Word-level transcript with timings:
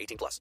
18 0.00 0.18
plus. 0.18 0.40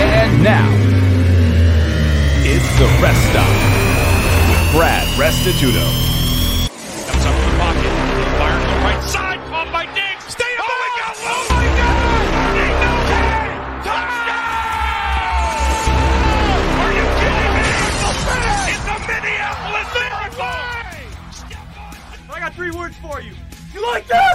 And 0.00 0.42
now, 0.42 0.68
it's 2.44 2.78
the 2.78 2.86
rest 3.02 3.22
stop 3.30 3.48
with 4.48 4.72
Brad 4.72 5.06
Restituto. 5.18 6.07
Three 22.58 22.72
words 22.72 22.96
for 22.96 23.20
you. 23.20 23.30
You 23.72 23.86
like 23.86 24.08
that? 24.08 24.34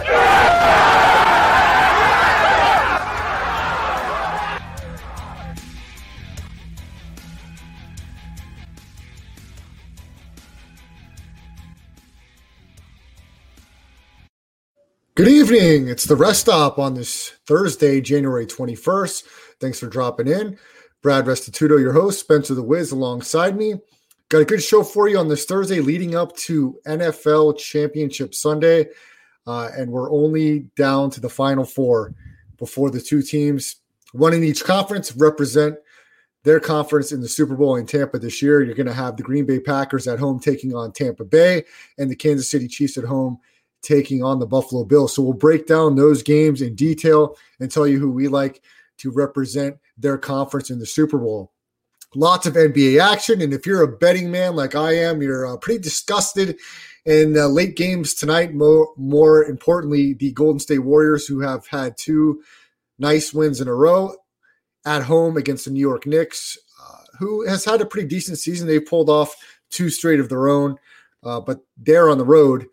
Good 15.15 15.27
evening. 15.27 15.89
It's 15.89 16.05
the 16.05 16.15
rest 16.15 16.39
stop 16.39 16.79
on 16.79 16.93
this 16.93 17.33
Thursday, 17.45 17.99
January 17.99 18.45
21st. 18.45 19.23
Thanks 19.59 19.81
for 19.81 19.87
dropping 19.87 20.29
in. 20.29 20.57
Brad 21.01 21.25
Restituto, 21.25 21.77
your 21.77 21.91
host, 21.91 22.21
Spencer 22.21 22.55
the 22.55 22.63
Wiz 22.63 22.93
alongside 22.93 23.57
me. 23.57 23.73
Got 24.29 24.41
a 24.41 24.45
good 24.45 24.63
show 24.63 24.83
for 24.83 25.07
you 25.07 25.17
on 25.17 25.27
this 25.27 25.45
Thursday 25.45 25.79
leading 25.79 26.15
up 26.15 26.35
to 26.37 26.79
NFL 26.87 27.57
Championship 27.57 28.33
Sunday. 28.33 28.87
Uh, 29.45 29.69
and 29.77 29.91
we're 29.91 30.11
only 30.11 30.69
down 30.75 31.09
to 31.11 31.21
the 31.21 31.29
final 31.29 31.65
four 31.65 32.15
before 32.57 32.89
the 32.89 33.01
two 33.01 33.21
teams, 33.21 33.77
one 34.13 34.33
in 34.33 34.43
each 34.43 34.63
conference, 34.63 35.15
represent 35.15 35.77
their 36.43 36.59
conference 36.59 37.11
in 37.11 37.21
the 37.21 37.29
Super 37.29 37.55
Bowl 37.55 37.75
in 37.77 37.85
Tampa 37.85 38.19
this 38.19 38.41
year. 38.41 38.61
You're 38.61 38.75
going 38.75 38.87
to 38.87 38.93
have 38.93 39.17
the 39.17 39.23
Green 39.23 39.45
Bay 39.45 39.59
Packers 39.59 40.07
at 40.07 40.19
home 40.19 40.39
taking 40.39 40.75
on 40.75 40.91
Tampa 40.91 41.23
Bay 41.23 41.63
and 41.97 42.09
the 42.09 42.15
Kansas 42.15 42.49
City 42.49 42.67
Chiefs 42.67 42.97
at 42.97 43.05
home 43.05 43.39
taking 43.81 44.23
on 44.23 44.39
the 44.39 44.45
Buffalo 44.45 44.83
Bills. 44.83 45.13
So 45.13 45.21
we'll 45.21 45.33
break 45.33 45.67
down 45.67 45.95
those 45.95 46.23
games 46.23 46.61
in 46.61 46.75
detail 46.75 47.37
and 47.59 47.69
tell 47.69 47.87
you 47.87 47.99
who 47.99 48.09
we 48.09 48.27
like 48.27 48.61
to 48.97 49.11
represent 49.11 49.77
their 49.97 50.17
conference 50.17 50.69
in 50.69 50.79
the 50.79 50.85
Super 50.85 51.17
Bowl. 51.17 51.52
Lots 52.15 52.45
of 52.45 52.53
NBA 52.53 53.01
action. 53.01 53.41
And 53.41 53.53
if 53.53 53.65
you're 53.65 53.83
a 53.83 53.97
betting 53.97 54.29
man 54.29 54.55
like 54.55 54.75
I 54.75 54.93
am, 54.93 55.21
you're 55.21 55.47
uh, 55.47 55.57
pretty 55.57 55.81
disgusted 55.81 56.57
in 57.05 57.37
uh, 57.37 57.47
late 57.47 57.75
games 57.75 58.13
tonight. 58.13 58.53
More, 58.53 58.93
more 58.97 59.43
importantly, 59.45 60.13
the 60.13 60.31
Golden 60.31 60.59
State 60.59 60.79
Warriors, 60.79 61.25
who 61.25 61.39
have 61.39 61.65
had 61.67 61.97
two 61.97 62.41
nice 62.99 63.33
wins 63.33 63.61
in 63.61 63.67
a 63.67 63.73
row 63.73 64.15
at 64.85 65.03
home 65.03 65.37
against 65.37 65.65
the 65.65 65.71
New 65.71 65.79
York 65.79 66.05
Knicks, 66.05 66.57
uh, 66.81 67.03
who 67.17 67.47
has 67.47 67.65
had 67.65 67.81
a 67.81 67.85
pretty 67.85 68.07
decent 68.07 68.37
season. 68.37 68.67
They've 68.67 68.85
pulled 68.85 69.09
off 69.09 69.35
two 69.69 69.89
straight 69.89 70.19
of 70.19 70.29
their 70.29 70.47
own, 70.49 70.77
uh, 71.23 71.39
but 71.39 71.59
they're 71.77 72.09
on 72.09 72.17
the 72.17 72.25
road. 72.25 72.67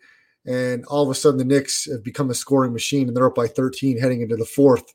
And 0.45 0.85
all 0.85 1.03
of 1.03 1.09
a 1.09 1.15
sudden, 1.15 1.37
the 1.37 1.45
Knicks 1.45 1.85
have 1.85 2.03
become 2.03 2.29
a 2.29 2.35
scoring 2.35 2.73
machine, 2.73 3.07
and 3.07 3.15
they're 3.15 3.27
up 3.27 3.35
by 3.35 3.47
13 3.47 3.99
heading 3.99 4.21
into 4.21 4.35
the 4.35 4.45
fourth 4.45 4.93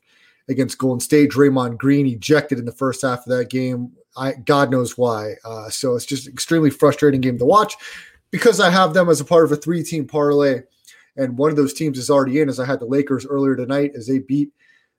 against 0.49 0.77
Golden 0.77 0.99
State. 0.99 1.31
Draymond 1.31 1.77
Green 1.77 2.05
ejected 2.05 2.59
in 2.59 2.65
the 2.65 2.71
first 2.71 3.01
half 3.01 3.19
of 3.19 3.37
that 3.37 3.49
game. 3.49 3.91
I, 4.17 4.33
God 4.33 4.71
knows 4.71 4.97
why. 4.97 5.33
Uh, 5.45 5.69
so 5.69 5.95
it's 5.95 6.05
just 6.05 6.27
extremely 6.27 6.69
frustrating 6.69 7.21
game 7.21 7.37
to 7.37 7.45
watch 7.45 7.75
because 8.31 8.59
I 8.59 8.69
have 8.69 8.93
them 8.93 9.09
as 9.09 9.21
a 9.21 9.25
part 9.25 9.45
of 9.45 9.51
a 9.51 9.55
three-team 9.55 10.07
parlay, 10.07 10.61
and 11.15 11.37
one 11.37 11.49
of 11.49 11.55
those 11.55 11.73
teams 11.73 11.97
is 11.97 12.09
already 12.09 12.39
in. 12.41 12.49
As 12.49 12.59
I 12.59 12.65
had 12.65 12.79
the 12.79 12.85
Lakers 12.85 13.25
earlier 13.25 13.55
tonight, 13.55 13.91
as 13.95 14.07
they 14.07 14.19
beat 14.19 14.51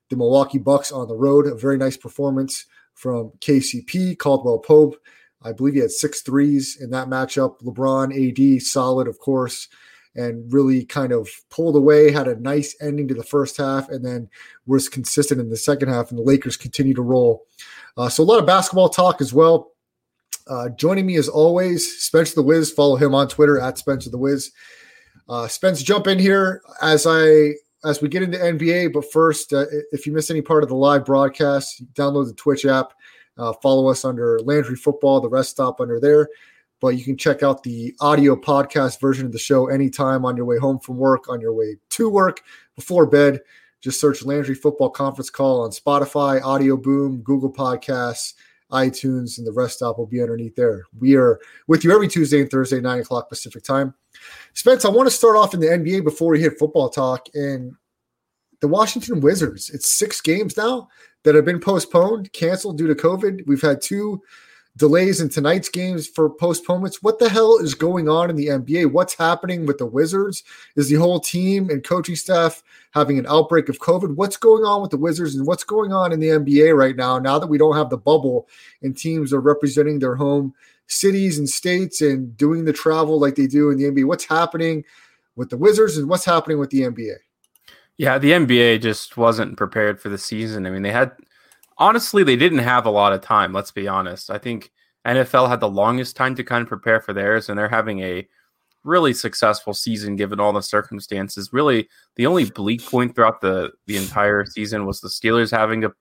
the 0.09 0.17
Milwaukee 0.17 0.57
Bucks 0.57 0.91
on 0.91 1.07
the 1.07 1.15
road. 1.15 1.47
A 1.47 1.55
very 1.55 1.77
nice 1.77 1.97
performance 1.97 2.65
from 2.95 3.31
KCP 3.39 4.17
Caldwell 4.17 4.59
Pope. 4.59 4.95
I 5.41 5.53
believe 5.53 5.75
he 5.75 5.79
had 5.79 5.91
six 5.91 6.21
threes 6.21 6.77
in 6.81 6.89
that 6.89 7.07
matchup. 7.07 7.61
LeBron, 7.61 8.57
AD, 8.57 8.61
solid, 8.61 9.07
of 9.07 9.19
course 9.19 9.69
and 10.15 10.51
really 10.51 10.85
kind 10.85 11.11
of 11.11 11.29
pulled 11.49 11.75
away, 11.75 12.11
had 12.11 12.27
a 12.27 12.39
nice 12.39 12.75
ending 12.81 13.07
to 13.07 13.13
the 13.13 13.23
first 13.23 13.57
half, 13.57 13.89
and 13.89 14.03
then 14.03 14.29
was 14.65 14.89
consistent 14.89 15.39
in 15.39 15.49
the 15.49 15.57
second 15.57 15.89
half. 15.89 16.09
And 16.09 16.19
the 16.19 16.23
Lakers 16.23 16.57
continue 16.57 16.93
to 16.93 17.01
roll. 17.01 17.45
Uh, 17.97 18.09
so 18.09 18.23
a 18.23 18.25
lot 18.25 18.39
of 18.39 18.45
basketball 18.45 18.89
talk 18.89 19.21
as 19.21 19.33
well. 19.33 19.71
Uh, 20.47 20.69
joining 20.69 21.05
me 21.05 21.15
as 21.15 21.29
always, 21.29 22.01
Spencer 22.03 22.35
the 22.35 22.43
Wiz. 22.43 22.71
Follow 22.71 22.95
him 22.95 23.13
on 23.13 23.27
Twitter 23.27 23.59
at 23.59 23.77
Spencer 23.77 24.09
the 24.09 24.17
Wiz. 24.17 24.51
Uh, 25.27 25.47
Spence, 25.47 25.83
jump 25.83 26.07
in 26.07 26.17
here 26.17 26.61
as 26.81 27.05
I 27.07 27.53
as 27.87 28.01
we 28.01 28.09
get 28.09 28.23
into 28.23 28.37
NBA. 28.37 28.93
But 28.93 29.11
first, 29.11 29.53
uh, 29.53 29.65
if 29.91 30.07
you 30.07 30.13
miss 30.13 30.31
any 30.31 30.41
part 30.41 30.63
of 30.63 30.69
the 30.69 30.75
live 30.75 31.05
broadcast, 31.05 31.83
download 31.93 32.27
the 32.27 32.33
Twitch 32.33 32.65
app. 32.65 32.93
Uh, 33.37 33.53
follow 33.61 33.89
us 33.89 34.03
under 34.03 34.39
Landry 34.41 34.75
Football. 34.75 35.21
The 35.21 35.29
rest 35.29 35.51
stop 35.51 35.79
under 35.79 35.99
there 35.99 36.29
but 36.79 36.97
you 36.97 37.03
can 37.03 37.17
check 37.17 37.43
out 37.43 37.63
the 37.63 37.95
audio 37.99 38.35
podcast 38.35 38.99
version 38.99 39.25
of 39.25 39.31
the 39.31 39.39
show 39.39 39.67
anytime 39.67 40.25
on 40.25 40.37
your 40.37 40.45
way 40.45 40.57
home 40.57 40.79
from 40.79 40.97
work, 40.97 41.29
on 41.29 41.41
your 41.41 41.53
way 41.53 41.77
to 41.89 42.09
work, 42.09 42.41
before 42.75 43.05
bed. 43.05 43.41
Just 43.81 43.99
search 43.99 44.25
Landry 44.25 44.55
Football 44.55 44.89
Conference 44.89 45.29
Call 45.29 45.61
on 45.61 45.71
Spotify, 45.71 46.41
Audio 46.43 46.75
Boom, 46.75 47.21
Google 47.21 47.51
Podcasts, 47.51 48.33
iTunes, 48.71 49.37
and 49.37 49.47
the 49.47 49.51
rest 49.51 49.77
stop 49.77 49.97
will 49.97 50.05
be 50.05 50.21
underneath 50.21 50.55
there. 50.55 50.83
We 50.99 51.15
are 51.15 51.39
with 51.67 51.83
you 51.83 51.91
every 51.93 52.07
Tuesday 52.07 52.41
and 52.41 52.51
Thursday, 52.51 52.81
9 52.81 52.99
o'clock 52.99 53.29
Pacific 53.29 53.63
time. 53.63 53.93
Spence, 54.53 54.85
I 54.85 54.89
want 54.89 55.07
to 55.07 55.15
start 55.15 55.35
off 55.35 55.53
in 55.53 55.59
the 55.59 55.67
NBA 55.67 56.03
before 56.03 56.31
we 56.31 56.41
hit 56.41 56.59
football 56.59 56.89
talk. 56.89 57.27
And 57.33 57.73
the 58.59 58.67
Washington 58.67 59.21
Wizards, 59.21 59.69
it's 59.69 59.91
six 59.91 60.21
games 60.21 60.57
now 60.57 60.89
that 61.23 61.35
have 61.35 61.45
been 61.45 61.59
postponed, 61.59 62.31
canceled 62.33 62.77
due 62.77 62.87
to 62.87 62.95
COVID. 62.95 63.47
We've 63.47 63.61
had 63.61 63.81
two 63.81 64.21
delays 64.79 65.19
in 65.19 65.29
tonight's 65.29 65.69
games 65.69 66.07
for 66.07 66.29
postponements. 66.29 67.03
What 67.03 67.19
the 67.19 67.29
hell 67.29 67.57
is 67.57 67.75
going 67.75 68.07
on 68.07 68.29
in 68.29 68.37
the 68.37 68.47
NBA? 68.47 68.91
What's 68.91 69.13
happening 69.13 69.65
with 69.65 69.77
the 69.77 69.85
Wizards? 69.85 70.41
Is 70.77 70.89
the 70.89 70.95
whole 70.95 71.19
team 71.19 71.69
and 71.69 71.83
coaching 71.83 72.15
staff 72.15 72.63
having 72.91 73.19
an 73.19 73.27
outbreak 73.27 73.67
of 73.69 73.79
COVID? 73.79 74.15
What's 74.15 74.37
going 74.37 74.63
on 74.63 74.81
with 74.81 74.91
the 74.91 74.97
Wizards 74.97 75.35
and 75.35 75.45
what's 75.45 75.65
going 75.65 75.91
on 75.91 76.13
in 76.13 76.19
the 76.19 76.29
NBA 76.29 76.75
right 76.75 76.95
now? 76.95 77.19
Now 77.19 77.37
that 77.37 77.47
we 77.47 77.57
don't 77.57 77.75
have 77.75 77.89
the 77.89 77.97
bubble 77.97 78.47
and 78.81 78.97
teams 78.97 79.33
are 79.33 79.41
representing 79.41 79.99
their 79.99 80.15
home 80.15 80.55
cities 80.87 81.37
and 81.37 81.47
states 81.47 82.01
and 82.01 82.35
doing 82.37 82.65
the 82.65 82.73
travel 82.73 83.19
like 83.19 83.35
they 83.35 83.47
do 83.47 83.69
in 83.69 83.77
the 83.77 83.83
NBA, 83.83 84.05
what's 84.07 84.25
happening 84.25 84.83
with 85.35 85.49
the 85.49 85.57
Wizards 85.57 85.97
and 85.97 86.09
what's 86.09 86.25
happening 86.25 86.57
with 86.57 86.69
the 86.69 86.81
NBA? 86.81 87.15
Yeah, 87.97 88.17
the 88.17 88.31
NBA 88.31 88.81
just 88.81 89.17
wasn't 89.17 89.57
prepared 89.57 90.01
for 90.01 90.07
the 90.07 90.17
season. 90.17 90.65
I 90.65 90.69
mean, 90.69 90.83
they 90.83 90.91
had 90.91 91.11
honestly, 91.79 92.23
they 92.23 92.35
didn't 92.35 92.59
have 92.59 92.85
a 92.85 92.91
lot 92.91 93.13
of 93.13 93.21
time. 93.21 93.53
Let's 93.53 93.71
be 93.71 93.87
honest. 93.87 94.29
I 94.29 94.37
think 94.37 94.71
NFL 95.07 95.49
had 95.49 95.61
the 95.61 95.69
longest 95.69 96.15
time 96.15 96.35
to 96.35 96.43
kind 96.43 96.61
of 96.61 96.67
prepare 96.67 96.99
for 96.99 97.13
theirs, 97.13 97.49
and 97.49 97.57
they're 97.57 97.69
having 97.69 98.01
a 98.01 98.27
really 98.83 99.13
successful 99.13 99.73
season 99.73 100.15
given 100.15 100.39
all 100.39 100.53
the 100.53 100.61
circumstances. 100.61 101.49
Really, 101.51 101.89
the 102.15 102.27
only 102.27 102.45
bleak 102.45 102.85
point 102.85 103.15
throughout 103.15 103.41
the 103.41 103.71
the 103.87 103.97
entire 103.97 104.45
season 104.45 104.85
was 104.85 105.01
the 105.01 105.07
Steelers 105.07 105.51
having 105.51 105.81
to, 105.81 105.93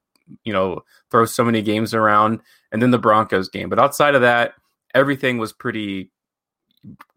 you 0.45 0.53
know, 0.53 0.81
throw 1.11 1.25
so 1.25 1.45
many 1.45 1.63
games 1.63 1.95
around, 1.95 2.41
and 2.73 2.83
then 2.83 2.91
the 2.91 2.99
Broncos 2.99 3.49
game. 3.49 3.69
But 3.69 3.79
outside 3.79 4.15
of 4.15 4.21
that, 4.23 4.55
everything 4.95 5.39
was 5.39 5.53
pretty 5.53 6.11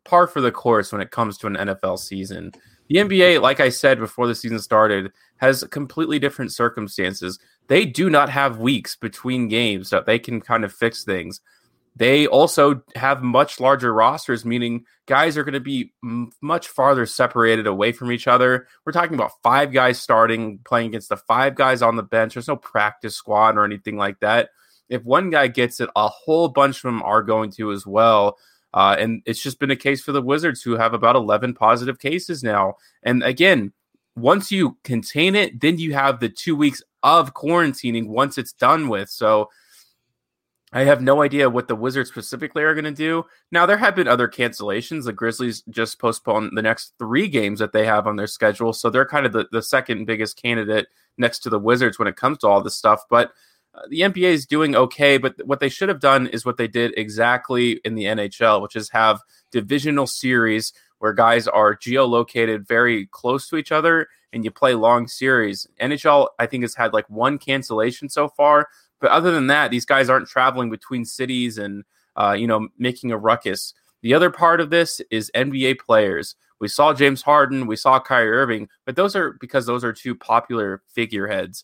par 0.03 0.27
for 0.27 0.41
the 0.41 0.51
course 0.51 0.91
when 0.91 1.01
it 1.01 1.11
comes 1.11 1.37
to 1.39 1.47
an 1.47 1.55
NFL 1.55 1.99
season. 1.99 2.51
The 2.91 2.97
NBA, 2.97 3.41
like 3.41 3.61
I 3.61 3.69
said 3.69 3.99
before 3.99 4.27
the 4.27 4.35
season 4.35 4.59
started, 4.59 5.13
has 5.37 5.63
completely 5.71 6.19
different 6.19 6.51
circumstances. 6.51 7.39
They 7.67 7.85
do 7.85 8.09
not 8.09 8.29
have 8.29 8.59
weeks 8.59 8.97
between 8.97 9.47
games 9.47 9.91
that 9.91 10.05
they 10.05 10.19
can 10.19 10.41
kind 10.41 10.65
of 10.65 10.73
fix 10.73 11.05
things. 11.05 11.39
They 11.95 12.27
also 12.27 12.83
have 12.97 13.23
much 13.23 13.61
larger 13.61 13.93
rosters, 13.93 14.43
meaning 14.43 14.83
guys 15.05 15.37
are 15.37 15.45
going 15.45 15.53
to 15.53 15.61
be 15.61 15.93
m- 16.03 16.31
much 16.41 16.67
farther 16.67 17.05
separated 17.05 17.65
away 17.65 17.93
from 17.93 18.11
each 18.11 18.27
other. 18.27 18.67
We're 18.85 18.91
talking 18.91 19.15
about 19.15 19.41
five 19.41 19.71
guys 19.71 19.97
starting, 19.97 20.59
playing 20.65 20.87
against 20.87 21.07
the 21.07 21.15
five 21.15 21.55
guys 21.55 21.81
on 21.81 21.95
the 21.95 22.03
bench. 22.03 22.33
There's 22.33 22.49
no 22.49 22.57
practice 22.57 23.15
squad 23.15 23.55
or 23.55 23.63
anything 23.63 23.95
like 23.95 24.19
that. 24.19 24.49
If 24.89 25.05
one 25.05 25.29
guy 25.29 25.47
gets 25.47 25.79
it, 25.79 25.89
a 25.95 26.09
whole 26.09 26.49
bunch 26.49 26.79
of 26.79 26.81
them 26.81 27.01
are 27.03 27.23
going 27.23 27.51
to 27.51 27.71
as 27.71 27.87
well. 27.87 28.37
Uh, 28.73 28.95
and 28.97 29.21
it's 29.25 29.41
just 29.41 29.59
been 29.59 29.71
a 29.71 29.75
case 29.75 30.01
for 30.01 30.11
the 30.11 30.21
Wizards 30.21 30.61
who 30.61 30.77
have 30.77 30.93
about 30.93 31.15
11 31.15 31.53
positive 31.53 31.99
cases 31.99 32.43
now. 32.43 32.75
And 33.03 33.23
again, 33.23 33.73
once 34.15 34.51
you 34.51 34.77
contain 34.83 35.35
it, 35.35 35.59
then 35.59 35.77
you 35.77 35.93
have 35.93 36.19
the 36.19 36.29
two 36.29 36.55
weeks 36.55 36.81
of 37.03 37.33
quarantining 37.33 38.07
once 38.07 38.37
it's 38.37 38.53
done 38.53 38.87
with. 38.87 39.09
So 39.09 39.49
I 40.73 40.83
have 40.83 41.01
no 41.01 41.21
idea 41.21 41.49
what 41.49 41.67
the 41.67 41.75
Wizards 41.75 42.09
specifically 42.09 42.63
are 42.63 42.73
going 42.73 42.85
to 42.85 42.91
do. 42.91 43.25
Now, 43.51 43.65
there 43.65 43.77
have 43.77 43.95
been 43.95 44.07
other 44.07 44.29
cancellations. 44.29 45.03
The 45.03 45.11
Grizzlies 45.11 45.63
just 45.69 45.99
postponed 45.99 46.51
the 46.55 46.61
next 46.61 46.93
three 46.97 47.27
games 47.27 47.59
that 47.59 47.73
they 47.73 47.85
have 47.85 48.07
on 48.07 48.15
their 48.15 48.27
schedule. 48.27 48.71
So 48.71 48.89
they're 48.89 49.05
kind 49.05 49.25
of 49.25 49.33
the, 49.33 49.47
the 49.51 49.61
second 49.61 50.05
biggest 50.05 50.41
candidate 50.41 50.87
next 51.17 51.39
to 51.39 51.49
the 51.49 51.59
Wizards 51.59 51.99
when 51.99 52.07
it 52.07 52.15
comes 52.15 52.37
to 52.39 52.47
all 52.47 52.61
this 52.61 52.75
stuff. 52.75 53.03
But 53.09 53.31
uh, 53.73 53.81
the 53.89 54.01
NBA 54.01 54.31
is 54.31 54.45
doing 54.45 54.75
okay. 54.75 55.17
But 55.17 55.35
what 55.45 55.59
they 55.59 55.69
should 55.69 55.89
have 55.89 55.99
done 55.99 56.27
is 56.27 56.45
what 56.45 56.57
they 56.57 56.67
did 56.67 56.93
exactly 56.97 57.79
in 57.85 57.95
the 57.95 58.05
NHL, 58.05 58.61
which 58.61 58.75
is 58.75 58.89
have 58.89 59.21
divisional 59.51 60.07
series 60.07 60.73
where 60.99 61.13
guys 61.13 61.47
are 61.47 61.75
geolocated 61.75 62.67
very 62.67 63.07
close 63.07 63.47
to 63.49 63.57
each 63.57 63.71
other 63.71 64.07
and 64.33 64.45
you 64.45 64.51
play 64.51 64.75
long 64.75 65.07
series. 65.07 65.67
NHL, 65.81 66.27
I 66.39 66.45
think, 66.45 66.63
has 66.63 66.75
had 66.75 66.93
like 66.93 67.09
one 67.09 67.37
cancellation 67.37 68.07
so 68.09 68.29
far, 68.29 68.67
but 68.99 69.11
other 69.11 69.31
than 69.31 69.47
that, 69.47 69.71
these 69.71 69.85
guys 69.85 70.09
aren't 70.09 70.27
traveling 70.27 70.69
between 70.69 71.05
cities 71.05 71.57
and 71.57 71.83
uh, 72.15 72.35
you 72.37 72.47
know 72.47 72.69
making 72.77 73.11
a 73.11 73.17
ruckus. 73.17 73.73
The 74.01 74.13
other 74.13 74.29
part 74.29 74.61
of 74.61 74.69
this 74.69 75.01
is 75.11 75.31
NBA 75.35 75.79
players. 75.79 76.35
We 76.59 76.67
saw 76.67 76.93
James 76.93 77.23
Harden, 77.23 77.65
we 77.65 77.75
saw 77.75 77.99
Kyrie 77.99 78.31
Irving, 78.31 78.69
but 78.85 78.95
those 78.95 79.15
are 79.15 79.33
because 79.41 79.65
those 79.65 79.83
are 79.83 79.93
two 79.93 80.15
popular 80.15 80.83
figureheads. 80.93 81.63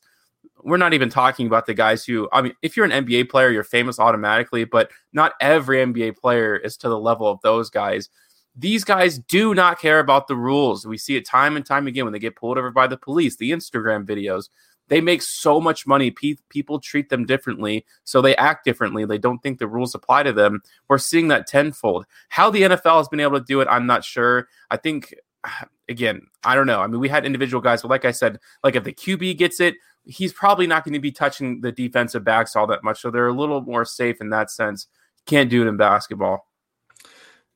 We're 0.63 0.77
not 0.77 0.93
even 0.93 1.09
talking 1.09 1.47
about 1.47 1.65
the 1.65 1.73
guys 1.73 2.05
who, 2.05 2.27
I 2.31 2.41
mean, 2.41 2.53
if 2.61 2.75
you're 2.75 2.85
an 2.85 3.05
NBA 3.05 3.29
player, 3.29 3.49
you're 3.49 3.63
famous 3.63 3.99
automatically, 3.99 4.65
but 4.65 4.91
not 5.13 5.33
every 5.39 5.77
NBA 5.77 6.17
player 6.17 6.55
is 6.55 6.77
to 6.77 6.89
the 6.89 6.99
level 6.99 7.27
of 7.27 7.39
those 7.41 7.69
guys. 7.69 8.09
These 8.55 8.83
guys 8.83 9.19
do 9.19 9.53
not 9.53 9.79
care 9.79 9.99
about 9.99 10.27
the 10.27 10.35
rules. 10.35 10.85
We 10.85 10.97
see 10.97 11.15
it 11.15 11.27
time 11.27 11.55
and 11.55 11.65
time 11.65 11.87
again 11.87 12.05
when 12.05 12.13
they 12.13 12.19
get 12.19 12.35
pulled 12.35 12.57
over 12.57 12.71
by 12.71 12.87
the 12.87 12.97
police, 12.97 13.35
the 13.35 13.51
Instagram 13.51 14.05
videos. 14.05 14.49
They 14.87 15.01
make 15.01 15.21
so 15.21 15.59
much 15.59 15.85
money. 15.85 16.11
Pe- 16.11 16.37
people 16.49 16.79
treat 16.79 17.09
them 17.09 17.25
differently, 17.25 17.85
so 18.03 18.21
they 18.21 18.35
act 18.37 18.63
differently. 18.63 19.05
They 19.05 19.17
don't 19.17 19.39
think 19.39 19.59
the 19.59 19.67
rules 19.67 19.93
apply 19.93 20.23
to 20.23 20.33
them. 20.33 20.61
We're 20.87 20.97
seeing 20.97 21.27
that 21.27 21.47
tenfold. 21.47 22.05
How 22.29 22.49
the 22.49 22.63
NFL 22.63 22.97
has 22.97 23.09
been 23.09 23.19
able 23.19 23.39
to 23.39 23.45
do 23.45 23.61
it, 23.61 23.67
I'm 23.69 23.85
not 23.85 24.03
sure. 24.03 24.47
I 24.71 24.77
think, 24.77 25.13
again, 25.89 26.27
I 26.43 26.55
don't 26.55 26.67
know. 26.67 26.81
I 26.81 26.87
mean, 26.87 26.99
we 26.99 27.09
had 27.09 27.25
individual 27.25 27.61
guys, 27.61 27.81
but 27.81 27.91
like 27.91 28.05
I 28.05 28.11
said, 28.11 28.39
like 28.63 28.75
if 28.75 28.83
the 28.83 28.93
QB 28.93 29.37
gets 29.37 29.59
it, 29.59 29.75
he's 30.07 30.33
probably 30.33 30.67
not 30.67 30.83
going 30.83 30.93
to 30.93 30.99
be 30.99 31.11
touching 31.11 31.61
the 31.61 31.71
defensive 31.71 32.23
backs 32.23 32.55
all 32.55 32.67
that 32.67 32.83
much. 32.83 33.01
So 33.01 33.11
they're 33.11 33.27
a 33.27 33.33
little 33.33 33.61
more 33.61 33.85
safe 33.85 34.21
in 34.21 34.29
that 34.29 34.49
sense. 34.49 34.87
Can't 35.25 35.49
do 35.49 35.61
it 35.61 35.67
in 35.67 35.77
basketball. 35.77 36.47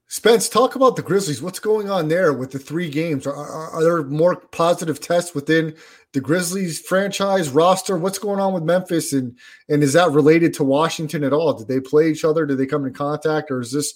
Spence, 0.07 0.49
talk 0.49 0.75
about 0.75 0.97
the 0.97 1.01
Grizzlies. 1.01 1.41
What's 1.41 1.59
going 1.59 1.89
on 1.89 2.09
there 2.09 2.33
with 2.33 2.51
the 2.51 2.59
three 2.59 2.89
games? 2.89 3.25
Are, 3.25 3.33
are, 3.33 3.69
are, 3.69 3.81
there 3.81 4.03
more 4.03 4.35
positive 4.35 4.99
tests 4.99 5.33
within 5.33 5.73
the 6.11 6.19
Grizzlies 6.19 6.81
franchise 6.81 7.47
roster? 7.49 7.97
What's 7.97 8.19
going 8.19 8.41
on 8.41 8.53
with 8.53 8.63
Memphis, 8.63 9.13
and 9.13 9.37
and 9.69 9.81
is 9.81 9.93
that 9.93 10.11
related 10.11 10.53
to 10.55 10.65
Washington 10.65 11.23
at 11.23 11.31
all? 11.31 11.53
Did 11.53 11.69
they 11.69 11.79
play 11.79 12.11
each 12.11 12.25
other? 12.25 12.45
Did 12.45 12.57
they 12.57 12.65
come 12.65 12.85
in 12.85 12.93
contact, 12.93 13.51
or 13.51 13.61
is 13.61 13.71
this 13.71 13.93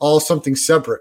all 0.00 0.20
something 0.20 0.54
separate? 0.54 1.00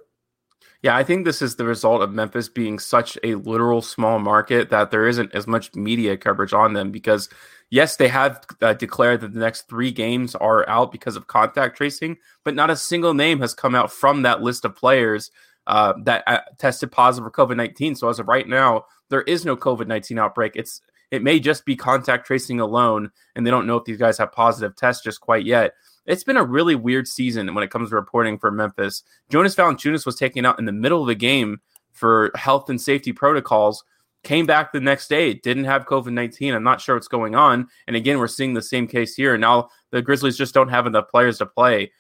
Yeah, 0.84 0.98
I 0.98 1.04
think 1.04 1.24
this 1.24 1.42
is 1.42 1.56
the 1.56 1.64
result 1.66 2.02
of 2.02 2.12
Memphis 2.12 2.50
being 2.50 2.78
such 2.78 3.18
a 3.24 3.36
literal 3.36 3.82
small 3.82 4.20
market 4.20 4.70
that 4.70 4.92
there 4.92 5.08
isn't 5.08 5.34
as 5.34 5.48
much 5.48 5.74
media 5.74 6.18
coverage 6.18 6.52
on 6.52 6.74
them 6.74 6.92
because 6.92 7.30
yes, 7.70 7.96
they 7.96 8.10
have 8.10 8.46
uh, 8.62 8.74
declared 8.74 9.22
that 9.22 9.34
the 9.34 9.40
next 9.40 9.70
three 9.70 9.92
games 9.92 10.36
are 10.36 10.68
out 10.68 10.92
because 10.92 11.16
of 11.16 11.28
contact 11.28 11.78
tracing, 11.78 12.18
but 12.44 12.54
not 12.54 12.70
a 12.70 12.76
single 12.76 13.14
name 13.14 13.40
has 13.40 13.54
come 13.54 13.76
out 13.76 13.94
from 13.94 14.24
that 14.24 14.42
list 14.42 14.66
of 14.66 14.76
players 14.76 15.32
uh, 15.68 15.94
that 16.04 16.26
uh, 16.28 16.40
tested 16.60 16.92
positive 16.92 17.32
for 17.32 17.48
COVID 17.48 17.56
nineteen. 17.56 17.96
So 17.96 18.10
as 18.10 18.20
of 18.20 18.28
right 18.28 18.48
now, 18.48 18.84
there 19.10 19.22
is 19.22 19.46
no 19.46 19.56
COVID 19.56 19.88
nineteen 19.88 20.20
outbreak. 20.20 20.52
It's 20.56 20.82
it 21.12 21.24
may 21.24 21.40
just 21.40 21.64
be 21.66 21.78
contact 21.78 22.28
tracing 22.28 22.60
alone, 22.60 23.10
and 23.38 23.48
they 23.48 23.52
don't 23.52 23.68
know 23.68 23.78
if 23.78 23.86
these 23.86 23.98
guys 23.98 24.18
have 24.18 24.34
positive 24.34 24.76
tests 24.76 25.02
just 25.02 25.22
quite 25.22 25.46
yet. 25.46 25.76
It's 26.06 26.24
been 26.24 26.38
a 26.38 26.44
really 26.44 26.76
weird 26.76 27.08
season 27.08 27.54
when 27.54 27.64
it 27.64 27.72
comes 27.72 27.90
to 27.90 27.96
reporting 27.96 28.38
for 28.38 28.52
Memphis. 28.52 29.04
Jonas 29.30 29.56
Valanciunas 29.56 30.06
was 30.06 30.16
taken 30.16 30.46
out 30.46 30.60
in 30.60 30.66
the 30.66 30.72
middle 30.72 31.02
of 31.02 31.08
the 31.08 31.16
game 31.16 31.62
for 31.92 32.32
health 32.36 32.70
and 32.70 32.82
safety 32.82 33.14
protocols 33.14 33.84
came 34.24 34.46
back 34.46 34.72
the 34.72 34.80
next 34.80 35.10
day, 35.10 35.34
didn't 35.34 35.66
have 35.66 35.86
COVID 35.86 36.12
19. 36.12 36.54
I'm 36.54 36.64
not 36.64 36.82
sure 36.82 36.96
what's 36.96 37.08
going 37.08 37.36
on. 37.36 37.68
And 37.88 37.96
again, 37.96 38.20
we're 38.20 38.28
seeing 38.28 38.54
the 38.54 38.62
same 38.62 38.88
case 38.88 39.16
here. 39.16 39.38
Now 39.38 39.70
the 39.92 40.02
Grizzlies 40.02 40.38
just 40.38 40.54
don't 40.54 40.70
have 40.70 40.88
enough 40.88 41.10
players 41.10 41.38
to 41.40 41.46
play. 41.46 41.92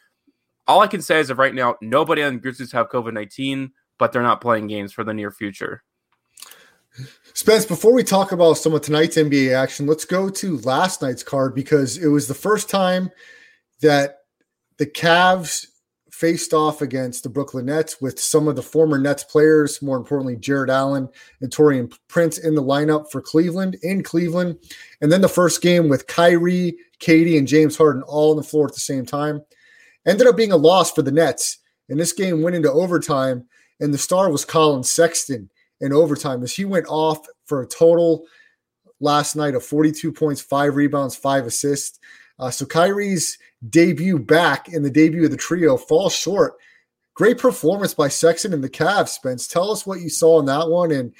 All 0.67 0.79
I 0.79 0.87
can 0.87 1.01
say 1.01 1.19
is 1.19 1.29
of 1.29 1.37
right 1.37 1.53
now, 1.53 1.75
nobody 1.81 2.23
on 2.23 2.35
the 2.35 2.39
Grizzlies 2.39 2.71
have 2.71 2.89
COVID 2.89 3.13
19, 3.13 3.71
but 3.97 4.11
they're 4.11 4.21
not 4.21 4.41
playing 4.41 4.67
games 4.67 4.93
for 4.93 5.03
the 5.03 5.13
near 5.13 5.31
future. 5.31 5.83
Spence, 7.33 7.65
before 7.65 7.91
we 7.91 8.03
talk 8.03 8.31
about 8.31 8.53
some 8.53 8.73
of 8.73 8.81
tonight's 8.81 9.17
NBA 9.17 9.55
action, 9.55 9.87
let's 9.87 10.05
go 10.05 10.29
to 10.29 10.57
last 10.59 11.01
night's 11.01 11.23
card 11.23 11.55
because 11.55 11.97
it 11.97 12.07
was 12.07 12.27
the 12.27 12.35
first 12.35 12.69
time 12.69 13.09
that 13.83 14.19
the 14.77 14.85
Cavs 14.85 15.67
faced 16.11 16.53
off 16.53 16.81
against 16.81 17.23
the 17.23 17.29
Brooklyn 17.29 17.65
Nets 17.65 17.99
with 17.99 18.19
some 18.19 18.47
of 18.47 18.55
the 18.55 18.61
former 18.61 18.97
Nets 18.97 19.23
players, 19.23 19.81
more 19.81 19.97
importantly, 19.97 20.35
Jarrett 20.35 20.69
Allen 20.69 21.09
and 21.41 21.51
Taurean 21.51 21.91
Prince 22.07 22.37
in 22.37 22.55
the 22.55 22.63
lineup 22.63 23.11
for 23.11 23.21
Cleveland, 23.21 23.77
in 23.81 24.03
Cleveland. 24.03 24.57
And 25.01 25.11
then 25.11 25.21
the 25.21 25.27
first 25.27 25.61
game 25.61 25.89
with 25.89 26.07
Kyrie, 26.07 26.77
KD, 26.99 27.37
and 27.37 27.47
James 27.47 27.77
Harden 27.77 28.03
all 28.03 28.31
on 28.31 28.37
the 28.37 28.43
floor 28.43 28.67
at 28.67 28.73
the 28.73 28.79
same 28.79 29.05
time. 29.05 29.41
Ended 30.05 30.27
up 30.27 30.37
being 30.37 30.51
a 30.51 30.57
loss 30.57 30.91
for 30.91 31.01
the 31.01 31.11
Nets. 31.11 31.59
And 31.89 31.99
this 31.99 32.13
game 32.13 32.41
went 32.41 32.55
into 32.55 32.71
overtime, 32.71 33.45
and 33.79 33.93
the 33.93 33.97
star 33.97 34.31
was 34.31 34.45
Collin 34.45 34.83
Sexton 34.83 35.49
in 35.81 35.91
overtime 35.91 36.43
as 36.43 36.53
he 36.53 36.63
went 36.63 36.85
off 36.87 37.25
for 37.45 37.61
a 37.61 37.67
total 37.67 38.25
last 38.99 39.35
night 39.35 39.55
of 39.55 39.65
42 39.65 40.11
points, 40.13 40.41
five 40.41 40.75
rebounds, 40.75 41.15
five 41.15 41.45
assists. 41.45 41.99
Uh, 42.39 42.49
so 42.49 42.65
Kyrie's 42.65 43.37
debut 43.69 44.19
back 44.19 44.69
in 44.69 44.83
the 44.83 44.89
debut 44.89 45.25
of 45.25 45.31
the 45.31 45.37
trio 45.37 45.77
falls 45.77 46.13
short. 46.13 46.55
Great 47.15 47.37
performance 47.37 47.93
by 47.93 48.07
Sexton 48.07 48.53
and 48.53 48.63
the 48.63 48.69
Cavs, 48.69 49.09
Spence. 49.09 49.47
Tell 49.47 49.71
us 49.71 49.85
what 49.85 50.01
you 50.01 50.09
saw 50.09 50.39
in 50.39 50.45
that 50.47 50.67
one. 50.67 50.91
And 50.91 51.13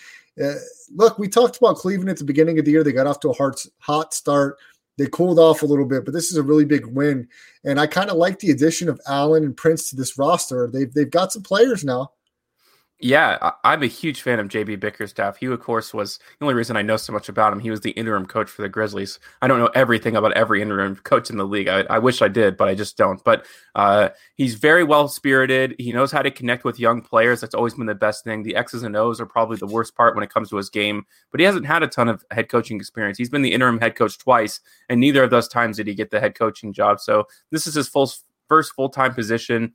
uh, 0.43 0.55
look, 0.91 1.19
we 1.19 1.27
talked 1.27 1.57
about 1.57 1.75
Cleveland 1.75 2.09
at 2.09 2.17
the 2.17 2.23
beginning 2.23 2.57
of 2.57 2.65
the 2.65 2.71
year. 2.71 2.83
They 2.83 2.91
got 2.91 3.07
off 3.07 3.19
to 3.21 3.29
a 3.29 3.33
hard, 3.33 3.55
hot 3.79 4.13
start. 4.13 4.57
They 4.97 5.07
cooled 5.07 5.39
off 5.39 5.61
a 5.61 5.65
little 5.65 5.85
bit, 5.85 6.05
but 6.05 6.13
this 6.13 6.31
is 6.31 6.37
a 6.37 6.43
really 6.43 6.65
big 6.65 6.85
win. 6.85 7.27
And 7.63 7.79
I 7.79 7.87
kind 7.87 8.09
of 8.09 8.17
like 8.17 8.39
the 8.39 8.51
addition 8.51 8.89
of 8.89 9.01
Allen 9.07 9.43
and 9.43 9.57
Prince 9.57 9.89
to 9.89 9.95
this 9.95 10.17
roster. 10.17 10.69
They've, 10.71 10.91
they've 10.93 11.09
got 11.09 11.31
some 11.31 11.43
players 11.43 11.83
now. 11.83 12.11
Yeah, 12.99 13.51
I'm 13.65 13.83
a 13.83 13.87
huge 13.87 14.21
fan 14.21 14.39
of 14.39 14.47
JB 14.47 14.79
Bickerstaff. 14.79 15.35
He, 15.35 15.47
of 15.47 15.59
course, 15.59 15.93
was 15.93 16.19
the 16.39 16.45
only 16.45 16.53
reason 16.55 16.77
I 16.77 16.83
know 16.83 16.95
so 16.95 17.11
much 17.11 17.27
about 17.27 17.51
him. 17.51 17.59
He 17.59 17.69
was 17.69 17.81
the 17.81 17.91
interim 17.91 18.25
coach 18.25 18.49
for 18.49 18.61
the 18.61 18.69
Grizzlies. 18.69 19.19
I 19.41 19.47
don't 19.49 19.59
know 19.59 19.71
everything 19.75 20.15
about 20.15 20.31
every 20.37 20.61
interim 20.61 20.95
coach 20.95 21.29
in 21.29 21.35
the 21.35 21.45
league. 21.45 21.67
I, 21.67 21.81
I 21.89 21.99
wish 21.99 22.21
I 22.21 22.29
did, 22.29 22.55
but 22.55 22.69
I 22.69 22.75
just 22.75 22.95
don't. 22.95 23.21
But 23.25 23.45
uh, 23.75 24.09
he's 24.35 24.55
very 24.55 24.85
well 24.85 25.09
spirited. 25.09 25.75
He 25.79 25.91
knows 25.91 26.13
how 26.13 26.21
to 26.21 26.31
connect 26.31 26.63
with 26.63 26.79
young 26.79 27.01
players. 27.01 27.41
That's 27.41 27.55
always 27.55 27.73
been 27.73 27.87
the 27.87 27.95
best 27.95 28.23
thing. 28.23 28.41
The 28.41 28.55
X's 28.55 28.83
and 28.83 28.95
O's 28.95 29.19
are 29.19 29.25
probably 29.25 29.57
the 29.57 29.67
worst 29.67 29.97
part 29.97 30.15
when 30.15 30.23
it 30.23 30.33
comes 30.33 30.49
to 30.51 30.55
his 30.55 30.69
game, 30.69 31.05
but 31.29 31.41
he 31.41 31.45
hasn't 31.45 31.65
had 31.65 31.83
a 31.83 31.87
ton 31.87 32.07
of 32.07 32.23
head 32.31 32.47
coaching 32.47 32.77
experience. 32.77 33.17
He's 33.17 33.29
been 33.29 33.41
the 33.41 33.53
interim 33.53 33.81
head 33.81 33.95
coach 33.95 34.17
twice, 34.17 34.61
and 34.87 35.01
neither 35.01 35.23
of 35.23 35.29
those 35.29 35.49
times 35.49 35.75
did 35.75 35.87
he 35.87 35.93
get 35.93 36.11
the 36.11 36.21
head 36.21 36.35
coaching 36.35 36.71
job. 36.71 37.01
So 37.01 37.25
this 37.51 37.67
is 37.67 37.73
his 37.73 37.89
full 37.89 38.09
first 38.47 38.73
full 38.73 38.89
time 38.89 39.13
position. 39.13 39.73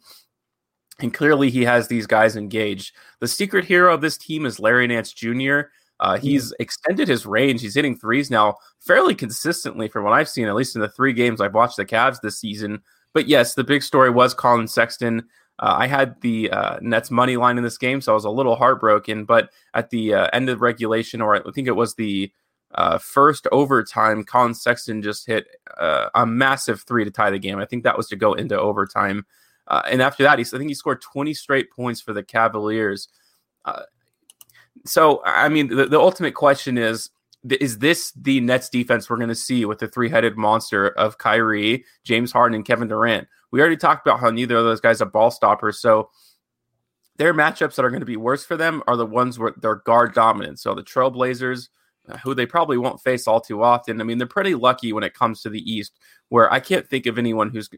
And 1.00 1.14
clearly, 1.14 1.50
he 1.50 1.64
has 1.64 1.86
these 1.86 2.06
guys 2.06 2.36
engaged. 2.36 2.94
The 3.20 3.28
secret 3.28 3.64
hero 3.64 3.94
of 3.94 4.00
this 4.00 4.18
team 4.18 4.46
is 4.46 4.58
Larry 4.58 4.86
Nance 4.86 5.12
Jr. 5.12 5.60
Uh, 6.00 6.16
he's 6.18 6.52
extended 6.60 7.08
his 7.08 7.26
range. 7.26 7.60
He's 7.60 7.74
hitting 7.74 7.96
threes 7.96 8.30
now 8.30 8.56
fairly 8.78 9.14
consistently 9.14 9.88
from 9.88 10.04
what 10.04 10.12
I've 10.12 10.28
seen, 10.28 10.46
at 10.46 10.54
least 10.54 10.76
in 10.76 10.82
the 10.82 10.88
three 10.88 11.12
games 11.12 11.40
I've 11.40 11.54
watched 11.54 11.76
the 11.76 11.84
Cavs 11.84 12.20
this 12.20 12.38
season. 12.38 12.82
But 13.14 13.26
yes, 13.26 13.54
the 13.54 13.64
big 13.64 13.82
story 13.82 14.10
was 14.10 14.34
Collin 14.34 14.68
Sexton. 14.68 15.24
Uh, 15.60 15.74
I 15.78 15.86
had 15.88 16.20
the 16.20 16.50
uh, 16.52 16.78
Nets 16.80 17.10
money 17.10 17.36
line 17.36 17.58
in 17.58 17.64
this 17.64 17.78
game, 17.78 18.00
so 18.00 18.12
I 18.12 18.14
was 18.14 18.24
a 18.24 18.30
little 18.30 18.54
heartbroken. 18.54 19.24
But 19.24 19.50
at 19.74 19.90
the 19.90 20.14
uh, 20.14 20.28
end 20.32 20.48
of 20.48 20.60
regulation, 20.60 21.20
or 21.20 21.34
I 21.34 21.50
think 21.52 21.66
it 21.66 21.72
was 21.72 21.94
the 21.94 22.30
uh, 22.74 22.98
first 22.98 23.48
overtime, 23.50 24.22
Collin 24.22 24.54
Sexton 24.54 25.02
just 25.02 25.26
hit 25.26 25.46
uh, 25.78 26.10
a 26.14 26.24
massive 26.26 26.82
three 26.82 27.04
to 27.04 27.10
tie 27.10 27.30
the 27.30 27.38
game. 27.40 27.58
I 27.58 27.64
think 27.64 27.82
that 27.84 27.96
was 27.96 28.08
to 28.08 28.16
go 28.16 28.34
into 28.34 28.58
overtime. 28.58 29.26
Uh, 29.68 29.82
and 29.90 30.02
after 30.02 30.22
that, 30.24 30.38
he, 30.38 30.44
I 30.44 30.58
think 30.58 30.68
he 30.68 30.74
scored 30.74 31.00
20 31.02 31.34
straight 31.34 31.70
points 31.70 32.00
for 32.00 32.12
the 32.12 32.22
Cavaliers. 32.22 33.08
Uh, 33.64 33.82
so, 34.84 35.22
I 35.24 35.48
mean, 35.48 35.68
the, 35.68 35.86
the 35.86 36.00
ultimate 36.00 36.34
question 36.34 36.78
is 36.78 37.10
is 37.48 37.78
this 37.78 38.12
the 38.12 38.40
Nets 38.40 38.68
defense 38.68 39.08
we're 39.08 39.16
going 39.16 39.28
to 39.28 39.34
see 39.34 39.64
with 39.64 39.78
the 39.78 39.86
three 39.86 40.08
headed 40.08 40.36
monster 40.36 40.88
of 40.88 41.18
Kyrie, 41.18 41.84
James 42.02 42.32
Harden, 42.32 42.56
and 42.56 42.64
Kevin 42.64 42.88
Durant? 42.88 43.28
We 43.52 43.60
already 43.60 43.76
talked 43.76 44.06
about 44.06 44.20
how 44.20 44.30
neither 44.30 44.56
of 44.56 44.64
those 44.64 44.80
guys 44.80 45.00
are 45.00 45.06
ball 45.06 45.30
stoppers. 45.30 45.78
So, 45.80 46.10
their 47.16 47.34
matchups 47.34 47.74
that 47.74 47.84
are 47.84 47.90
going 47.90 48.00
to 48.00 48.06
be 48.06 48.16
worse 48.16 48.44
for 48.44 48.56
them 48.56 48.82
are 48.86 48.96
the 48.96 49.06
ones 49.06 49.38
where 49.38 49.54
they're 49.56 49.76
guard 49.76 50.14
dominant. 50.14 50.60
So, 50.60 50.74
the 50.74 50.82
Trailblazers, 50.82 51.68
who 52.22 52.34
they 52.34 52.46
probably 52.46 52.78
won't 52.78 53.00
face 53.00 53.26
all 53.26 53.40
too 53.40 53.62
often. 53.62 54.00
I 54.00 54.04
mean, 54.04 54.18
they're 54.18 54.26
pretty 54.26 54.54
lucky 54.54 54.92
when 54.92 55.04
it 55.04 55.14
comes 55.14 55.42
to 55.42 55.50
the 55.50 55.60
East, 55.70 55.92
where 56.28 56.52
I 56.52 56.60
can't 56.60 56.86
think 56.86 57.06
of 57.06 57.18
anyone 57.18 57.50
who's 57.50 57.70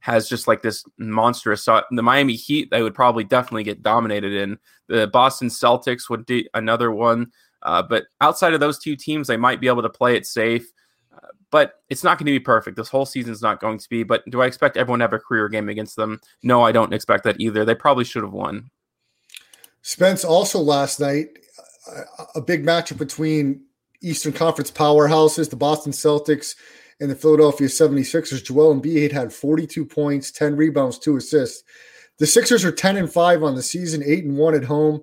has 0.00 0.28
just 0.28 0.46
like 0.46 0.62
this 0.62 0.84
monstrous. 0.98 1.64
So 1.64 1.82
the 1.90 2.02
Miami 2.02 2.34
Heat, 2.34 2.70
they 2.70 2.82
would 2.82 2.94
probably 2.94 3.24
definitely 3.24 3.64
get 3.64 3.82
dominated 3.82 4.32
in. 4.32 4.58
The 4.88 5.06
Boston 5.08 5.48
Celtics 5.48 6.08
would 6.08 6.26
be 6.26 6.48
another 6.54 6.90
one. 6.92 7.32
Uh, 7.62 7.82
but 7.82 8.04
outside 8.20 8.54
of 8.54 8.60
those 8.60 8.78
two 8.78 8.94
teams, 8.94 9.26
they 9.26 9.36
might 9.36 9.60
be 9.60 9.68
able 9.68 9.82
to 9.82 9.88
play 9.88 10.16
it 10.16 10.26
safe. 10.26 10.70
Uh, 11.12 11.28
but 11.50 11.74
it's 11.88 12.04
not 12.04 12.18
going 12.18 12.26
to 12.26 12.32
be 12.32 12.38
perfect. 12.38 12.76
This 12.76 12.88
whole 12.88 13.06
season 13.06 13.32
is 13.32 13.42
not 13.42 13.60
going 13.60 13.78
to 13.78 13.88
be. 13.88 14.04
But 14.04 14.22
do 14.30 14.42
I 14.42 14.46
expect 14.46 14.76
everyone 14.76 15.00
to 15.00 15.04
have 15.04 15.12
a 15.12 15.18
career 15.18 15.48
game 15.48 15.68
against 15.68 15.96
them? 15.96 16.20
No, 16.42 16.62
I 16.62 16.72
don't 16.72 16.94
expect 16.94 17.24
that 17.24 17.40
either. 17.40 17.64
They 17.64 17.74
probably 17.74 18.04
should 18.04 18.22
have 18.22 18.32
won. 18.32 18.70
Spence 19.82 20.24
also 20.24 20.60
last 20.60 21.00
night, 21.00 21.28
a 22.34 22.40
big 22.40 22.64
matchup 22.64 22.98
between 22.98 23.62
Eastern 24.02 24.32
Conference 24.32 24.70
powerhouses, 24.70 25.50
the 25.50 25.56
Boston 25.56 25.92
Celtics 25.92 26.54
and 27.00 27.10
the 27.10 27.14
Philadelphia 27.14 27.68
76ers. 27.68 28.44
Joel 28.44 28.74
Embiid 28.74 29.12
had 29.12 29.32
42 29.32 29.84
points, 29.84 30.30
10 30.30 30.56
rebounds, 30.56 30.98
2 30.98 31.16
assists. 31.16 31.62
The 32.18 32.26
Sixers 32.26 32.64
are 32.64 32.72
10 32.72 32.96
and 32.96 33.12
5 33.12 33.42
on 33.42 33.54
the 33.54 33.62
season, 33.62 34.02
8 34.04 34.24
and 34.24 34.38
1 34.38 34.54
at 34.54 34.64
home. 34.64 35.02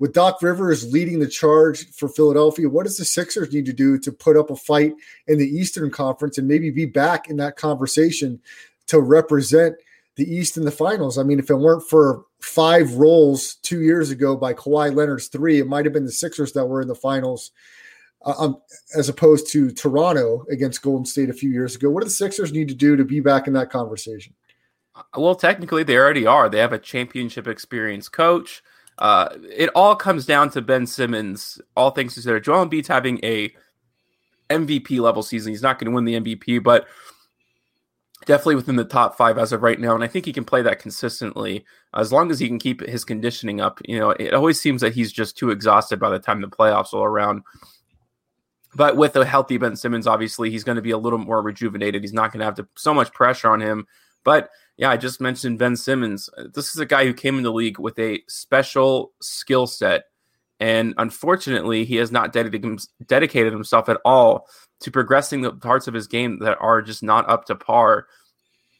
With 0.00 0.14
Doc 0.14 0.40
Rivers 0.40 0.90
leading 0.90 1.20
the 1.20 1.28
charge 1.28 1.90
for 1.90 2.08
Philadelphia, 2.08 2.68
what 2.68 2.84
does 2.86 2.96
the 2.96 3.04
Sixers 3.04 3.52
need 3.52 3.66
to 3.66 3.72
do 3.72 3.98
to 3.98 4.10
put 4.10 4.36
up 4.36 4.50
a 4.50 4.56
fight 4.56 4.94
in 5.26 5.38
the 5.38 5.46
Eastern 5.46 5.90
Conference 5.90 6.38
and 6.38 6.48
maybe 6.48 6.70
be 6.70 6.86
back 6.86 7.28
in 7.28 7.36
that 7.36 7.56
conversation 7.56 8.40
to 8.86 8.98
represent 8.98 9.76
the 10.16 10.24
East 10.24 10.56
in 10.56 10.64
the 10.64 10.70
finals? 10.70 11.18
I 11.18 11.22
mean, 11.22 11.38
if 11.38 11.50
it 11.50 11.54
weren't 11.54 11.86
for 11.86 12.24
five 12.40 12.94
rolls 12.94 13.56
two 13.56 13.82
years 13.82 14.10
ago 14.10 14.36
by 14.36 14.54
Kawhi 14.54 14.94
Leonard's 14.94 15.28
three, 15.28 15.58
it 15.58 15.66
might 15.66 15.84
have 15.84 15.92
been 15.92 16.06
the 16.06 16.12
Sixers 16.12 16.54
that 16.54 16.64
were 16.64 16.80
in 16.80 16.88
the 16.88 16.94
finals 16.94 17.52
um, 18.24 18.60
as 18.96 19.08
opposed 19.08 19.50
to 19.52 19.70
Toronto 19.70 20.44
against 20.50 20.82
Golden 20.82 21.06
State 21.06 21.30
a 21.30 21.34
few 21.34 21.50
years 21.50 21.74
ago. 21.74 21.90
What 21.90 22.00
do 22.00 22.04
the 22.04 22.10
Sixers 22.10 22.52
need 22.52 22.68
to 22.68 22.74
do 22.74 22.96
to 22.96 23.04
be 23.04 23.20
back 23.20 23.46
in 23.46 23.52
that 23.54 23.70
conversation? 23.70 24.34
Uh, 24.94 25.02
well, 25.16 25.34
technically, 25.34 25.82
they 25.82 25.96
already 25.96 26.26
are. 26.26 26.48
They 26.48 26.58
have 26.58 26.72
a 26.72 26.78
championship 26.78 27.46
experience 27.46 28.08
coach. 28.08 28.62
Uh, 28.98 29.28
it 29.50 29.70
all 29.74 29.96
comes 29.96 30.26
down 30.26 30.50
to 30.50 30.60
Ben 30.60 30.86
Simmons. 30.86 31.60
All 31.76 31.90
things 31.90 32.14
considered, 32.14 32.44
Joel 32.44 32.66
Embiid's 32.66 32.88
having 32.88 33.18
a 33.24 33.54
MVP 34.50 35.00
level 35.00 35.22
season. 35.22 35.52
He's 35.52 35.62
not 35.62 35.78
going 35.78 35.90
to 35.90 35.94
win 35.94 36.04
the 36.04 36.20
MVP, 36.20 36.62
but 36.62 36.86
definitely 38.26 38.56
within 38.56 38.76
the 38.76 38.84
top 38.84 39.16
five 39.16 39.38
as 39.38 39.52
of 39.52 39.62
right 39.62 39.80
now. 39.80 39.94
And 39.94 40.04
I 40.04 40.06
think 40.06 40.26
he 40.26 40.32
can 40.32 40.44
play 40.44 40.60
that 40.62 40.80
consistently 40.80 41.64
as 41.94 42.12
long 42.12 42.30
as 42.30 42.38
he 42.38 42.48
can 42.48 42.58
keep 42.58 42.86
his 42.86 43.04
conditioning 43.04 43.60
up. 43.60 43.80
You 43.86 43.98
know, 43.98 44.10
it 44.10 44.34
always 44.34 44.60
seems 44.60 44.82
that 44.82 44.94
he's 44.94 45.12
just 45.12 45.38
too 45.38 45.50
exhausted 45.50 45.98
by 45.98 46.10
the 46.10 46.18
time 46.18 46.42
the 46.42 46.48
playoffs 46.48 46.92
are 46.92 47.08
around. 47.08 47.42
But 48.74 48.96
with 48.96 49.16
a 49.16 49.24
healthy 49.24 49.58
Ben 49.58 49.76
Simmons, 49.76 50.06
obviously 50.06 50.50
he's 50.50 50.64
going 50.64 50.76
to 50.76 50.82
be 50.82 50.92
a 50.92 50.98
little 50.98 51.18
more 51.18 51.42
rejuvenated. 51.42 52.02
He's 52.02 52.12
not 52.12 52.32
going 52.32 52.38
to 52.38 52.44
have 52.44 52.54
to, 52.56 52.68
so 52.76 52.94
much 52.94 53.12
pressure 53.12 53.48
on 53.48 53.60
him. 53.60 53.86
But 54.24 54.50
yeah, 54.76 54.90
I 54.90 54.96
just 54.96 55.20
mentioned 55.20 55.58
Ben 55.58 55.76
Simmons. 55.76 56.28
Uh, 56.36 56.44
this 56.54 56.70
is 56.70 56.78
a 56.78 56.86
guy 56.86 57.04
who 57.04 57.12
came 57.12 57.36
in 57.36 57.42
the 57.42 57.52
league 57.52 57.78
with 57.78 57.98
a 57.98 58.22
special 58.28 59.12
skill 59.20 59.66
set. 59.66 60.04
And 60.60 60.94
unfortunately, 60.98 61.84
he 61.84 61.96
has 61.96 62.12
not 62.12 62.32
dedicated 62.34 63.52
himself 63.52 63.88
at 63.88 64.00
all 64.04 64.46
to 64.80 64.90
progressing 64.90 65.40
the 65.40 65.52
parts 65.52 65.88
of 65.88 65.94
his 65.94 66.06
game 66.06 66.38
that 66.40 66.58
are 66.60 66.82
just 66.82 67.02
not 67.02 67.28
up 67.28 67.46
to 67.46 67.54
par. 67.54 68.06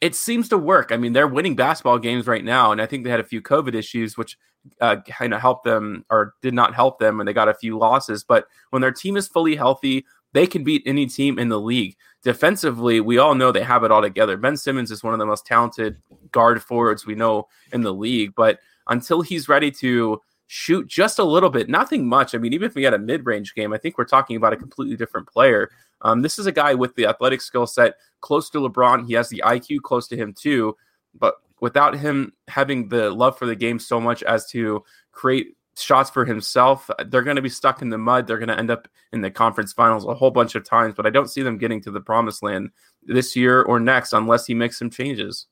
It 0.02 0.14
seems 0.14 0.50
to 0.50 0.58
work. 0.58 0.92
I 0.92 0.98
mean, 0.98 1.14
they're 1.14 1.26
winning 1.26 1.56
basketball 1.56 1.98
games 1.98 2.26
right 2.26 2.44
now, 2.44 2.70
and 2.70 2.82
I 2.82 2.86
think 2.86 3.04
they 3.04 3.10
had 3.10 3.20
a 3.20 3.24
few 3.24 3.40
COVID 3.40 3.74
issues, 3.74 4.18
which 4.18 4.36
uh, 4.80 4.96
kind 5.08 5.34
of 5.34 5.40
helped 5.40 5.64
them 5.64 6.04
or 6.10 6.34
did 6.42 6.54
not 6.54 6.74
help 6.74 6.98
them, 6.98 7.20
and 7.20 7.28
they 7.28 7.32
got 7.32 7.48
a 7.48 7.54
few 7.54 7.78
losses. 7.78 8.24
But 8.24 8.46
when 8.70 8.82
their 8.82 8.92
team 8.92 9.16
is 9.16 9.28
fully 9.28 9.56
healthy, 9.56 10.04
they 10.32 10.46
can 10.46 10.64
beat 10.64 10.82
any 10.86 11.06
team 11.06 11.38
in 11.38 11.48
the 11.48 11.60
league. 11.60 11.96
Defensively, 12.22 13.00
we 13.00 13.18
all 13.18 13.34
know 13.34 13.50
they 13.50 13.62
have 13.62 13.84
it 13.84 13.90
all 13.90 14.02
together. 14.02 14.36
Ben 14.36 14.56
Simmons 14.56 14.90
is 14.90 15.02
one 15.02 15.12
of 15.14 15.18
the 15.18 15.26
most 15.26 15.46
talented 15.46 15.96
guard 16.32 16.62
forwards 16.62 17.06
we 17.06 17.14
know 17.14 17.48
in 17.72 17.80
the 17.80 17.94
league, 17.94 18.34
but 18.34 18.60
until 18.88 19.22
he's 19.22 19.48
ready 19.48 19.70
to 19.70 20.20
shoot 20.46 20.86
just 20.86 21.18
a 21.18 21.24
little 21.24 21.50
bit, 21.50 21.68
nothing 21.68 22.06
much. 22.06 22.34
I 22.34 22.38
mean, 22.38 22.52
even 22.52 22.66
if 22.66 22.74
we 22.74 22.82
had 22.82 22.94
a 22.94 22.98
mid 22.98 23.24
range 23.24 23.54
game, 23.54 23.72
I 23.72 23.78
think 23.78 23.96
we're 23.96 24.04
talking 24.04 24.36
about 24.36 24.52
a 24.52 24.56
completely 24.56 24.96
different 24.96 25.28
player. 25.28 25.70
Um, 26.02 26.22
this 26.22 26.38
is 26.38 26.46
a 26.46 26.52
guy 26.52 26.74
with 26.74 26.94
the 26.94 27.06
athletic 27.06 27.40
skill 27.40 27.66
set 27.66 27.94
close 28.20 28.50
to 28.50 28.58
LeBron. 28.58 29.06
He 29.06 29.14
has 29.14 29.28
the 29.28 29.42
IQ 29.44 29.82
close 29.82 30.08
to 30.08 30.16
him 30.16 30.34
too, 30.34 30.76
but 31.18 31.36
without 31.60 31.96
him 31.96 32.32
having 32.48 32.88
the 32.88 33.10
love 33.10 33.38
for 33.38 33.46
the 33.46 33.56
game 33.56 33.78
so 33.78 34.00
much 34.00 34.22
as 34.22 34.46
to 34.50 34.84
create 35.12 35.56
shots 35.76 36.10
for 36.10 36.24
himself, 36.24 36.90
they're 37.06 37.22
going 37.22 37.36
to 37.36 37.42
be 37.42 37.48
stuck 37.48 37.82
in 37.82 37.88
the 37.88 37.98
mud. 37.98 38.26
They're 38.26 38.38
going 38.38 38.48
to 38.48 38.58
end 38.58 38.70
up 38.70 38.88
in 39.12 39.20
the 39.20 39.30
conference 39.30 39.72
finals 39.72 40.04
a 40.04 40.14
whole 40.14 40.30
bunch 40.30 40.54
of 40.54 40.64
times, 40.64 40.94
but 40.94 41.06
I 41.06 41.10
don't 41.10 41.30
see 41.30 41.42
them 41.42 41.58
getting 41.58 41.80
to 41.82 41.90
the 41.90 42.00
promised 42.00 42.42
land 42.42 42.70
this 43.02 43.34
year 43.34 43.62
or 43.62 43.80
next 43.80 44.12
unless 44.12 44.46
he 44.46 44.54
makes 44.54 44.78
some 44.78 44.90
changes. 44.90 45.46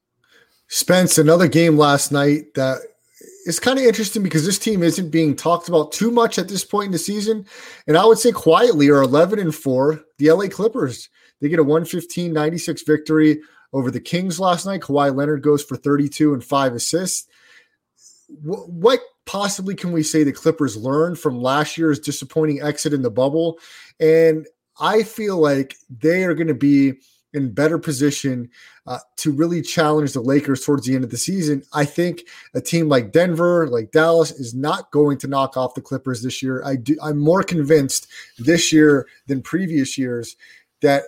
Spence, 0.69 1.19
another 1.19 1.49
game 1.49 1.79
last 1.79 2.13
night 2.13 2.55
that 2.55 2.79
is 3.47 3.59
kind 3.59 3.79
of 3.79 3.85
interesting 3.85 4.23
because 4.23 4.45
this 4.45 4.59
team 4.59 4.83
isn't 4.83 5.11
being 5.11 5.35
talked 5.35 5.69
about 5.69 5.93
too 5.93 6.11
much 6.11 6.39
at 6.39 6.49
this 6.49 6.65
point 6.65 6.87
in 6.87 6.93
the 6.93 6.99
season. 6.99 7.47
And 7.87 7.97
I 7.97 8.05
would 8.05 8.19
say 8.19 8.33
quietly 8.33 8.91
are 8.91 9.03
11 9.03 9.39
and 9.39 9.55
4. 9.55 10.05
The 10.19 10.31
LA 10.31 10.49
Clippers, 10.49 11.09
they 11.41 11.49
get 11.49 11.59
a 11.59 11.65
115 11.65 12.33
96 12.33 12.83
victory 12.83 13.41
over 13.73 13.91
the 13.91 14.01
Kings 14.01 14.41
last 14.41 14.67
night. 14.67 14.81
Kawhi 14.81 15.15
Leonard 15.15 15.43
goes 15.43 15.63
for 15.63 15.77
32 15.77 16.35
and 16.35 16.45
five 16.45 16.75
assists. 16.75 17.27
What 18.43 19.01
possibly 19.27 19.75
can 19.75 19.93
we 19.93 20.03
say 20.03 20.23
the 20.23 20.33
Clippers 20.33 20.77
learned 20.77 21.19
from 21.19 21.41
last 21.41 21.79
year's 21.79 21.99
disappointing 21.99 22.63
exit 22.63 22.93
in 22.93 23.03
the 23.03 23.11
bubble? 23.11 23.59
And 24.01 24.47
I 24.81 25.03
feel 25.03 25.39
like 25.39 25.77
they 25.91 26.25
are 26.25 26.35
going 26.35 26.49
to 26.49 26.55
be 26.55 26.95
in 27.35 27.53
better 27.53 27.79
position 27.79 28.51
uh, 28.87 28.99
to 29.17 29.31
really 29.33 29.61
challenge 29.61 30.13
the 30.13 30.21
Lakers 30.21 30.65
towards 30.65 30.87
the 30.87 30.95
end 30.95 31.05
of 31.05 31.11
the 31.11 31.19
season. 31.19 31.63
I 31.75 31.85
think 31.85 32.23
a 32.55 32.61
team 32.61 32.89
like 32.89 33.13
Denver, 33.13 33.69
like 33.69 33.93
Dallas, 33.93 34.31
is 34.31 34.55
not 34.55 34.91
going 34.91 35.19
to 35.19 35.27
knock 35.27 35.57
off 35.57 35.75
the 35.75 35.83
Clippers 35.83 36.23
this 36.23 36.43
year. 36.43 36.63
I 36.65 36.77
do. 36.77 36.97
I'm 37.03 37.19
more 37.19 37.43
convinced 37.43 38.07
this 38.39 38.73
year 38.73 39.07
than 39.27 39.43
previous 39.43 39.99
years 39.99 40.37
that, 40.81 41.03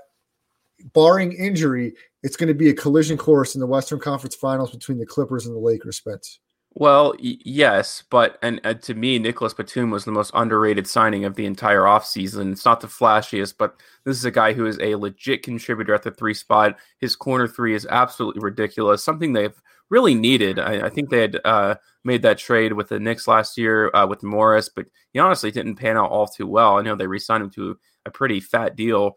barring 0.93 1.33
injury, 1.33 1.95
it's 2.23 2.37
going 2.37 2.49
to 2.49 2.55
be 2.55 2.69
a 2.69 2.75
collision 2.75 3.17
course 3.17 3.55
in 3.55 3.61
the 3.61 3.67
Western 3.67 3.99
Conference 3.99 4.35
Finals 4.35 4.71
between 4.71 4.99
the 4.99 5.07
Clippers 5.07 5.47
and 5.47 5.55
the 5.55 5.61
Lakers. 5.61 5.97
Spence. 5.97 6.41
Well, 6.75 7.15
y- 7.23 7.39
yes, 7.45 8.05
but 8.11 8.39
and, 8.43 8.61
and, 8.62 8.81
to 8.83 8.95
me, 8.95 9.19
Nicolas 9.19 9.55
Batum 9.55 9.91
was 9.91 10.05
the 10.05 10.12
most 10.12 10.31
underrated 10.35 10.87
signing 10.87 11.25
of 11.25 11.35
the 11.35 11.47
entire 11.47 11.83
offseason. 11.83 12.53
It's 12.53 12.65
not 12.65 12.81
the 12.81 12.87
flashiest, 12.87 13.55
but 13.59 13.75
this 14.05 14.17
is 14.17 14.25
a 14.25 14.31
guy 14.31 14.53
who 14.53 14.67
is 14.67 14.79
a 14.81 14.95
legit 14.95 15.43
contributor 15.43 15.95
at 15.95 16.05
the 16.05 16.12
three 16.12 16.35
spot. 16.35 16.79
His 16.99 17.17
corner 17.17 17.49
three 17.49 17.75
is 17.75 17.87
absolutely 17.91 18.43
ridiculous, 18.43 19.03
something 19.03 19.33
they've 19.33 19.61
really 19.89 20.15
needed. 20.15 20.61
I, 20.61 20.87
I 20.87 20.89
think 20.91 21.11
they 21.11 21.23
had 21.23 21.41
uh, 21.45 21.75
made 22.05 22.23
that 22.23 22.39
trade 22.39 22.75
with 22.75 22.89
the 22.89 23.00
Knicks 23.00 23.27
last 23.27 23.59
year 23.59 23.91
uh, 23.93 24.07
with 24.07 24.23
Morris, 24.23 24.69
but 24.69 24.87
he 25.12 25.19
honestly 25.19 25.50
didn't 25.50 25.75
pan 25.75 25.97
out 25.97 26.11
all 26.11 26.29
too 26.29 26.47
well. 26.47 26.79
I 26.79 26.83
know 26.83 26.95
they 26.95 27.09
re 27.09 27.19
signed 27.19 27.43
him 27.43 27.50
to 27.50 27.79
a 28.07 28.11
pretty 28.11 28.39
fat 28.39 28.77
deal. 28.77 29.17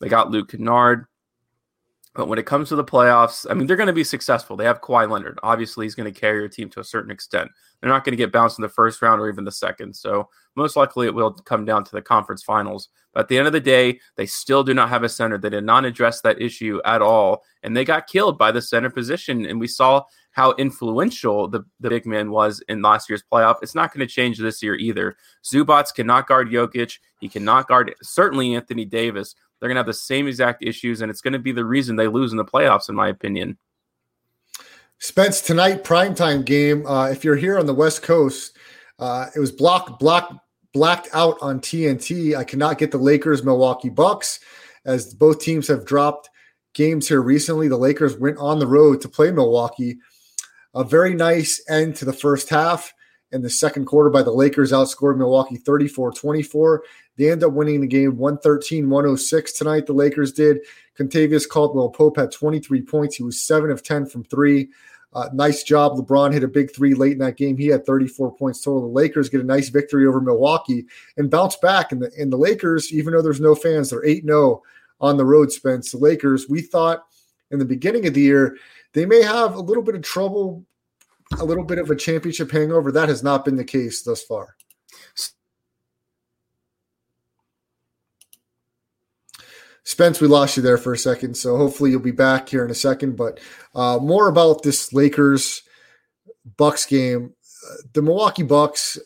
They 0.00 0.08
got 0.08 0.30
Luke 0.30 0.50
Kennard. 0.50 1.06
But 2.20 2.28
when 2.28 2.38
it 2.38 2.44
comes 2.44 2.68
to 2.68 2.76
the 2.76 2.84
playoffs, 2.84 3.46
I 3.48 3.54
mean, 3.54 3.66
they're 3.66 3.78
going 3.78 3.86
to 3.86 3.94
be 3.94 4.04
successful. 4.04 4.54
They 4.54 4.66
have 4.66 4.82
Kawhi 4.82 5.08
Leonard. 5.08 5.38
Obviously, 5.42 5.86
he's 5.86 5.94
going 5.94 6.12
to 6.12 6.20
carry 6.20 6.40
your 6.40 6.50
team 6.50 6.68
to 6.68 6.80
a 6.80 6.84
certain 6.84 7.10
extent. 7.10 7.50
They're 7.80 7.88
not 7.88 8.04
going 8.04 8.12
to 8.12 8.18
get 8.18 8.30
bounced 8.30 8.58
in 8.58 8.62
the 8.62 8.68
first 8.68 9.00
round 9.00 9.22
or 9.22 9.30
even 9.30 9.44
the 9.44 9.50
second. 9.50 9.96
So, 9.96 10.28
most 10.54 10.76
likely, 10.76 11.06
it 11.06 11.14
will 11.14 11.32
come 11.32 11.64
down 11.64 11.82
to 11.84 11.92
the 11.92 12.02
conference 12.02 12.42
finals. 12.42 12.90
But 13.14 13.20
at 13.20 13.28
the 13.28 13.38
end 13.38 13.46
of 13.46 13.54
the 13.54 13.60
day, 13.60 14.00
they 14.16 14.26
still 14.26 14.62
do 14.62 14.74
not 14.74 14.90
have 14.90 15.02
a 15.02 15.08
center. 15.08 15.38
They 15.38 15.48
did 15.48 15.64
not 15.64 15.86
address 15.86 16.20
that 16.20 16.42
issue 16.42 16.78
at 16.84 17.00
all. 17.00 17.42
And 17.62 17.74
they 17.74 17.86
got 17.86 18.06
killed 18.06 18.36
by 18.36 18.52
the 18.52 18.60
center 18.60 18.90
position. 18.90 19.46
And 19.46 19.58
we 19.58 19.66
saw 19.66 20.02
how 20.32 20.52
influential 20.58 21.48
the, 21.48 21.64
the 21.80 21.88
big 21.88 22.04
man 22.04 22.30
was 22.30 22.62
in 22.68 22.82
last 22.82 23.08
year's 23.08 23.24
playoff. 23.32 23.62
It's 23.62 23.74
not 23.74 23.94
going 23.94 24.06
to 24.06 24.14
change 24.14 24.36
this 24.36 24.62
year 24.62 24.74
either. 24.74 25.16
Zubac 25.42 25.94
cannot 25.94 26.28
guard 26.28 26.50
Jokic. 26.50 26.98
He 27.18 27.30
cannot 27.30 27.66
guard 27.66 27.94
certainly 28.02 28.54
Anthony 28.54 28.84
Davis. 28.84 29.34
They're 29.60 29.68
going 29.68 29.76
to 29.76 29.80
have 29.80 29.86
the 29.86 29.94
same 29.94 30.26
exact 30.26 30.64
issues, 30.64 31.02
and 31.02 31.10
it's 31.10 31.20
going 31.20 31.34
to 31.34 31.38
be 31.38 31.52
the 31.52 31.64
reason 31.64 31.96
they 31.96 32.08
lose 32.08 32.32
in 32.32 32.38
the 32.38 32.44
playoffs, 32.44 32.88
in 32.88 32.94
my 32.94 33.08
opinion. 33.08 33.58
Spence 34.98 35.40
tonight 35.40 35.84
primetime 35.84 36.44
game. 36.44 36.86
Uh, 36.86 37.08
if 37.08 37.24
you're 37.24 37.36
here 37.36 37.58
on 37.58 37.66
the 37.66 37.74
West 37.74 38.02
Coast, 38.02 38.56
uh, 38.98 39.26
it 39.34 39.38
was 39.38 39.50
blocked 39.50 39.98
blocked 39.98 40.34
blacked 40.72 41.08
out 41.12 41.36
on 41.40 41.60
TNT. 41.60 42.36
I 42.36 42.44
cannot 42.44 42.78
get 42.78 42.90
the 42.90 42.98
Lakers 42.98 43.42
Milwaukee 43.42 43.88
Bucks 43.88 44.40
as 44.84 45.14
both 45.14 45.40
teams 45.40 45.68
have 45.68 45.86
dropped 45.86 46.30
games 46.74 47.08
here 47.08 47.22
recently. 47.22 47.68
The 47.68 47.76
Lakers 47.76 48.16
went 48.16 48.38
on 48.38 48.58
the 48.58 48.66
road 48.66 49.00
to 49.00 49.08
play 49.08 49.30
Milwaukee. 49.30 49.98
A 50.74 50.84
very 50.84 51.14
nice 51.14 51.62
end 51.68 51.96
to 51.96 52.04
the 52.04 52.12
first 52.12 52.48
half. 52.48 52.92
In 53.32 53.42
the 53.42 53.50
second 53.50 53.84
quarter, 53.84 54.10
by 54.10 54.24
the 54.24 54.32
Lakers 54.32 54.72
outscored 54.72 55.16
Milwaukee 55.16 55.56
34 55.56 56.12
24. 56.12 56.82
They 57.20 57.30
end 57.30 57.44
up 57.44 57.52
winning 57.52 57.82
the 57.82 57.86
game 57.86 58.16
113 58.16 58.88
106 58.88 59.52
tonight. 59.52 59.84
The 59.84 59.92
Lakers 59.92 60.32
did. 60.32 60.60
Kentavious 60.98 61.46
Caldwell 61.46 61.90
Pope 61.90 62.16
had 62.16 62.32
23 62.32 62.80
points. 62.80 63.16
He 63.16 63.22
was 63.22 63.42
7 63.42 63.70
of 63.70 63.82
10 63.82 64.06
from 64.06 64.24
three. 64.24 64.70
Uh, 65.12 65.28
nice 65.34 65.62
job. 65.62 65.98
LeBron 65.98 66.32
hit 66.32 66.44
a 66.44 66.48
big 66.48 66.74
three 66.74 66.94
late 66.94 67.12
in 67.12 67.18
that 67.18 67.36
game. 67.36 67.58
He 67.58 67.66
had 67.66 67.84
34 67.84 68.34
points 68.36 68.62
total. 68.62 68.80
The 68.80 68.86
Lakers 68.86 69.28
get 69.28 69.42
a 69.42 69.44
nice 69.44 69.68
victory 69.68 70.06
over 70.06 70.22
Milwaukee 70.22 70.86
and 71.18 71.30
bounce 71.30 71.56
back. 71.56 71.92
And 71.92 72.00
the, 72.00 72.10
and 72.18 72.32
the 72.32 72.38
Lakers, 72.38 72.90
even 72.90 73.12
though 73.12 73.20
there's 73.20 73.38
no 73.38 73.54
fans, 73.54 73.90
they're 73.90 74.02
8 74.02 74.24
0 74.24 74.62
on 75.02 75.18
the 75.18 75.26
road, 75.26 75.52
Spence. 75.52 75.92
The 75.92 75.98
Lakers, 75.98 76.48
we 76.48 76.62
thought 76.62 77.04
in 77.50 77.58
the 77.58 77.66
beginning 77.66 78.06
of 78.06 78.14
the 78.14 78.22
year, 78.22 78.56
they 78.94 79.04
may 79.04 79.20
have 79.20 79.56
a 79.56 79.60
little 79.60 79.82
bit 79.82 79.94
of 79.94 80.00
trouble, 80.00 80.64
a 81.38 81.44
little 81.44 81.64
bit 81.64 81.78
of 81.78 81.90
a 81.90 81.96
championship 81.96 82.50
hangover. 82.50 82.90
That 82.90 83.10
has 83.10 83.22
not 83.22 83.44
been 83.44 83.56
the 83.56 83.64
case 83.64 84.04
thus 84.04 84.22
far. 84.22 84.56
Spence, 89.90 90.20
we 90.20 90.28
lost 90.28 90.56
you 90.56 90.62
there 90.62 90.78
for 90.78 90.92
a 90.92 90.98
second, 90.98 91.36
so 91.36 91.56
hopefully 91.56 91.90
you'll 91.90 91.98
be 91.98 92.12
back 92.12 92.48
here 92.48 92.64
in 92.64 92.70
a 92.70 92.76
second. 92.76 93.16
But 93.16 93.40
uh, 93.74 93.98
more 94.00 94.28
about 94.28 94.62
this 94.62 94.92
Lakers 94.92 95.64
Bucks 96.56 96.86
game. 96.86 97.34
The 97.92 98.00
Milwaukee 98.00 98.44
Bucks, 98.44 98.98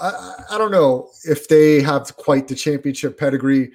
I, 0.00 0.34
I, 0.50 0.58
don't 0.58 0.72
know 0.72 1.10
if 1.22 1.46
they 1.46 1.80
have 1.82 2.16
quite 2.16 2.48
the 2.48 2.56
championship 2.56 3.16
pedigree 3.16 3.70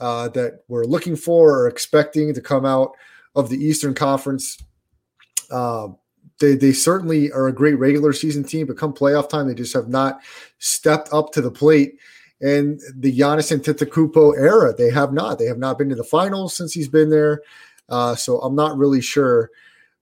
uh, 0.00 0.28
that 0.28 0.60
we're 0.68 0.84
looking 0.84 1.16
for 1.16 1.58
or 1.58 1.66
expecting 1.66 2.32
to 2.32 2.40
come 2.40 2.64
out 2.64 2.92
of 3.34 3.50
the 3.50 3.58
Eastern 3.58 3.92
Conference. 3.92 4.62
Uh, 5.50 5.88
they, 6.38 6.54
they 6.54 6.72
certainly 6.72 7.32
are 7.32 7.48
a 7.48 7.52
great 7.52 7.74
regular 7.74 8.12
season 8.12 8.44
team, 8.44 8.68
but 8.68 8.78
come 8.78 8.94
playoff 8.94 9.28
time, 9.28 9.48
they 9.48 9.54
just 9.54 9.74
have 9.74 9.88
not 9.88 10.20
stepped 10.58 11.12
up 11.12 11.32
to 11.32 11.40
the 11.40 11.50
plate 11.50 11.98
and 12.40 12.80
the 12.94 13.16
Giannis 13.16 13.56
Antetokounmpo 13.56 14.38
era. 14.38 14.74
They 14.76 14.90
have 14.90 15.12
not. 15.12 15.38
They 15.38 15.46
have 15.46 15.58
not 15.58 15.78
been 15.78 15.88
to 15.88 15.94
the 15.94 16.04
finals 16.04 16.54
since 16.56 16.72
he's 16.72 16.88
been 16.88 17.10
there. 17.10 17.42
Uh, 17.88 18.14
so 18.14 18.38
I'm 18.40 18.54
not 18.54 18.76
really 18.76 19.00
sure 19.00 19.50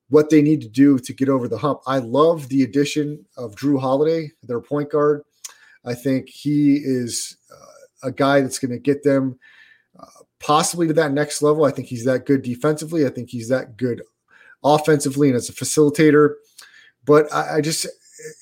what 0.09 0.31
they 0.31 0.43
need 0.43 0.61
to 0.63 0.69
do 0.69 0.99
to 0.99 1.13
get 1.13 1.29
over 1.29 1.49
the 1.49 1.59
hump. 1.59 1.81
I 1.87 1.99
love 1.99 2.49
the 2.49 2.63
addition 2.63 3.25
of 3.37 3.55
Jrue 3.55 3.81
Holiday, 3.81 4.33
their 4.43 4.61
point 4.61 4.91
guard. 4.91 5.23
I 5.85 5.95
think 5.95 6.29
he 6.29 6.77
is 6.77 7.37
uh, 7.53 8.09
a 8.09 8.13
guy 8.13 8.41
that's 8.41 8.59
going 8.59 8.71
to 8.71 8.79
get 8.79 9.03
them 9.03 9.39
uh, 9.99 10.07
possibly 10.41 10.87
to 10.89 10.93
that 10.95 11.13
next 11.13 11.43
level. 11.43 11.65
I 11.65 11.71
think 11.71 11.89
he's 11.89 12.05
that 12.05 12.27
good 12.27 12.43
defensively. 12.43 13.07
I 13.07 13.11
think 13.11 13.31
he's 13.31 13.49
that 13.49 13.77
good 13.77 14.03
offensively 14.63 15.29
and 15.29 15.37
as 15.37 15.49
a 15.49 15.53
facilitator. 15.53 16.35
But 17.05 17.33
I, 17.33 17.57
I 17.57 17.61
just 17.61 17.87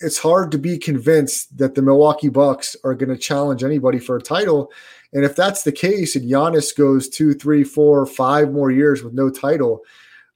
it's 0.00 0.18
hard 0.18 0.50
to 0.52 0.58
be 0.58 0.78
convinced 0.78 1.56
that 1.58 1.74
the 1.74 1.82
Milwaukee 1.82 2.28
Bucks 2.28 2.76
are 2.84 2.94
going 2.94 3.08
to 3.10 3.18
challenge 3.18 3.64
anybody 3.64 3.98
for 3.98 4.16
a 4.16 4.22
title. 4.22 4.72
And 5.12 5.24
if 5.24 5.36
that's 5.36 5.64
the 5.64 5.72
case, 5.72 6.16
and 6.16 6.30
Giannis 6.30 6.76
goes 6.76 7.08
two, 7.08 7.34
three, 7.34 7.64
four, 7.64 8.06
five 8.06 8.50
more 8.52 8.70
years 8.70 9.02
with 9.02 9.12
no 9.12 9.30
title, 9.30 9.82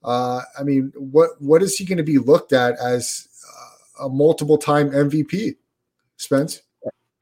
uh, 0.05 0.43
I 0.59 0.62
mean, 0.62 0.93
what 0.97 1.31
what 1.41 1.62
is 1.62 1.76
he 1.76 1.85
going 1.85 1.99
to 1.99 2.05
be 2.05 2.19
looked 2.19 2.53
at 2.53 2.79
as 2.79 3.29
uh, 3.99 4.07
a 4.07 4.09
multiple 4.09 4.59
time 4.59 4.91
MVP? 4.91 5.57
Spence. 6.17 6.62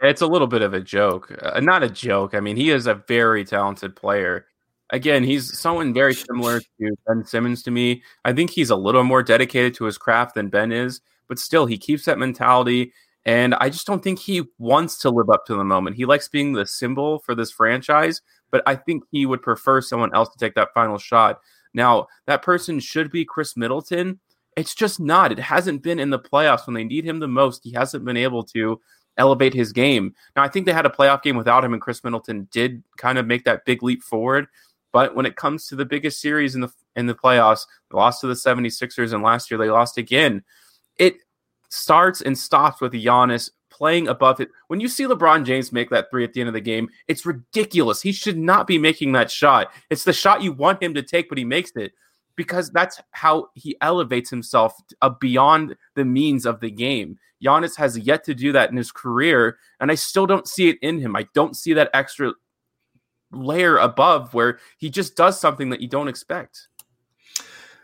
It's 0.00 0.21
a 0.21 0.26
little 0.26 0.47
bit 0.47 0.61
of 0.61 0.75
a 0.75 0.81
joke, 0.81 1.35
uh, 1.40 1.61
not 1.61 1.83
a 1.83 1.88
joke. 1.88 2.35
I 2.35 2.40
mean, 2.40 2.57
he 2.57 2.71
is 2.71 2.87
a 2.87 2.95
very 2.95 3.45
talented 3.45 3.97
player. 3.97 4.47
Again, 4.91 5.25
he's 5.25 5.58
someone 5.58 5.95
very 5.95 6.15
similar 6.15 6.60
to 6.60 6.97
Ben 7.06 7.25
Simmons 7.25 7.63
to 7.63 7.71
me. 7.71 8.02
I 8.25 8.34
think 8.34 8.50
he's 8.50 8.69
a 8.69 8.76
little 8.76 9.02
more 9.02 9.23
dedicated 9.23 9.75
to 9.76 9.84
his 9.84 9.97
craft 9.97 10.34
than 10.34 10.50
Ben 10.50 10.73
is 10.73 11.00
but 11.28 11.39
still 11.39 11.67
he 11.67 11.78
keeps 11.78 12.04
that 12.04 12.19
mentality. 12.19 12.93
And 13.26 13.54
I 13.54 13.71
just 13.71 13.87
don't 13.87 14.02
think 14.02 14.19
he 14.19 14.43
wants 14.58 14.99
to 14.99 15.10
live 15.10 15.30
up 15.30 15.47
to 15.47 15.54
the 15.54 15.65
moment. 15.65 15.97
He 15.97 16.04
likes 16.04 16.28
being 16.28 16.52
the 16.52 16.67
symbol 16.67 17.21
for 17.21 17.34
this 17.34 17.50
franchise, 17.50 18.21
but 18.50 18.63
I 18.67 18.76
think 18.76 19.04
he 19.10 19.25
would 19.25 19.43
prefer 19.43 19.80
someone 19.80 20.15
else 20.15 20.28
to 20.30 20.39
take 20.39 20.54
that 20.56 20.75
final 20.75 20.99
shot. 20.99 21.41
Now, 21.73 22.06
that 22.26 22.43
person 22.43 22.80
should 22.80 23.10
be 23.10 23.25
Khris 23.25 23.56
Middleton. 23.56 24.21
It's 24.56 24.75
just 24.75 25.00
not. 25.00 25.32
It 25.32 25.39
hasn't 25.39 25.82
been 25.82 25.99
in 25.99 26.10
the 26.10 26.19
playoffs 26.19 26.67
when 26.67 26.75
they 26.75 26.84
need 26.84 27.04
him 27.04 27.19
the 27.19 27.26
most. 27.26 27.65
He 27.65 27.73
hasn't 27.73 28.04
been 28.04 28.17
able 28.17 28.45
to 28.45 28.80
elevate 29.17 29.54
his 29.54 29.73
game. 29.73 30.15
Now, 30.37 30.43
I 30.43 30.49
think 30.49 30.67
they 30.67 30.73
had 30.73 30.87
a 30.87 30.91
playoff 30.91 31.23
game 31.23 31.37
without 31.37 31.65
him, 31.65 31.73
and 31.73 31.82
Khris 31.82 32.04
Middleton 32.04 32.49
did 32.50 32.82
kind 32.99 33.19
of 33.19 33.26
make 33.26 33.45
that 33.45 33.65
big 33.65 33.82
leap 33.82 34.02
forward. 34.02 34.47
But 34.93 35.17
when 35.17 35.26
it 35.26 35.37
comes 35.37 35.67
to 35.67 35.76
the 35.76 35.84
biggest 35.84 36.21
series 36.21 36.54
in 36.54 36.60
the 36.60 36.73
in 36.95 37.06
the 37.06 37.15
playoffs, 37.15 37.67
they 37.91 37.97
lost 37.97 38.21
to 38.21 38.28
the 38.28 38.34
76ers, 38.34 39.13
and 39.13 39.23
last 39.23 39.50
year 39.50 39.58
they 39.58 39.71
lost 39.71 39.99
again 39.99 40.45
it 40.99 41.17
starts 41.69 42.21
and 42.21 42.37
stops 42.39 42.80
with 42.80 42.93
Giannis 42.93 43.50
playing 43.71 44.07
above 44.09 44.41
it. 44.41 44.49
When 44.69 44.80
you 44.80 44.89
see 44.89 45.04
LeBron 45.04 45.45
James 45.45 45.73
make 45.73 45.91
that 45.91 46.11
three 46.11 46.25
at 46.25 46.33
the 46.33 46.41
end 46.41 46.49
of 46.49 46.54
the 46.54 46.61
game, 46.61 46.89
it's 47.09 47.26
ridiculous. 47.26 48.00
He 48.00 48.13
should 48.13 48.39
not 48.39 48.67
be 48.67 48.78
making 48.78 49.13
that 49.13 49.30
shot. 49.30 49.73
It's 49.91 50.04
the 50.04 50.13
shot 50.13 50.43
you 50.43 50.52
want 50.52 50.83
him 50.83 50.95
to 50.95 51.02
take, 51.02 51.28
but 51.28 51.39
he 51.39 51.45
makes 51.45 51.73
it 51.75 51.93
because 52.37 52.71
that's 52.71 53.00
how 53.13 53.49
he 53.54 53.76
elevates 53.80 54.30
himself 54.30 54.75
uh, 55.02 55.09
beyond 55.09 55.76
the 55.95 56.04
means 56.04 56.47
of 56.47 56.61
the 56.61 56.71
game. 56.71 57.19
Giannis 57.45 57.76
has 57.76 57.99
yet 57.99 58.25
to 58.25 58.35
do 58.35 58.52
that 58.52 58.71
in 58.71 58.76
his 58.76 58.93
career, 58.93 59.59
and 59.80 59.91
I 59.91 59.97
still 59.97 60.26
don't 60.26 60.49
see 60.49 60.69
it 60.69 60.78
in 60.80 61.00
him. 61.00 61.15
I 61.17 61.26
don't 61.35 61.57
see 61.57 61.75
that 61.75 61.91
extra 61.93 62.33
layer 63.30 63.76
above 63.76 64.33
where 64.35 64.61
he 64.78 64.89
just 64.89 65.17
does 65.17 65.41
something 65.41 65.71
that 65.71 65.80
you 65.80 65.89
don't 65.89 66.09
expect. 66.09 66.69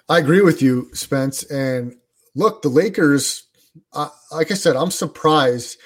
I 0.08 0.18
agree 0.18 0.40
with 0.40 0.62
you, 0.62 0.88
Spence. 0.92 1.42
And 1.44 1.96
look, 2.34 2.62
the 2.62 2.68
Lakers, 2.68 3.44
uh, 3.92 4.08
like 4.32 4.50
I 4.50 4.54
said, 4.54 4.76
I'm 4.76 4.90
surprised 4.90 5.78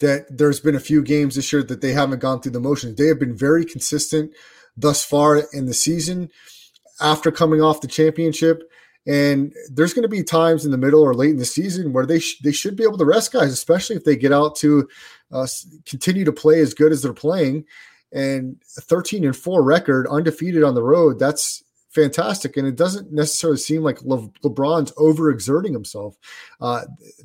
that 0.00 0.26
there's 0.36 0.60
been 0.60 0.74
a 0.74 0.80
few 0.80 1.02
games 1.02 1.36
this 1.36 1.52
year 1.52 1.62
that 1.62 1.80
they 1.80 1.92
haven't 1.92 2.18
gone 2.18 2.40
through 2.40 2.52
the 2.52 2.60
motions. 2.60 2.96
They 2.96 3.06
have 3.06 3.20
been 3.20 3.36
very 3.36 3.64
consistent 3.64 4.32
thus 4.76 5.04
far 5.04 5.42
in 5.52 5.66
the 5.66 5.74
season 5.74 6.30
after 7.00 7.30
coming 7.30 7.60
off 7.60 7.80
the 7.80 7.88
championship. 7.88 8.68
And 9.06 9.52
there's 9.68 9.94
going 9.94 10.02
to 10.02 10.08
be 10.08 10.22
times 10.22 10.64
in 10.64 10.70
the 10.70 10.78
middle 10.78 11.02
or 11.02 11.14
late 11.14 11.30
in 11.30 11.38
the 11.38 11.44
season 11.44 11.92
where 11.92 12.06
they 12.06 12.20
sh- 12.20 12.40
they 12.42 12.52
should 12.52 12.76
be 12.76 12.84
able 12.84 12.98
to 12.98 13.04
rest 13.04 13.32
guys, 13.32 13.52
especially 13.52 13.96
if 13.96 14.04
they 14.04 14.14
get 14.14 14.32
out 14.32 14.54
to 14.56 14.88
uh, 15.32 15.46
continue 15.86 16.24
to 16.24 16.32
play 16.32 16.60
as 16.60 16.74
good 16.74 16.92
as 16.92 17.02
they're 17.02 17.12
playing. 17.12 17.64
And 18.12 18.62
13 18.64 19.24
and 19.24 19.36
four 19.36 19.62
record, 19.62 20.06
undefeated 20.06 20.62
on 20.62 20.74
the 20.74 20.82
road. 20.82 21.18
That's 21.18 21.64
fantastic. 21.92 22.56
And 22.56 22.66
it 22.66 22.76
doesn't 22.76 23.12
necessarily 23.12 23.58
seem 23.58 23.82
like 23.82 24.02
Le- 24.02 24.28
LeBron's 24.42 24.92
overexerting 24.92 25.72
himself. 25.72 26.16
Uh, 26.60 26.82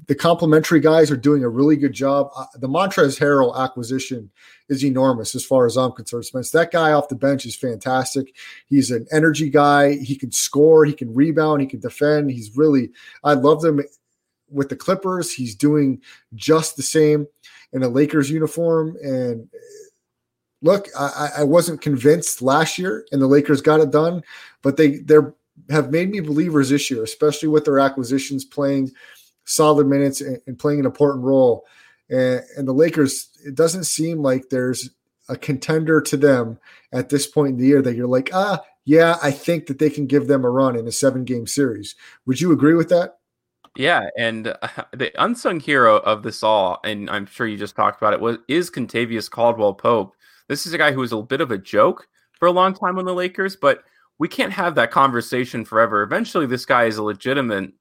the 0.08 0.16
complimentary 0.16 0.80
guys 0.80 1.10
are 1.10 1.18
doing 1.18 1.44
a 1.44 1.50
really 1.50 1.78
good 1.78 1.94
job. 1.94 2.30
Uh, 2.36 2.46
the 2.56 2.68
Montrezl 2.68 3.20
Harrell 3.20 3.58
acquisition 3.58 4.30
is 4.70 4.84
enormous 4.84 5.36
as 5.36 5.46
far 5.46 5.66
as 5.66 5.78
I'm 5.78 5.94
concerned. 5.94 6.26
Spence, 6.26 6.52
that 6.52 6.72
guy 6.72 6.92
off 6.92 7.08
the 7.08 7.16
bench 7.16 7.46
is 7.46 7.56
fantastic. 7.56 8.36
He's 8.68 8.92
an 8.92 9.08
energy 9.12 9.50
guy. 9.50 9.96
He 9.96 10.16
can 10.16 10.32
score, 10.32 10.84
he 10.84 10.94
can 10.94 11.14
rebound, 11.14 11.62
he 11.62 11.68
can 11.68 11.80
defend. 11.80 12.32
He's 12.32 12.58
really, 12.58 12.92
I 13.24 13.34
love 13.34 13.62
them 13.62 13.82
with 14.50 14.70
the 14.70 14.76
Clippers. 14.76 15.34
He's 15.34 15.56
doing 15.56 16.02
just 16.36 16.76
the 16.76 16.84
same 16.84 17.28
in 17.72 17.84
a 17.84 17.88
Lakers 17.88 18.30
uniform. 18.30 18.98
And 19.02 19.48
look, 20.62 20.88
I, 20.98 21.30
I 21.40 21.44
wasn't 21.44 21.82
convinced 21.82 22.42
last 22.42 22.78
year, 22.78 23.06
and 23.12 23.22
the 23.22 23.28
Lakers 23.28 23.62
got 23.62 23.80
it 23.80 23.92
done, 23.92 24.24
but 24.62 24.78
they 24.78 24.98
they 24.98 25.18
have 25.70 25.92
made 25.92 26.10
me 26.10 26.20
believers 26.20 26.70
this 26.70 26.90
year, 26.90 27.04
especially 27.04 27.50
with 27.50 27.66
their 27.66 27.80
acquisitions 27.80 28.46
playing 28.46 28.92
solid 29.46 29.88
minutes 29.88 30.22
and, 30.22 30.40
and 30.48 30.60
playing 30.60 30.80
an 30.80 30.86
important 30.86 31.24
role. 31.24 31.66
And, 32.10 32.42
and 32.56 32.68
the 32.68 32.74
Lakers, 32.74 33.30
it 33.46 33.56
doesn't 33.56 33.86
seem 33.86 34.20
like 34.20 34.50
there's 34.50 34.90
a 35.30 35.36
contender 35.36 36.00
to 36.02 36.18
them 36.18 36.60
at 36.92 37.10
this 37.10 37.28
point 37.28 37.54
in 37.54 37.58
the 37.58 37.68
year 37.68 37.82
that 37.82 37.96
you're 37.96 38.08
like, 38.08 38.30
ah, 38.34 38.62
yeah, 38.86 39.18
I 39.22 39.32
think 39.32 39.68
that 39.68 39.80
they 39.80 39.90
can 39.90 40.08
give 40.08 40.28
them 40.28 40.46
a 40.46 40.50
run 40.50 40.78
in 40.78 40.88
a 40.88 40.92
seven 40.92 41.26
game 41.26 41.48
series. 41.48 41.96
Would 42.26 42.40
you 42.40 42.52
agree 42.52 42.76
with 42.76 42.90
that? 42.90 43.18
Yeah, 43.76 44.10
and 44.18 44.48
uh, 44.48 44.84
the 44.96 45.12
unsung 45.22 45.60
hero 45.60 45.98
of 45.98 46.24
this 46.24 46.42
all, 46.42 46.80
and 46.84 47.10
I'm 47.10 47.28
sure 47.28 47.46
you 47.46 47.58
just 47.58 47.76
talked 47.76 48.02
about 48.02 48.14
it, 48.14 48.22
was 48.22 48.38
is 48.48 48.72
Kentavious 48.72 49.30
Caldwell 49.30 49.76
Pope. 49.76 50.16
This 50.48 50.66
is 50.66 50.74
a 50.74 50.78
guy 50.78 50.92
who 50.92 51.02
was 51.02 51.12
a 51.12 51.22
bit 51.22 51.42
of 51.42 51.52
a 51.52 51.58
joke 51.58 52.08
for 52.34 52.48
a 52.48 52.52
long 52.52 52.74
time 52.74 52.98
on 52.98 53.06
the 53.06 53.14
Lakers, 53.14 53.56
but 53.56 53.84
we 54.20 54.28
can't 54.28 54.54
have 54.54 54.76
that 54.76 54.92
conversation 54.92 55.66
forever. 55.66 56.02
Eventually, 56.04 56.46
this 56.46 56.66
guy 56.66 56.86
is 56.86 56.98
a 56.98 57.04
legitimate 57.04 57.72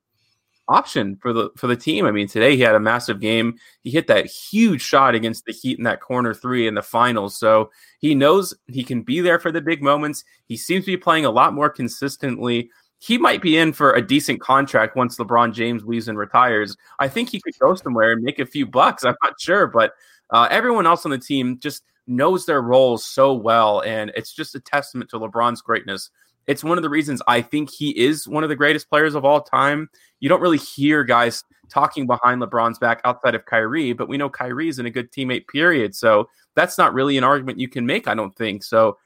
option 0.68 1.14
for 1.22 1.33
the 1.33 1.50
for 1.57 1.68
the 1.68 1.76
team. 1.76 2.05
I 2.07 2.11
mean, 2.11 2.26
today 2.26 2.57
he 2.57 2.62
had 2.62 2.74
a 2.74 2.81
massive 2.81 3.20
game. 3.20 3.57
He 3.83 3.90
hit 3.90 4.09
that 4.09 4.26
huge 4.26 4.83
shot 4.83 5.14
against 5.14 5.44
the 5.44 5.52
Heat 5.52 5.79
in 5.79 5.85
that 5.85 6.00
corner 6.00 6.35
three 6.35 6.66
in 6.66 6.74
the 6.74 6.83
finals. 6.83 7.38
So 7.38 7.70
he 8.00 8.14
knows 8.16 8.52
he 8.66 8.83
can 8.83 9.02
be 9.02 9.20
there 9.20 9.38
for 9.38 9.52
the 9.52 9.61
big 9.61 9.83
moments. 9.83 10.24
He 10.46 10.57
seems 10.57 10.85
to 10.85 10.90
be 10.90 10.96
playing 10.96 11.24
a 11.24 11.31
lot 11.31 11.55
more 11.55 11.70
consistently. 11.70 12.70
he 12.98 13.18
might 13.18 13.42
be 13.42 13.57
in 13.59 13.72
for 13.72 13.92
a 13.92 14.07
decent 14.07 14.40
contract 14.40 14.96
once 14.96 15.18
LeBron 15.18 15.52
James 15.52 15.85
leaves 15.85 16.09
and 16.09 16.18
retires. 16.18 16.76
I 16.98 17.09
think 17.09 17.29
he 17.29 17.40
could 17.40 17.55
go 17.59 17.74
somewhere 17.74 18.12
and 18.12 18.22
make 18.22 18.38
a 18.38 18.46
few 18.46 18.66
bucks. 18.66 19.05
I'm 19.05 19.14
not 19.22 19.40
sure, 19.40 19.66
but 19.66 19.92
uh, 20.31 20.49
everyone 20.51 20.87
else 20.87 21.05
on 21.05 21.11
the 21.11 21.19
team 21.19 21.59
just 21.59 21.83
knows 22.07 22.47
their 22.47 22.62
roles 22.62 23.05
so 23.05 23.33
well, 23.33 23.81
and 23.81 24.12
it's 24.15 24.33
just 24.33 24.55
a 24.55 24.61
testament 24.61 25.11
to 25.11 25.19
LeBron's 25.19 25.61
greatness. 25.62 26.11
It's 26.47 26.62
one 26.62 26.79
of 26.79 26.83
the 26.83 26.91
reasons 26.91 27.21
I 27.27 27.43
think 27.43 27.71
he 27.71 27.91
is 27.91 28.29
one 28.29 28.45
of 28.45 28.49
the 28.49 28.57
greatest 28.57 28.89
players 28.89 29.15
of 29.15 29.25
all 29.25 29.41
time. 29.41 29.91
You 30.21 30.29
don't 30.29 30.41
really 30.41 30.59
hear 30.59 31.03
guys 31.03 31.43
talking 31.69 32.07
behind 32.07 32.41
LeBron's 32.41 32.79
back 32.79 33.01
outside 33.05 33.35
of 33.35 33.45
Kyrie, 33.47 33.93
but 33.93 34.09
we 34.09 34.17
know 34.17 34.31
Kyrie's 34.31 34.79
in 34.79 34.87
a 34.87 34.91
good 34.91 35.11
teammate, 35.11 35.49
period. 35.49 35.95
So 35.97 36.29
that's 36.55 36.79
not 36.79 36.95
really 36.95 37.19
an 37.19 37.25
argument 37.25 37.59
you 37.59 37.69
can 37.69 37.85
make, 37.85 38.07
I 38.07 38.15
don't 38.15 38.35
think. 38.37 38.62
So 38.62 38.97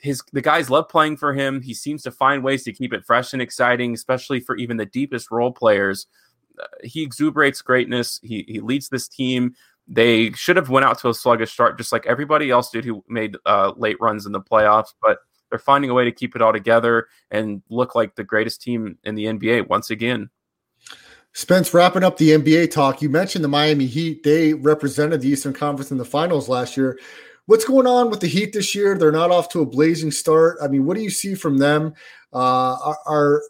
his 0.00 0.22
the 0.32 0.42
guys 0.42 0.70
love 0.70 0.88
playing 0.88 1.16
for 1.16 1.32
him. 1.32 1.62
He 1.62 1.74
seems 1.74 2.02
to 2.02 2.10
find 2.10 2.44
ways 2.44 2.62
to 2.64 2.72
keep 2.72 2.92
it 2.92 3.04
fresh 3.04 3.32
and 3.32 3.42
exciting, 3.42 3.94
especially 3.94 4.38
for 4.38 4.56
even 4.56 4.76
the 4.76 4.86
deepest 4.86 5.30
role 5.30 5.50
players. 5.50 6.06
Uh, 6.60 6.66
he 6.84 7.02
exuberates 7.02 7.62
greatness. 7.62 8.20
He 8.22 8.44
he 8.46 8.60
leads 8.60 8.88
this 8.88 9.08
team. 9.08 9.54
They 9.86 10.32
should 10.32 10.56
have 10.56 10.70
went 10.70 10.86
out 10.86 10.98
to 11.00 11.08
a 11.08 11.14
sluggish 11.14 11.52
start, 11.52 11.76
just 11.76 11.92
like 11.92 12.06
everybody 12.06 12.50
else 12.50 12.70
did 12.70 12.84
who 12.84 13.04
made 13.08 13.36
uh, 13.44 13.72
late 13.76 13.96
runs 14.00 14.26
in 14.26 14.32
the 14.32 14.40
playoffs. 14.40 14.94
But 15.02 15.18
they're 15.50 15.58
finding 15.58 15.90
a 15.90 15.94
way 15.94 16.04
to 16.04 16.12
keep 16.12 16.34
it 16.34 16.42
all 16.42 16.52
together 16.52 17.08
and 17.30 17.62
look 17.68 17.94
like 17.94 18.14
the 18.14 18.24
greatest 18.24 18.62
team 18.62 18.98
in 19.04 19.14
the 19.14 19.26
NBA 19.26 19.68
once 19.68 19.90
again. 19.90 20.30
Spence, 21.32 21.74
wrapping 21.74 22.04
up 22.04 22.16
the 22.16 22.30
NBA 22.30 22.70
talk, 22.70 23.02
you 23.02 23.08
mentioned 23.08 23.44
the 23.44 23.48
Miami 23.48 23.86
Heat. 23.86 24.22
They 24.22 24.54
represented 24.54 25.20
the 25.20 25.28
Eastern 25.28 25.52
Conference 25.52 25.90
in 25.90 25.98
the 25.98 26.04
finals 26.04 26.48
last 26.48 26.76
year. 26.76 26.98
What's 27.46 27.64
going 27.64 27.86
on 27.86 28.08
with 28.08 28.20
the 28.20 28.28
Heat 28.28 28.52
this 28.52 28.74
year? 28.74 28.96
They're 28.96 29.12
not 29.12 29.30
off 29.30 29.48
to 29.50 29.60
a 29.60 29.66
blazing 29.66 30.12
start. 30.12 30.58
I 30.62 30.68
mean, 30.68 30.86
what 30.86 30.96
do 30.96 31.02
you 31.02 31.10
see 31.10 31.34
from 31.34 31.58
them? 31.58 31.94
Uh, 32.32 32.94
are 33.06 33.42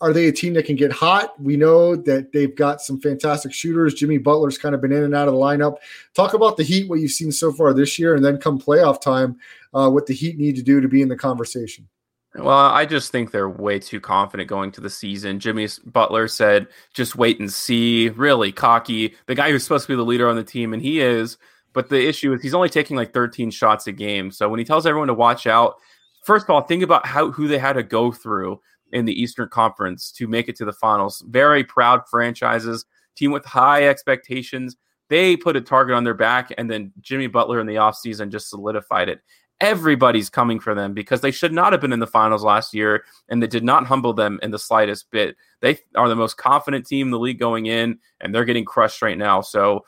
are 0.00 0.12
they 0.12 0.28
a 0.28 0.32
team 0.32 0.54
that 0.54 0.66
can 0.66 0.76
get 0.76 0.92
hot? 0.92 1.40
We 1.40 1.56
know 1.56 1.96
that 1.96 2.32
they've 2.32 2.54
got 2.54 2.82
some 2.82 3.00
fantastic 3.00 3.52
shooters. 3.52 3.94
Jimmy 3.94 4.18
Butler's 4.18 4.58
kind 4.58 4.74
of 4.74 4.80
been 4.80 4.92
in 4.92 5.02
and 5.02 5.14
out 5.14 5.28
of 5.28 5.34
the 5.34 5.40
lineup. 5.40 5.76
Talk 6.14 6.34
about 6.34 6.56
the 6.56 6.62
Heat, 6.62 6.88
what 6.88 7.00
you've 7.00 7.12
seen 7.12 7.32
so 7.32 7.52
far 7.52 7.72
this 7.72 7.98
year, 7.98 8.14
and 8.14 8.24
then 8.24 8.38
come 8.38 8.60
playoff 8.60 9.00
time, 9.00 9.38
uh, 9.72 9.88
what 9.90 10.06
the 10.06 10.14
Heat 10.14 10.38
need 10.38 10.56
to 10.56 10.62
do 10.62 10.80
to 10.80 10.88
be 10.88 11.00
in 11.00 11.08
the 11.08 11.16
conversation. 11.16 11.88
Well, 12.34 12.48
I 12.48 12.86
just 12.86 13.12
think 13.12 13.30
they're 13.30 13.48
way 13.48 13.78
too 13.78 14.00
confident 14.00 14.48
going 14.48 14.72
to 14.72 14.80
the 14.80 14.88
season. 14.88 15.38
Jimmy 15.38 15.68
Butler 15.84 16.28
said, 16.28 16.66
just 16.94 17.14
wait 17.14 17.38
and 17.40 17.52
see. 17.52 18.08
Really 18.10 18.52
cocky. 18.52 19.14
The 19.26 19.34
guy 19.34 19.50
who's 19.50 19.62
supposed 19.62 19.86
to 19.86 19.92
be 19.92 19.96
the 19.96 20.02
leader 20.02 20.28
on 20.28 20.36
the 20.36 20.44
team, 20.44 20.72
and 20.72 20.82
he 20.82 21.00
is. 21.00 21.36
But 21.74 21.88
the 21.88 22.06
issue 22.06 22.32
is 22.32 22.42
he's 22.42 22.54
only 22.54 22.68
taking 22.68 22.96
like 22.96 23.12
13 23.12 23.50
shots 23.50 23.86
a 23.86 23.92
game. 23.92 24.30
So 24.30 24.48
when 24.48 24.58
he 24.58 24.64
tells 24.64 24.86
everyone 24.86 25.08
to 25.08 25.14
watch 25.14 25.46
out, 25.46 25.76
first 26.24 26.44
of 26.44 26.50
all, 26.50 26.62
think 26.62 26.82
about 26.82 27.06
how 27.06 27.30
who 27.30 27.48
they 27.48 27.58
had 27.58 27.74
to 27.74 27.82
go 27.82 28.12
through 28.12 28.60
in 28.92 29.04
the 29.04 29.20
Eastern 29.20 29.48
Conference 29.48 30.12
to 30.12 30.28
make 30.28 30.48
it 30.48 30.56
to 30.56 30.64
the 30.64 30.72
finals. 30.72 31.24
Very 31.28 31.64
proud 31.64 32.08
franchises, 32.08 32.84
team 33.16 33.32
with 33.32 33.44
high 33.44 33.88
expectations. 33.88 34.76
They 35.08 35.36
put 35.36 35.56
a 35.56 35.60
target 35.60 35.94
on 35.94 36.04
their 36.04 36.14
back, 36.14 36.52
and 36.56 36.70
then 36.70 36.92
Jimmy 37.00 37.26
Butler 37.26 37.60
in 37.60 37.66
the 37.66 37.74
offseason 37.74 38.30
just 38.30 38.48
solidified 38.48 39.08
it. 39.08 39.20
Everybody's 39.60 40.28
coming 40.28 40.58
for 40.58 40.74
them 40.74 40.92
because 40.92 41.20
they 41.20 41.30
should 41.30 41.52
not 41.52 41.72
have 41.72 41.80
been 41.80 41.92
in 41.92 42.00
the 42.00 42.06
finals 42.06 42.42
last 42.42 42.74
year, 42.74 43.04
and 43.28 43.42
they 43.42 43.46
did 43.46 43.62
not 43.62 43.86
humble 43.86 44.12
them 44.12 44.40
in 44.42 44.50
the 44.50 44.58
slightest 44.58 45.10
bit. 45.10 45.36
They 45.60 45.78
are 45.94 46.08
the 46.08 46.16
most 46.16 46.36
confident 46.36 46.86
team 46.86 47.08
in 47.08 47.10
the 47.10 47.18
league 47.18 47.38
going 47.38 47.66
in, 47.66 47.98
and 48.20 48.34
they're 48.34 48.44
getting 48.44 48.64
crushed 48.64 49.02
right 49.02 49.18
now. 49.18 49.40
So 49.40 49.84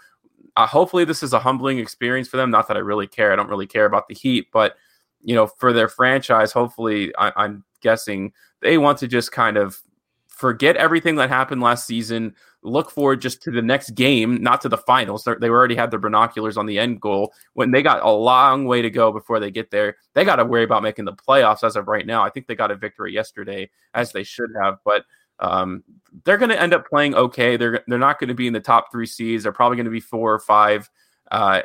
uh, 0.56 0.66
hopefully 0.66 1.04
this 1.04 1.22
is 1.22 1.32
a 1.32 1.40
humbling 1.40 1.78
experience 1.78 2.28
for 2.28 2.36
them. 2.36 2.50
Not 2.50 2.68
that 2.68 2.76
I 2.76 2.80
really 2.80 3.08
care. 3.08 3.32
I 3.32 3.36
don't 3.36 3.48
really 3.48 3.66
care 3.66 3.86
about 3.86 4.06
the 4.08 4.14
Heat, 4.14 4.46
but 4.52 4.76
you 5.24 5.34
know, 5.34 5.46
for 5.46 5.72
their 5.72 5.88
franchise, 5.88 6.52
hopefully, 6.52 7.12
I, 7.16 7.32
I'm 7.36 7.64
guessing 7.80 8.32
they 8.60 8.78
want 8.78 8.98
to 8.98 9.08
just 9.08 9.32
kind 9.32 9.56
of 9.56 9.82
forget 10.28 10.76
everything 10.76 11.16
that 11.16 11.28
happened 11.28 11.62
last 11.62 11.86
season. 11.86 12.34
Look 12.62 12.90
forward 12.90 13.20
just 13.20 13.42
to 13.42 13.50
the 13.50 13.62
next 13.62 13.90
game, 13.90 14.42
not 14.42 14.60
to 14.62 14.68
the 14.68 14.78
finals. 14.78 15.24
They're, 15.24 15.36
they 15.38 15.48
already 15.48 15.74
had 15.74 15.90
their 15.90 15.98
binoculars 15.98 16.56
on 16.56 16.66
the 16.66 16.78
end 16.78 17.00
goal. 17.00 17.32
When 17.52 17.70
they 17.70 17.82
got 17.82 18.02
a 18.02 18.10
long 18.10 18.64
way 18.64 18.82
to 18.82 18.90
go 18.90 19.12
before 19.12 19.38
they 19.38 19.50
get 19.50 19.70
there, 19.70 19.96
they 20.14 20.24
got 20.24 20.36
to 20.36 20.44
worry 20.44 20.64
about 20.64 20.82
making 20.82 21.04
the 21.04 21.12
playoffs 21.12 21.62
as 21.62 21.76
of 21.76 21.88
right 21.88 22.06
now. 22.06 22.22
I 22.22 22.30
think 22.30 22.46
they 22.46 22.54
got 22.54 22.70
a 22.70 22.76
victory 22.76 23.12
yesterday, 23.12 23.70
as 23.92 24.12
they 24.12 24.24
should 24.24 24.50
have. 24.62 24.78
But 24.84 25.04
um, 25.40 25.84
they're 26.24 26.38
going 26.38 26.50
to 26.50 26.60
end 26.60 26.74
up 26.74 26.86
playing 26.86 27.14
okay. 27.14 27.56
They're 27.56 27.82
they're 27.86 27.98
not 27.98 28.18
going 28.18 28.28
to 28.28 28.34
be 28.34 28.46
in 28.46 28.52
the 28.52 28.60
top 28.60 28.90
three 28.90 29.06
seeds. 29.06 29.42
They're 29.42 29.52
probably 29.52 29.76
going 29.76 29.86
to 29.86 29.90
be 29.90 30.00
four 30.00 30.32
or 30.32 30.38
five, 30.38 30.88
uh, 31.30 31.62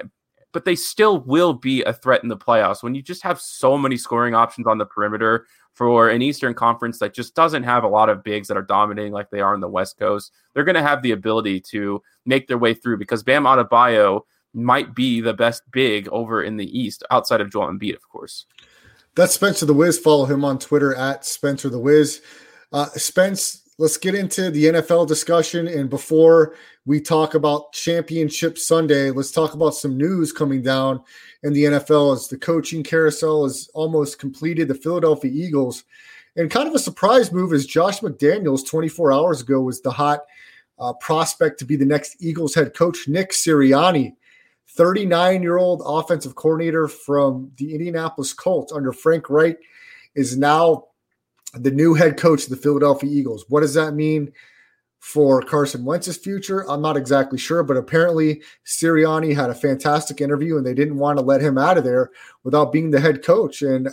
but 0.51 0.65
they 0.65 0.75
still 0.75 1.21
will 1.21 1.53
be 1.53 1.83
a 1.83 1.93
threat 1.93 2.23
in 2.23 2.29
the 2.29 2.37
playoffs. 2.37 2.81
When 2.81 2.95
you 2.95 3.01
just 3.01 3.23
have 3.23 3.39
so 3.39 3.77
many 3.77 3.97
scoring 3.97 4.33
options 4.33 4.67
on 4.67 4.77
the 4.77 4.85
perimeter 4.85 5.45
for 5.73 6.09
an 6.09 6.21
Eastern 6.21 6.53
Conference 6.53 6.99
that 6.99 7.13
just 7.13 7.35
doesn't 7.35 7.63
have 7.63 7.83
a 7.83 7.87
lot 7.87 8.09
of 8.09 8.23
bigs 8.23 8.47
that 8.47 8.57
are 8.57 8.63
dominating 8.63 9.13
like 9.13 9.29
they 9.29 9.41
are 9.41 9.53
on 9.53 9.59
the 9.59 9.67
West 9.67 9.97
Coast, 9.97 10.31
they're 10.53 10.63
going 10.63 10.75
to 10.75 10.81
have 10.81 11.01
the 11.01 11.11
ability 11.11 11.59
to 11.71 12.01
make 12.25 12.47
their 12.47 12.57
way 12.57 12.73
through 12.73 12.97
because 12.97 13.23
Bam 13.23 13.43
Adebayo 13.43 14.21
might 14.53 14.95
be 14.95 15.21
the 15.21 15.33
best 15.33 15.61
big 15.71 16.07
over 16.09 16.43
in 16.43 16.57
the 16.57 16.77
East 16.77 17.03
outside 17.11 17.41
of 17.41 17.51
Joel 17.51 17.67
Embiid, 17.67 17.95
of 17.95 18.09
course. 18.09 18.45
That's 19.15 19.33
Spencer 19.33 19.65
the 19.65 19.73
Wiz. 19.73 19.99
Follow 19.99 20.25
him 20.25 20.43
on 20.43 20.59
Twitter 20.59 20.95
at 20.95 21.25
Spencer 21.25 21.69
the 21.69 21.79
Wiz. 21.79 22.21
Uh, 22.71 22.85
Spence, 22.95 23.68
let's 23.79 23.95
get 23.95 24.13
into 24.13 24.51
the 24.51 24.65
NFL 24.65 25.07
discussion. 25.07 25.65
And 25.67 25.89
before 25.89 26.53
we 26.85 26.99
talk 26.99 27.33
about 27.33 27.71
Championship 27.71 28.57
Sunday, 28.57 29.09
let's 29.09 29.31
talk 29.31 29.53
about 29.53 29.73
some 29.73 29.97
news 29.97 30.33
coming 30.33 30.61
down 30.61 31.01
in 31.43 31.53
the 31.53 31.63
NFL 31.63 32.13
as 32.13 32.27
the 32.27 32.37
coaching 32.37 32.83
carousel 32.83 33.45
is 33.45 33.69
almost 33.73 34.19
completed. 34.19 34.67
The 34.67 34.75
Philadelphia 34.75 35.31
Eagles, 35.33 35.85
and 36.35 36.51
kind 36.51 36.67
of 36.67 36.75
a 36.75 36.79
surprise 36.79 37.31
move 37.31 37.53
is 37.53 37.65
Josh 37.65 38.01
McDaniels 38.01 38.67
24 38.67 39.13
hours 39.13 39.41
ago 39.41 39.61
was 39.61 39.81
the 39.81 39.91
hot 39.91 40.19
uh, 40.77 40.91
prospect 40.93 41.57
to 41.59 41.65
be 41.65 41.77
the 41.77 41.85
next 41.85 42.17
Eagles 42.19 42.53
head 42.53 42.73
coach. 42.73 43.07
Nick 43.07 43.31
Sirianni, 43.31 44.13
39 44.67 45.41
year 45.41 45.57
old 45.57 45.81
offensive 45.85 46.35
coordinator 46.35 46.89
from 46.89 47.49
the 47.55 47.73
Indianapolis 47.73 48.33
Colts 48.33 48.73
under 48.73 48.91
Frank 48.91 49.29
Reich, 49.29 49.57
is 50.15 50.37
now 50.37 50.88
the 51.53 51.71
new 51.71 51.93
head 51.93 52.17
coach 52.17 52.43
of 52.43 52.49
the 52.49 52.55
Philadelphia 52.55 53.09
Eagles. 53.09 53.45
What 53.49 53.61
does 53.61 53.73
that 53.73 53.93
mean 53.93 54.31
for 54.99 55.41
Carson 55.41 55.85
Wentz's 55.85 56.17
future? 56.17 56.69
I'm 56.69 56.81
not 56.81 56.97
exactly 56.97 57.39
sure, 57.39 57.63
but 57.63 57.77
apparently 57.77 58.41
Sirianni 58.65 59.35
had 59.35 59.49
a 59.49 59.55
fantastic 59.55 60.21
interview 60.21 60.57
and 60.57 60.65
they 60.65 60.73
didn't 60.73 60.97
want 60.97 61.17
to 61.17 61.25
let 61.25 61.41
him 61.41 61.57
out 61.57 61.77
of 61.77 61.83
there 61.83 62.11
without 62.43 62.71
being 62.71 62.91
the 62.91 62.99
head 62.99 63.23
coach. 63.23 63.61
And 63.61 63.89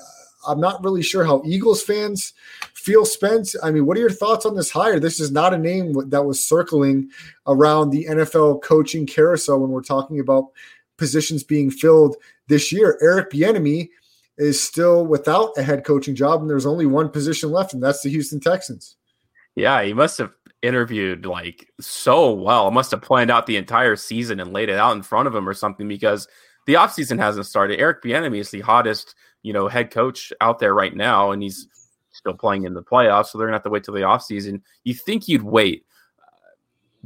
I'm 0.46 0.60
not 0.60 0.84
really 0.84 1.02
sure 1.02 1.24
how 1.24 1.42
Eagles 1.46 1.82
fans 1.82 2.34
feel, 2.74 3.04
Spence. 3.04 3.56
I 3.62 3.70
mean, 3.70 3.86
what 3.86 3.96
are 3.96 4.00
your 4.00 4.10
thoughts 4.10 4.46
on 4.46 4.54
this 4.54 4.70
hire? 4.70 5.00
This 5.00 5.18
is 5.18 5.30
not 5.30 5.54
a 5.54 5.58
name 5.58 5.94
that 6.10 6.24
was 6.24 6.44
circling 6.44 7.10
around 7.46 7.90
the 7.90 8.06
NFL 8.06 8.62
coaching 8.62 9.06
carousel 9.06 9.60
when 9.60 9.70
we're 9.70 9.82
talking 9.82 10.20
about 10.20 10.50
positions 10.98 11.42
being 11.42 11.70
filled 11.70 12.16
this 12.48 12.70
year. 12.70 12.98
Eric 13.00 13.30
Bieniemy– 13.30 13.88
is 14.38 14.62
still 14.62 15.06
without 15.06 15.52
a 15.56 15.62
head 15.62 15.84
coaching 15.84 16.14
job, 16.14 16.40
and 16.40 16.50
there's 16.50 16.66
only 16.66 16.86
one 16.86 17.08
position 17.08 17.50
left, 17.50 17.72
and 17.72 17.82
that's 17.82 18.02
the 18.02 18.10
Houston 18.10 18.40
Texans. 18.40 18.96
Yeah, 19.54 19.82
he 19.82 19.94
must 19.94 20.18
have 20.18 20.32
interviewed 20.62 21.26
like 21.26 21.68
so 21.80 22.32
well. 22.32 22.70
Must 22.70 22.90
have 22.90 23.02
planned 23.02 23.30
out 23.30 23.46
the 23.46 23.56
entire 23.56 23.96
season 23.96 24.40
and 24.40 24.52
laid 24.52 24.68
it 24.68 24.78
out 24.78 24.96
in 24.96 25.02
front 25.02 25.28
of 25.28 25.34
him 25.34 25.48
or 25.48 25.54
something 25.54 25.88
because 25.88 26.28
the 26.66 26.74
offseason 26.74 27.18
hasn't 27.18 27.46
started. 27.46 27.78
Eric 27.78 28.02
Bieniemy 28.02 28.38
is 28.38 28.50
the 28.50 28.60
hottest, 28.60 29.14
you 29.42 29.52
know, 29.52 29.68
head 29.68 29.90
coach 29.90 30.32
out 30.40 30.58
there 30.58 30.74
right 30.74 30.94
now, 30.94 31.30
and 31.30 31.42
he's 31.42 31.66
still 32.12 32.34
playing 32.34 32.64
in 32.64 32.74
the 32.74 32.82
playoffs, 32.82 33.26
so 33.26 33.38
they're 33.38 33.46
gonna 33.46 33.56
have 33.56 33.62
to 33.64 33.70
wait 33.70 33.84
till 33.84 33.94
the 33.94 34.00
offseason. 34.00 34.60
You 34.84 34.94
think 34.94 35.28
you'd 35.28 35.42
wait 35.42 35.84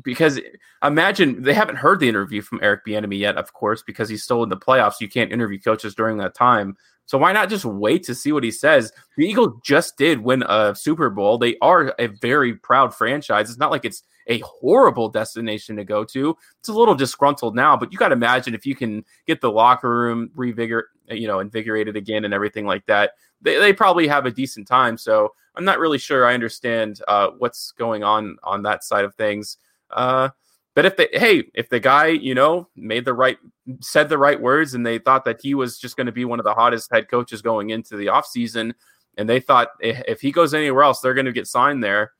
because 0.02 0.40
imagine 0.82 1.42
they 1.42 1.54
haven't 1.54 1.76
heard 1.76 2.00
the 2.00 2.08
interview 2.08 2.42
from 2.42 2.60
Eric 2.62 2.86
Bieniemy 2.86 3.18
yet, 3.18 3.36
of 3.36 3.52
course, 3.52 3.82
because 3.82 4.08
he's 4.08 4.22
still 4.22 4.42
in 4.42 4.48
the 4.48 4.56
playoffs. 4.56 5.00
You 5.00 5.08
can't 5.08 5.32
interview 5.32 5.60
coaches 5.60 5.94
during 5.94 6.18
that 6.18 6.34
time. 6.34 6.76
So 7.10 7.18
why 7.18 7.32
not 7.32 7.48
just 7.48 7.64
wait 7.64 8.04
to 8.04 8.14
see 8.14 8.30
what 8.30 8.44
he 8.44 8.52
says? 8.52 8.92
The 9.16 9.26
Eagles 9.26 9.60
just 9.64 9.96
did 9.96 10.20
win 10.20 10.44
a 10.46 10.76
Super 10.76 11.10
Bowl. 11.10 11.38
They 11.38 11.56
are 11.60 11.92
a 11.98 12.06
very 12.06 12.54
proud 12.54 12.94
franchise. 12.94 13.50
It's 13.50 13.58
not 13.58 13.72
like 13.72 13.84
it's 13.84 14.04
a 14.28 14.38
horrible 14.38 15.08
destination 15.08 15.74
to 15.74 15.84
go 15.84 16.04
to. 16.04 16.36
It's 16.60 16.68
a 16.68 16.72
little 16.72 16.94
disgruntled 16.94 17.56
now, 17.56 17.76
but 17.76 17.90
you 17.90 17.98
got 17.98 18.10
to 18.10 18.14
imagine 18.14 18.54
if 18.54 18.64
you 18.64 18.76
can 18.76 19.04
get 19.26 19.40
the 19.40 19.50
locker 19.50 19.90
room 19.90 20.30
revigor, 20.36 20.84
you 21.08 21.26
know, 21.26 21.40
invigorated 21.40 21.96
again 21.96 22.24
and 22.24 22.32
everything 22.32 22.64
like 22.64 22.86
that. 22.86 23.14
They, 23.42 23.58
they 23.58 23.72
probably 23.72 24.06
have 24.06 24.24
a 24.24 24.30
decent 24.30 24.68
time. 24.68 24.96
So 24.96 25.34
I'm 25.56 25.64
not 25.64 25.80
really 25.80 25.98
sure 25.98 26.24
I 26.24 26.34
understand 26.34 27.02
uh, 27.08 27.30
what's 27.38 27.72
going 27.72 28.04
on 28.04 28.36
on 28.44 28.62
that 28.62 28.84
side 28.84 29.04
of 29.04 29.16
things. 29.16 29.56
Uh, 29.90 30.28
but 30.76 30.86
if 30.86 30.96
they, 30.96 31.08
hey, 31.12 31.50
if 31.54 31.68
the 31.70 31.80
guy, 31.80 32.06
you 32.06 32.36
know, 32.36 32.68
made 32.76 33.04
the 33.04 33.14
right, 33.14 33.36
said 33.80 34.08
the 34.08 34.18
right 34.18 34.40
words 34.40 34.74
and 34.74 34.84
they 34.84 34.98
thought 34.98 35.24
that 35.24 35.40
he 35.40 35.54
was 35.54 35.78
just 35.78 35.96
going 35.96 36.06
to 36.06 36.12
be 36.12 36.24
one 36.24 36.38
of 36.38 36.44
the 36.44 36.54
hottest 36.54 36.90
head 36.92 37.08
coaches 37.08 37.42
going 37.42 37.70
into 37.70 37.96
the 37.96 38.06
offseason, 38.06 38.72
and 39.16 39.28
they 39.28 39.40
thought 39.40 39.68
if 39.80 40.20
he 40.20 40.32
goes 40.32 40.54
anywhere 40.54 40.82
else, 40.82 41.00
they're 41.00 41.14
going 41.14 41.26
to 41.26 41.32
get 41.32 41.46
signed 41.46 41.82
there, 41.82 42.12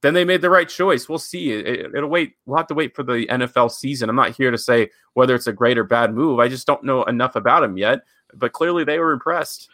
then 0.00 0.14
they 0.14 0.24
made 0.24 0.42
the 0.42 0.50
right 0.50 0.68
choice. 0.68 1.08
We'll 1.08 1.18
see. 1.18 1.52
It, 1.52 1.92
will 1.92 2.06
wait. 2.06 2.34
We'll 2.46 2.56
have 2.56 2.68
to 2.68 2.74
wait 2.74 2.94
for 2.94 3.02
the 3.02 3.26
NFL 3.26 3.72
season. 3.72 4.08
I'm 4.08 4.16
not 4.16 4.36
here 4.36 4.50
to 4.50 4.58
say 4.58 4.90
whether 5.14 5.34
it's 5.34 5.48
a 5.48 5.52
great 5.52 5.78
or 5.78 5.84
bad 5.84 6.14
move. 6.14 6.38
I 6.38 6.48
just 6.48 6.66
don't 6.66 6.84
know 6.84 7.02
enough 7.04 7.34
about 7.34 7.64
him 7.64 7.76
yet. 7.76 8.00
But 8.34 8.52
clearly, 8.52 8.84
they 8.84 8.98
were 8.98 9.12
impressed. 9.12 9.68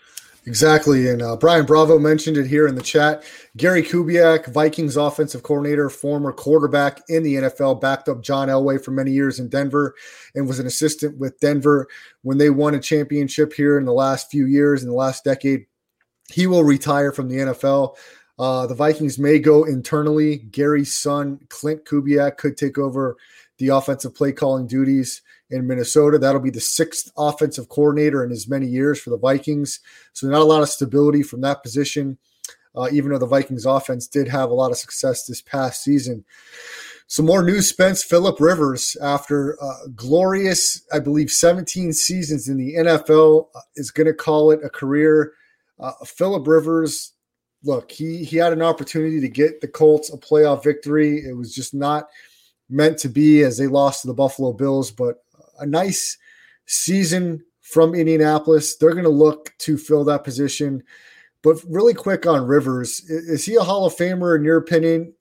Exactly. 0.46 1.08
And 1.08 1.22
uh, 1.22 1.36
Brian 1.36 1.64
Bravo 1.64 1.98
mentioned 1.98 2.36
it 2.36 2.46
here 2.46 2.66
in 2.66 2.74
the 2.74 2.82
chat. 2.82 3.24
Gary 3.56 3.82
Kubiak, 3.82 4.52
Vikings 4.52 4.96
offensive 4.96 5.42
coordinator, 5.42 5.88
former 5.88 6.32
quarterback 6.32 7.00
in 7.08 7.22
the 7.22 7.34
NFL, 7.36 7.80
backed 7.80 8.10
up 8.10 8.20
John 8.20 8.48
Elway 8.48 8.82
for 8.82 8.90
many 8.90 9.10
years 9.10 9.40
in 9.40 9.48
Denver 9.48 9.94
and 10.34 10.46
was 10.46 10.58
an 10.58 10.66
assistant 10.66 11.16
with 11.16 11.40
Denver 11.40 11.88
when 12.22 12.36
they 12.36 12.50
won 12.50 12.74
a 12.74 12.80
championship 12.80 13.54
here 13.54 13.78
in 13.78 13.86
the 13.86 13.92
last 13.92 14.30
few 14.30 14.44
years, 14.44 14.82
in 14.82 14.90
the 14.90 14.94
last 14.94 15.24
decade. 15.24 15.64
He 16.30 16.46
will 16.46 16.64
retire 16.64 17.12
from 17.12 17.28
the 17.28 17.36
NFL. 17.36 17.96
Uh, 18.38 18.66
the 18.66 18.74
Vikings 18.74 19.18
may 19.18 19.38
go 19.38 19.64
internally. 19.64 20.38
Gary's 20.38 20.94
son, 20.94 21.38
Klint 21.48 21.84
Kubiak, 21.84 22.36
could 22.36 22.58
take 22.58 22.76
over 22.76 23.16
the 23.58 23.68
offensive 23.68 24.14
play 24.14 24.32
calling 24.32 24.66
duties 24.66 25.22
in 25.50 25.66
Minnesota. 25.66 26.18
That'll 26.18 26.40
be 26.40 26.50
the 26.50 26.60
sixth 26.60 27.10
offensive 27.16 27.68
coordinator 27.68 28.24
in 28.24 28.30
as 28.32 28.48
many 28.48 28.66
years 28.66 29.00
for 29.00 29.10
the 29.10 29.18
Vikings. 29.18 29.80
So, 30.12 30.28
not 30.28 30.40
a 30.40 30.44
lot 30.44 30.62
of 30.62 30.68
stability 30.68 31.22
from 31.22 31.40
that 31.42 31.62
position, 31.62 32.18
uh, 32.74 32.88
even 32.92 33.10
though 33.10 33.18
the 33.18 33.26
Vikings 33.26 33.66
offense 33.66 34.06
did 34.06 34.28
have 34.28 34.50
a 34.50 34.54
lot 34.54 34.70
of 34.70 34.78
success 34.78 35.26
this 35.26 35.42
past 35.42 35.82
season. 35.82 36.24
Some 37.06 37.26
more 37.26 37.42
news, 37.42 37.68
Spence. 37.68 38.02
Philip 38.02 38.40
Rivers, 38.40 38.96
after 39.02 39.62
uh, 39.62 39.86
glorious, 39.94 40.82
I 40.92 41.00
believe, 41.00 41.30
17 41.30 41.92
seasons 41.92 42.48
in 42.48 42.56
the 42.56 42.74
NFL, 42.76 43.48
uh, 43.54 43.60
is 43.76 43.90
going 43.90 44.06
to 44.06 44.14
call 44.14 44.50
it 44.50 44.64
a 44.64 44.70
career. 44.70 45.34
Uh, 45.78 45.92
Philip 46.06 46.46
Rivers, 46.46 47.12
look, 47.62 47.90
he 47.90 48.24
he 48.24 48.36
had 48.36 48.52
an 48.52 48.62
opportunity 48.62 49.20
to 49.20 49.28
get 49.28 49.60
the 49.60 49.68
Colts 49.68 50.12
a 50.12 50.16
playoff 50.16 50.64
victory. 50.64 51.18
It 51.18 51.36
was 51.36 51.54
just 51.54 51.74
not 51.74 52.08
meant 52.70 52.98
to 52.98 53.08
be 53.08 53.42
as 53.42 53.58
they 53.58 53.66
lost 53.66 54.02
to 54.02 54.06
the 54.06 54.14
Buffalo 54.14 54.52
Bills, 54.52 54.90
but 54.90 55.23
a 55.58 55.66
nice 55.66 56.18
season 56.66 57.44
from 57.60 57.94
Indianapolis. 57.94 58.76
They're 58.76 58.92
going 58.92 59.04
to 59.04 59.10
look 59.10 59.52
to 59.58 59.76
fill 59.76 60.04
that 60.04 60.24
position. 60.24 60.82
But 61.42 61.62
really 61.68 61.92
quick 61.92 62.26
on 62.26 62.46
Rivers, 62.46 63.00
is 63.10 63.44
he 63.44 63.56
a 63.56 63.62
Hall 63.62 63.84
of 63.84 63.94
Famer 63.94 64.34
in 64.34 64.44
your 64.44 64.56
opinion? 64.56 65.12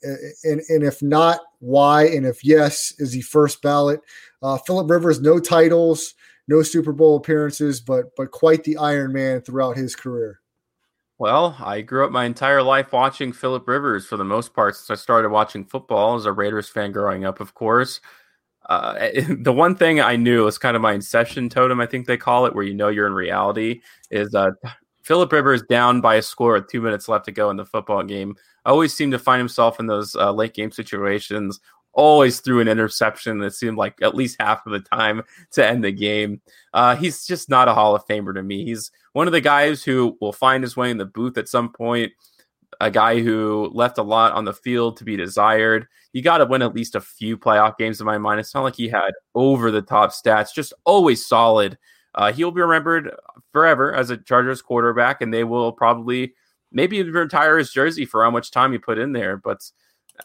And, 0.44 0.62
and 0.70 0.84
if 0.84 1.02
not, 1.02 1.42
why? 1.60 2.06
And 2.06 2.26
if 2.26 2.46
yes, 2.46 2.94
is 2.98 3.12
he 3.12 3.22
first 3.22 3.62
ballot? 3.62 4.00
Uh, 4.42 4.58
Philip 4.58 4.90
Rivers, 4.90 5.20
no 5.20 5.40
titles, 5.40 6.16
no 6.48 6.62
Super 6.62 6.94
Bowl 6.94 7.18
appearances, 7.18 7.82
but 7.82 8.16
but 8.16 8.32
quite 8.32 8.64
the 8.64 8.78
Iron 8.78 9.14
Man 9.14 9.42
throughout 9.42 9.78
his 9.78 9.96
career. 9.96 10.40
Well, 11.18 11.56
I 11.60 11.82
grew 11.82 12.06
up 12.06 12.12
my 12.12 12.26
entire 12.26 12.64
life 12.64 12.92
watching 12.92 13.32
Philip 13.32 13.68
Rivers 13.68 14.06
for 14.06 14.18
the 14.18 14.24
most 14.26 14.54
part 14.54 14.76
since 14.76 14.90
I 14.90 15.02
started 15.02 15.30
watching 15.30 15.64
football 15.64 16.16
as 16.16 16.26
a 16.26 16.32
Raiders 16.32 16.70
fan 16.70 16.92
growing 16.92 17.24
up, 17.24 17.40
of 17.40 17.54
course. 17.54 18.02
Uh, 18.66 19.10
the 19.40 19.54
one 19.54 19.76
thing 19.76 20.00
I 20.00 20.16
knew 20.16 20.46
was 20.46 20.58
kind 20.58 20.76
of 20.76 20.82
my 20.82 20.94
inception 20.94 21.50
totem, 21.50 21.80
I 21.80 21.86
think 21.86 22.08
they 22.08 22.18
call 22.18 22.46
it, 22.46 22.56
where 22.56 22.64
you 22.64 22.74
know 22.74 22.90
you're 22.90 23.08
in 23.08 23.14
reality, 23.14 23.82
is 24.10 24.34
uh, 24.34 24.52
Philip 25.04 25.32
Rivers 25.32 25.64
down 25.64 26.02
by 26.02 26.16
a 26.16 26.22
score 26.22 26.54
with 26.54 26.70
two 26.70 26.82
minutes 26.82 27.08
left 27.08 27.26
to 27.26 27.32
go 27.32 27.50
in 27.50 27.58
the 27.58 27.66
football 27.66 28.04
game. 28.04 28.36
I 28.66 28.70
always 28.70 28.94
seemed 28.94 29.12
to 29.12 29.20
find 29.20 29.40
himself 29.40 29.80
in 29.80 29.88
those 29.88 30.16
uh, 30.16 30.32
late 30.32 30.54
game 30.54 30.72
situations, 30.72 31.60
always 31.94 32.40
threw 32.40 32.60
an 32.60 32.68
interception 32.68 33.40
that 33.40 33.54
seemed 33.54 33.78
like 33.78 33.96
at 34.02 34.16
least 34.16 34.38
half 34.40 34.66
of 34.66 34.72
the 34.72 34.80
time 34.80 35.22
to 35.52 35.66
end 35.66 35.84
the 35.84 35.92
game. 35.92 36.42
Uh, 36.74 36.96
he's 36.96 37.26
just 37.26 37.50
not 37.50 37.68
a 37.68 37.74
Hall 37.74 37.96
of 37.96 38.06
Famer 38.08 38.34
to 38.34 38.44
me. 38.44 38.66
He's 38.66 38.92
one 39.12 39.28
of 39.28 39.34
the 39.34 39.42
guys 39.42 39.84
who 39.84 40.18
will 40.20 40.34
find 40.34 40.64
his 40.64 40.76
way 40.76 40.90
in 40.90 40.98
the 40.98 41.06
booth 41.06 41.38
at 41.38 41.48
some 41.48 41.72
point 41.72 42.12
a 42.82 42.92
guy 42.92 43.20
who 43.22 43.70
left 43.74 43.98
a 43.98 44.04
lot 44.04 44.34
on 44.34 44.46
the 44.46 44.54
field 44.54 44.98
to 44.98 45.04
be 45.04 45.16
desired. 45.16 45.88
You 46.12 46.22
got 46.22 46.40
to 46.40 46.46
win 46.46 46.62
at 46.62 46.76
least 46.76 46.96
a 46.96 47.02
few 47.02 47.38
playoff 47.38 47.78
games 47.78 48.00
in 48.00 48.06
my 48.06 48.18
mind. 48.18 48.40
It's 48.40 48.54
not 48.54 48.64
like 48.64 48.76
he 48.76 48.88
had 48.88 49.12
over 49.36 49.72
the 49.72 49.82
top 49.82 50.12
stats, 50.12 50.54
just 50.54 50.74
always 50.86 51.26
solid. 51.26 51.78
Uh, 52.16 52.32
he'll 52.32 52.52
be 52.52 52.62
remembered 52.62 53.12
forever 53.52 53.94
as 53.94 54.10
a 54.10 54.18
Chargers 54.18 54.62
quarterback, 54.62 55.22
and 55.22 55.34
they 55.34 55.44
will 55.44 55.72
probably 55.72 56.34
maybe 56.72 57.02
retire 57.04 57.58
his 57.58 57.72
jersey 57.72 58.06
for 58.06 58.24
how 58.24 58.32
much 58.32 58.52
time 58.52 58.72
he 58.72 58.78
put 58.78 59.00
in 59.00 59.14
there. 59.14 59.38
But 59.38 59.64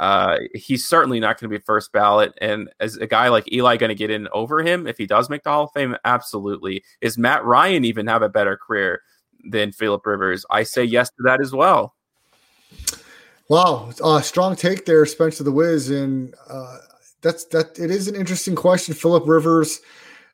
uh, 0.00 0.38
he's 0.54 0.86
certainly 0.86 1.20
not 1.20 1.40
going 1.40 1.50
to 1.50 1.58
be 1.58 1.62
first 1.64 1.92
ballot. 1.92 2.32
And 2.40 2.68
is 2.80 2.96
a 2.96 3.06
guy 3.06 3.28
like 3.28 3.50
Eli 3.52 3.76
going 3.76 3.88
to 3.88 3.94
get 3.94 4.10
in 4.10 4.28
over 4.32 4.62
him 4.62 4.86
if 4.86 4.98
he 4.98 5.06
does 5.06 5.30
make 5.30 5.42
the 5.44 5.50
Hall 5.50 5.64
of 5.64 5.72
Fame? 5.72 5.96
Absolutely. 6.04 6.84
Is 7.00 7.18
Matt 7.18 7.44
Ryan 7.44 7.84
even 7.84 8.06
have 8.06 8.22
a 8.22 8.28
better 8.28 8.56
career 8.56 9.02
than 9.44 9.72
Philip 9.72 10.04
Rivers? 10.04 10.44
I 10.50 10.62
say 10.64 10.84
yes 10.84 11.08
to 11.10 11.22
that 11.24 11.40
as 11.40 11.52
well. 11.52 11.94
Wow, 13.48 13.90
uh, 14.04 14.20
strong 14.20 14.56
take 14.56 14.84
there, 14.84 15.06
Spencer 15.06 15.42
the 15.42 15.50
Wiz, 15.50 15.88
and 15.88 16.34
uh, 16.50 16.78
that's 17.22 17.44
that. 17.46 17.78
It 17.78 17.90
is 17.90 18.06
an 18.06 18.14
interesting 18.14 18.54
question. 18.54 18.94
Philip 18.94 19.26
Rivers, 19.26 19.80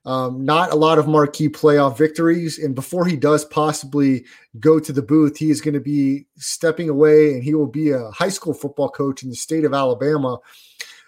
um, 0.04 0.44
not 0.44 0.72
a 0.72 0.74
lot 0.74 0.98
of 0.98 1.06
marquee 1.06 1.48
playoff 1.48 1.96
victories, 1.96 2.58
and 2.58 2.74
before 2.74 3.06
he 3.06 3.14
does 3.14 3.44
possibly 3.44 4.24
go 4.58 4.80
to 4.80 4.92
the 4.92 5.00
booth, 5.00 5.36
he 5.36 5.50
is 5.50 5.60
going 5.60 5.74
to 5.74 5.80
be 5.80 6.26
stepping 6.38 6.88
away, 6.88 7.34
and 7.34 7.44
he 7.44 7.54
will 7.54 7.68
be 7.68 7.92
a 7.92 8.10
high 8.10 8.28
school 8.28 8.52
football 8.52 8.90
coach 8.90 9.22
in 9.22 9.30
the 9.30 9.36
state 9.36 9.64
of 9.64 9.72
Alabama. 9.72 10.38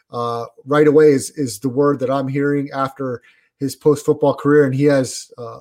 Uh, 0.08 0.46
right 0.64 0.86
away 0.86 1.08
is 1.08 1.30
is 1.30 1.58
the 1.58 1.68
word 1.68 1.98
that 1.98 2.10
I'm 2.10 2.28
hearing 2.28 2.70
after 2.72 3.20
his 3.58 3.74
post 3.74 4.06
football 4.06 4.34
career, 4.34 4.64
and 4.64 4.76
he 4.76 4.84
has 4.84 5.32
uh, 5.38 5.58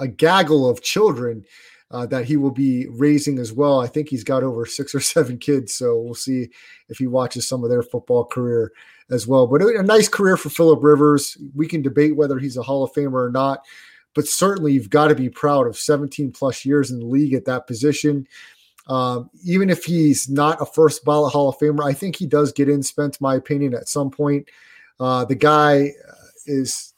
a 0.00 0.08
gaggle 0.08 0.68
of 0.68 0.82
children 0.82 1.44
uh, 1.90 2.06
that 2.06 2.24
he 2.24 2.36
will 2.36 2.50
be 2.50 2.86
raising 2.88 3.38
as 3.38 3.52
well. 3.52 3.80
I 3.80 3.86
think 3.86 4.08
he's 4.08 4.24
got 4.24 4.42
over 4.42 4.66
six 4.66 4.94
or 4.94 5.00
seven 5.00 5.38
kids, 5.38 5.74
so 5.74 6.00
we'll 6.00 6.14
see 6.14 6.50
if 6.88 6.98
he 6.98 7.06
watches 7.06 7.48
some 7.48 7.64
of 7.64 7.70
their 7.70 7.82
football 7.82 8.24
career 8.24 8.72
as 9.10 9.26
well. 9.26 9.46
But 9.46 9.62
a, 9.62 9.82
nice 9.82 10.08
career 10.08 10.36
for 10.36 10.50
Philip 10.50 10.82
Rivers. 10.82 11.36
We 11.54 11.66
can 11.66 11.82
debate 11.82 12.16
whether 12.16 12.38
he's 12.38 12.56
a 12.56 12.62
Hall 12.62 12.84
of 12.84 12.92
Famer 12.92 13.26
or 13.26 13.30
not, 13.30 13.64
but 14.14 14.26
certainly 14.26 14.72
you've 14.72 14.90
got 14.90 15.08
to 15.08 15.14
be 15.14 15.28
proud 15.28 15.66
of 15.66 15.78
17 15.78 16.32
plus 16.32 16.64
years 16.64 16.90
in 16.90 17.00
the 17.00 17.06
league 17.06 17.34
at 17.34 17.44
that 17.44 17.66
position. 17.66 18.26
Um, 18.86 19.30
even 19.44 19.70
if 19.70 19.84
he's 19.84 20.28
not 20.28 20.60
a 20.60 20.66
first 20.66 21.04
ballot 21.04 21.32
Hall 21.32 21.48
of 21.48 21.58
Famer, 21.58 21.84
I 21.84 21.94
think 21.94 22.16
he 22.16 22.26
does 22.26 22.52
get 22.52 22.68
in. 22.68 22.82
Spent 22.82 23.20
my 23.20 23.34
opinion 23.34 23.74
at 23.74 23.88
some 23.88 24.10
point. 24.10 24.48
Uh, 25.00 25.24
the 25.24 25.34
guy 25.34 25.90
is 26.46 26.92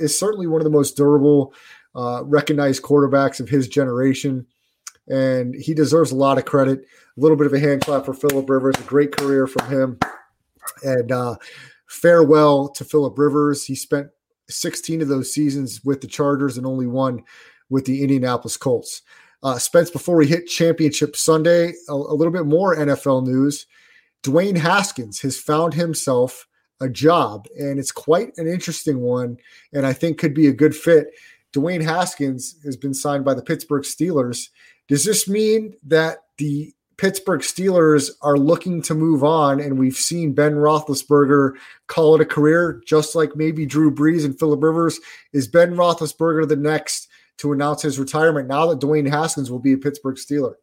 is 0.00 0.18
certainly 0.18 0.46
one 0.46 0.60
of 0.60 0.64
the 0.64 0.70
most 0.70 0.96
durable 0.96 1.54
uh, 1.94 2.22
recognized 2.24 2.82
quarterbacks 2.82 3.40
of 3.40 3.48
his 3.48 3.68
generation. 3.68 4.46
And 5.08 5.54
he 5.54 5.74
deserves 5.74 6.12
a 6.12 6.16
lot 6.16 6.38
of 6.38 6.44
credit. 6.44 6.80
A 7.16 7.20
little 7.20 7.36
bit 7.36 7.46
of 7.46 7.52
a 7.52 7.60
hand 7.60 7.82
clap 7.82 8.06
for 8.06 8.14
Philip 8.14 8.48
Rivers, 8.48 8.76
a 8.78 8.82
great 8.82 9.16
career 9.16 9.46
from 9.46 9.68
him. 9.68 9.98
And 10.82 11.12
uh, 11.12 11.36
farewell 11.86 12.68
to 12.70 12.84
Philip 12.84 13.18
Rivers. 13.18 13.64
He 13.64 13.74
spent 13.74 14.08
16 14.48 15.02
of 15.02 15.08
those 15.08 15.32
seasons 15.32 15.84
with 15.84 16.00
the 16.00 16.06
Chargers 16.06 16.56
and 16.56 16.66
only 16.66 16.86
one 16.86 17.22
with 17.70 17.84
the 17.84 18.02
Indianapolis 18.02 18.56
Colts. 18.56 19.02
Uh, 19.42 19.58
Spence, 19.58 19.90
before 19.90 20.16
we 20.16 20.26
hit 20.26 20.46
Championship 20.46 21.16
Sunday, 21.16 21.74
a, 21.88 21.92
a 21.92 22.14
little 22.14 22.32
bit 22.32 22.46
more 22.46 22.76
NFL 22.76 23.26
news. 23.26 23.66
Dwayne 24.22 24.56
Haskins 24.56 25.20
has 25.20 25.38
found 25.38 25.74
himself 25.74 26.48
a 26.80 26.88
job, 26.88 27.46
and 27.58 27.78
it's 27.78 27.92
quite 27.92 28.32
an 28.38 28.48
interesting 28.48 29.00
one, 29.00 29.36
and 29.72 29.86
I 29.86 29.92
think 29.92 30.18
could 30.18 30.34
be 30.34 30.46
a 30.46 30.52
good 30.52 30.74
fit. 30.74 31.08
Dwayne 31.54 31.82
Haskins 31.82 32.56
has 32.64 32.76
been 32.76 32.94
signed 32.94 33.24
by 33.24 33.34
the 33.34 33.42
Pittsburgh 33.42 33.84
Steelers. 33.84 34.48
Does 34.88 35.04
this 35.04 35.28
mean 35.28 35.74
that 35.84 36.18
the 36.38 36.74
Pittsburgh 36.96 37.40
Steelers 37.40 38.10
are 38.22 38.36
looking 38.36 38.82
to 38.82 38.94
move 38.94 39.24
on, 39.24 39.60
and 39.60 39.78
we've 39.78 39.96
seen 39.96 40.32
Ben 40.32 40.54
Roethlisberger 40.54 41.52
call 41.86 42.14
it 42.14 42.20
a 42.20 42.24
career, 42.26 42.82
just 42.86 43.14
like 43.14 43.36
maybe 43.36 43.66
Drew 43.66 43.92
Brees 43.92 44.24
and 44.24 44.38
Philip 44.38 44.62
Rivers? 44.62 45.00
Is 45.32 45.48
Ben 45.48 45.74
Roethlisberger 45.74 46.48
the 46.48 46.56
next 46.56 47.08
to 47.38 47.52
announce 47.52 47.82
his 47.82 47.98
retirement 47.98 48.48
now 48.48 48.66
that 48.66 48.80
Dwayne 48.80 49.08
Haskins 49.08 49.50
will 49.50 49.58
be 49.58 49.72
a 49.72 49.78
Pittsburgh 49.78 50.16
Steeler? 50.16 50.54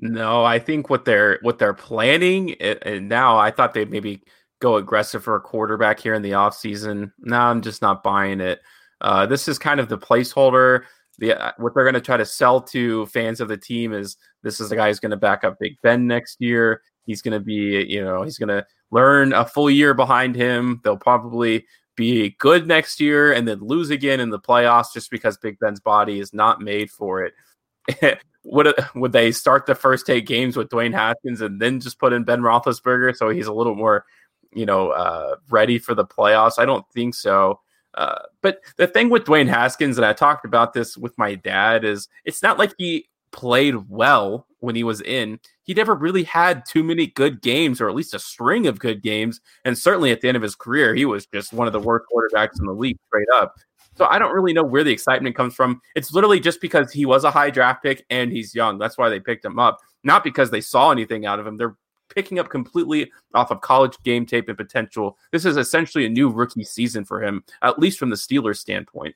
No, 0.00 0.44
I 0.44 0.58
think 0.58 0.90
what 0.90 1.04
they're 1.04 1.38
what 1.42 1.58
they're 1.58 1.74
planning, 1.74 2.54
and 2.60 3.08
now 3.08 3.38
I 3.38 3.50
thought 3.50 3.72
they'd 3.72 3.90
maybe 3.90 4.22
go 4.60 4.76
aggressive 4.76 5.22
for 5.22 5.36
a 5.36 5.40
quarterback 5.40 6.00
here 6.00 6.14
in 6.14 6.22
the 6.22 6.32
offseason. 6.32 7.12
No, 7.20 7.38
I'm 7.38 7.62
just 7.62 7.82
not 7.82 8.02
buying 8.02 8.40
it. 8.40 8.60
Uh, 9.02 9.26
this 9.26 9.48
is 9.48 9.58
kind 9.58 9.80
of 9.80 9.88
the 9.88 9.98
placeholder. 9.98 10.84
The 11.18 11.38
uh, 11.38 11.52
what 11.58 11.74
they're 11.74 11.84
going 11.84 11.94
to 11.94 12.00
try 12.00 12.16
to 12.16 12.24
sell 12.24 12.60
to 12.62 13.04
fans 13.06 13.40
of 13.40 13.48
the 13.48 13.56
team 13.56 13.92
is 13.92 14.16
this 14.42 14.60
is 14.60 14.70
the 14.70 14.76
guy 14.76 14.88
who's 14.88 15.00
going 15.00 15.10
to 15.10 15.16
back 15.16 15.44
up 15.44 15.58
Big 15.58 15.76
Ben 15.82 16.06
next 16.06 16.40
year. 16.40 16.80
He's 17.04 17.20
going 17.20 17.32
to 17.32 17.40
be, 17.40 17.84
you 17.88 18.02
know, 18.02 18.22
he's 18.22 18.38
going 18.38 18.48
to 18.48 18.64
learn 18.90 19.32
a 19.32 19.44
full 19.44 19.68
year 19.68 19.92
behind 19.92 20.36
him. 20.36 20.80
They'll 20.84 20.96
probably 20.96 21.66
be 21.96 22.30
good 22.38 22.66
next 22.66 23.00
year 23.00 23.32
and 23.32 23.46
then 23.46 23.60
lose 23.60 23.90
again 23.90 24.20
in 24.20 24.30
the 24.30 24.38
playoffs 24.38 24.92
just 24.94 25.10
because 25.10 25.36
Big 25.36 25.58
Ben's 25.58 25.80
body 25.80 26.20
is 26.20 26.32
not 26.32 26.60
made 26.60 26.90
for 26.90 27.22
it. 27.24 28.18
would 28.44 28.72
would 28.94 29.12
they 29.12 29.32
start 29.32 29.66
the 29.66 29.74
first 29.74 30.08
eight 30.08 30.26
games 30.26 30.56
with 30.56 30.68
Dwayne 30.68 30.92
Haskins 30.92 31.40
and 31.40 31.60
then 31.60 31.80
just 31.80 31.98
put 31.98 32.12
in 32.12 32.24
Ben 32.24 32.40
Roethlisberger 32.40 33.16
so 33.16 33.28
he's 33.28 33.46
a 33.46 33.52
little 33.52 33.74
more, 33.74 34.04
you 34.52 34.66
know, 34.66 34.90
uh, 34.90 35.36
ready 35.50 35.78
for 35.78 35.94
the 35.94 36.04
playoffs? 36.04 36.58
I 36.58 36.64
don't 36.64 36.88
think 36.92 37.14
so. 37.14 37.60
Uh, 37.94 38.22
but 38.40 38.60
the 38.76 38.86
thing 38.86 39.10
with 39.10 39.24
Dwayne 39.24 39.48
Haskins, 39.48 39.98
and 39.98 40.04
I 40.04 40.12
talked 40.12 40.44
about 40.44 40.72
this 40.72 40.96
with 40.96 41.16
my 41.18 41.34
dad, 41.34 41.84
is 41.84 42.08
it's 42.24 42.42
not 42.42 42.58
like 42.58 42.74
he 42.78 43.08
played 43.32 43.88
well 43.88 44.46
when 44.60 44.74
he 44.74 44.84
was 44.84 45.00
in. 45.00 45.40
He 45.64 45.74
never 45.74 45.94
really 45.94 46.24
had 46.24 46.64
too 46.66 46.82
many 46.82 47.06
good 47.06 47.42
games, 47.42 47.80
or 47.80 47.88
at 47.88 47.94
least 47.94 48.14
a 48.14 48.18
string 48.18 48.66
of 48.66 48.78
good 48.78 49.02
games. 49.02 49.40
And 49.64 49.76
certainly 49.76 50.10
at 50.10 50.20
the 50.20 50.28
end 50.28 50.36
of 50.36 50.42
his 50.42 50.54
career, 50.54 50.94
he 50.94 51.04
was 51.04 51.26
just 51.26 51.52
one 51.52 51.66
of 51.66 51.72
the 51.72 51.80
worst 51.80 52.06
quarterbacks 52.12 52.58
in 52.58 52.66
the 52.66 52.72
league, 52.72 52.98
straight 53.08 53.28
up. 53.34 53.54
So 53.96 54.06
I 54.06 54.18
don't 54.18 54.32
really 54.32 54.52
know 54.52 54.62
where 54.62 54.84
the 54.84 54.92
excitement 54.92 55.36
comes 55.36 55.54
from. 55.54 55.80
It's 55.94 56.12
literally 56.12 56.40
just 56.40 56.60
because 56.60 56.92
he 56.92 57.04
was 57.04 57.24
a 57.24 57.30
high 57.30 57.50
draft 57.50 57.82
pick 57.82 58.04
and 58.08 58.32
he's 58.32 58.54
young. 58.54 58.78
That's 58.78 58.96
why 58.96 59.08
they 59.10 59.20
picked 59.20 59.44
him 59.44 59.58
up, 59.58 59.80
not 60.02 60.24
because 60.24 60.50
they 60.50 60.62
saw 60.62 60.90
anything 60.90 61.26
out 61.26 61.38
of 61.38 61.46
him. 61.46 61.58
They're 61.58 61.76
picking 62.14 62.38
up 62.38 62.48
completely 62.48 63.10
off 63.34 63.50
of 63.50 63.60
college 63.60 63.96
game 64.02 64.26
tape 64.26 64.48
and 64.48 64.56
potential. 64.56 65.18
This 65.30 65.44
is 65.44 65.56
essentially 65.56 66.06
a 66.06 66.10
new 66.10 66.28
rookie 66.28 66.64
season 66.64 67.04
for 67.04 67.22
him, 67.22 67.44
at 67.62 67.78
least 67.78 67.98
from 67.98 68.10
the 68.10 68.16
Steelers' 68.16 68.58
standpoint. 68.58 69.14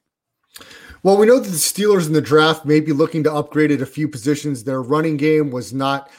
Well, 1.02 1.18
we 1.18 1.26
know 1.26 1.38
that 1.38 1.48
the 1.48 1.56
Steelers 1.56 2.06
in 2.06 2.12
the 2.12 2.20
draft 2.20 2.64
may 2.64 2.80
be 2.80 2.92
looking 2.92 3.22
to 3.24 3.32
upgrade 3.32 3.70
at 3.70 3.82
a 3.82 3.86
few 3.86 4.08
positions. 4.08 4.64
Their 4.64 4.82
running 4.82 5.16
game 5.16 5.50
was 5.50 5.72
not 5.72 6.10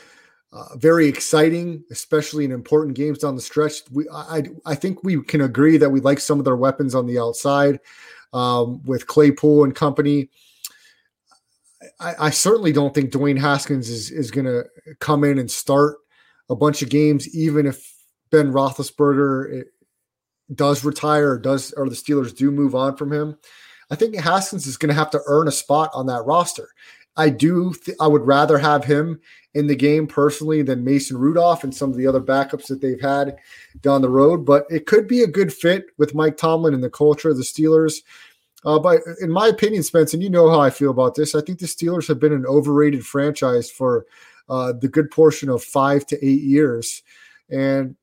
uh, 0.53 0.75
very 0.75 1.07
exciting, 1.07 1.83
especially 1.91 2.45
in 2.45 2.51
important 2.51 2.95
games 2.95 3.19
down 3.19 3.35
the 3.35 3.41
stretch. 3.41 3.81
We, 3.91 4.07
I, 4.09 4.43
I 4.65 4.75
think 4.75 5.03
we 5.03 5.21
can 5.23 5.41
agree 5.41 5.77
that 5.77 5.89
we 5.89 5.99
like 5.99 6.19
some 6.19 6.39
of 6.39 6.45
their 6.45 6.55
weapons 6.55 6.95
on 6.95 7.05
the 7.05 7.19
outside 7.19 7.79
um, 8.33 8.81
with 8.85 9.07
Claypool 9.07 9.65
and 9.65 9.75
company. 9.75 10.29
I, 11.99 12.13
I, 12.19 12.29
certainly 12.29 12.71
don't 12.71 12.93
think 12.93 13.11
Dwayne 13.11 13.39
Haskins 13.39 13.89
is 13.89 14.09
is 14.09 14.31
going 14.31 14.45
to 14.45 14.65
come 14.99 15.23
in 15.23 15.37
and 15.37 15.49
start 15.49 15.97
a 16.49 16.55
bunch 16.55 16.81
of 16.81 16.89
games, 16.89 17.33
even 17.35 17.65
if 17.65 17.93
Ben 18.31 18.51
Roethlisberger 18.51 19.61
eh, 19.61 19.63
does 20.55 20.83
retire 20.83 21.31
or 21.31 21.39
does 21.39 21.73
or 21.73 21.89
the 21.89 21.95
Steelers 21.95 22.35
do 22.35 22.51
move 22.51 22.75
on 22.75 22.95
from 22.95 23.11
him. 23.11 23.37
I 23.89 23.95
think 23.95 24.15
Haskins 24.15 24.67
is 24.67 24.77
going 24.77 24.89
to 24.89 24.95
have 24.95 25.11
to 25.11 25.21
earn 25.27 25.47
a 25.47 25.51
spot 25.51 25.91
on 25.93 26.07
that 26.07 26.25
roster. 26.25 26.69
I 27.15 27.29
do. 27.29 27.73
Th- 27.73 27.97
I 27.99 28.07
would 28.07 28.25
rather 28.25 28.57
have 28.57 28.83
him 28.85 29.19
in 29.53 29.67
the 29.67 29.75
game 29.75 30.05
personally 30.07 30.61
than 30.61 30.83
Mason 30.83 31.17
Rudolph 31.17 31.63
and 31.63 31.73
some 31.73 31.89
of 31.89 31.97
the 31.97 32.05
other 32.05 32.21
backups 32.21 32.67
that 32.67 32.79
they've 32.79 33.01
had 33.01 33.37
down 33.81 34.01
the 34.01 34.09
road. 34.09 34.45
But 34.45 34.65
it 34.69 34.85
could 34.85 35.07
be 35.07 35.23
a 35.23 35.27
good 35.27 35.51
fit 35.51 35.85
with 35.97 36.13
Mike 36.13 36.37
Tomlin 36.37 36.75
and 36.75 36.83
the 36.83 36.89
culture 36.89 37.29
of 37.29 37.37
the 37.37 37.43
Steelers. 37.43 38.03
Uh, 38.65 38.77
but 38.77 39.01
in 39.21 39.31
my 39.31 39.47
opinion, 39.47 39.81
Spence, 39.81 40.13
and 40.13 40.21
you 40.21 40.29
know 40.29 40.49
how 40.49 40.59
I 40.59 40.69
feel 40.69 40.91
about 40.91 41.15
this, 41.15 41.33
I 41.33 41.41
think 41.41 41.59
the 41.59 41.65
Steelers 41.65 42.07
have 42.07 42.19
been 42.19 42.33
an 42.33 42.45
overrated 42.45 43.05
franchise 43.05 43.71
for 43.71 44.05
uh, 44.49 44.73
the 44.73 44.87
good 44.87 45.11
portion 45.11 45.49
of 45.49 45.63
five 45.63 46.05
to 46.07 46.25
eight 46.25 46.41
years. 46.41 47.03
And 47.49 47.95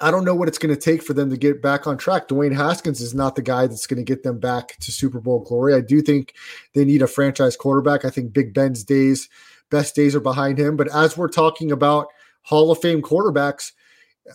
I 0.00 0.10
don't 0.10 0.24
know 0.24 0.34
what 0.34 0.48
it's 0.48 0.58
going 0.58 0.74
to 0.74 0.80
take 0.80 1.02
for 1.02 1.12
them 1.12 1.28
to 1.30 1.36
get 1.36 1.60
back 1.60 1.86
on 1.86 1.98
track. 1.98 2.28
Dwayne 2.28 2.54
Haskins 2.54 3.00
is 3.00 3.14
not 3.14 3.36
the 3.36 3.42
guy 3.42 3.66
that's 3.66 3.86
going 3.86 3.98
to 3.98 4.04
get 4.04 4.22
them 4.22 4.38
back 4.38 4.76
to 4.78 4.92
Super 4.92 5.20
Bowl 5.20 5.40
glory. 5.40 5.74
I 5.74 5.82
do 5.82 6.00
think 6.00 6.34
they 6.74 6.84
need 6.84 7.02
a 7.02 7.06
franchise 7.06 7.56
quarterback. 7.56 8.04
I 8.04 8.10
think 8.10 8.32
Big 8.32 8.54
Ben's 8.54 8.82
days, 8.82 9.28
best 9.70 9.94
days 9.94 10.14
are 10.14 10.20
behind 10.20 10.58
him. 10.58 10.76
But 10.76 10.88
as 10.94 11.16
we're 11.16 11.28
talking 11.28 11.70
about 11.70 12.08
Hall 12.42 12.70
of 12.70 12.80
Fame 12.80 13.02
quarterbacks, 13.02 13.72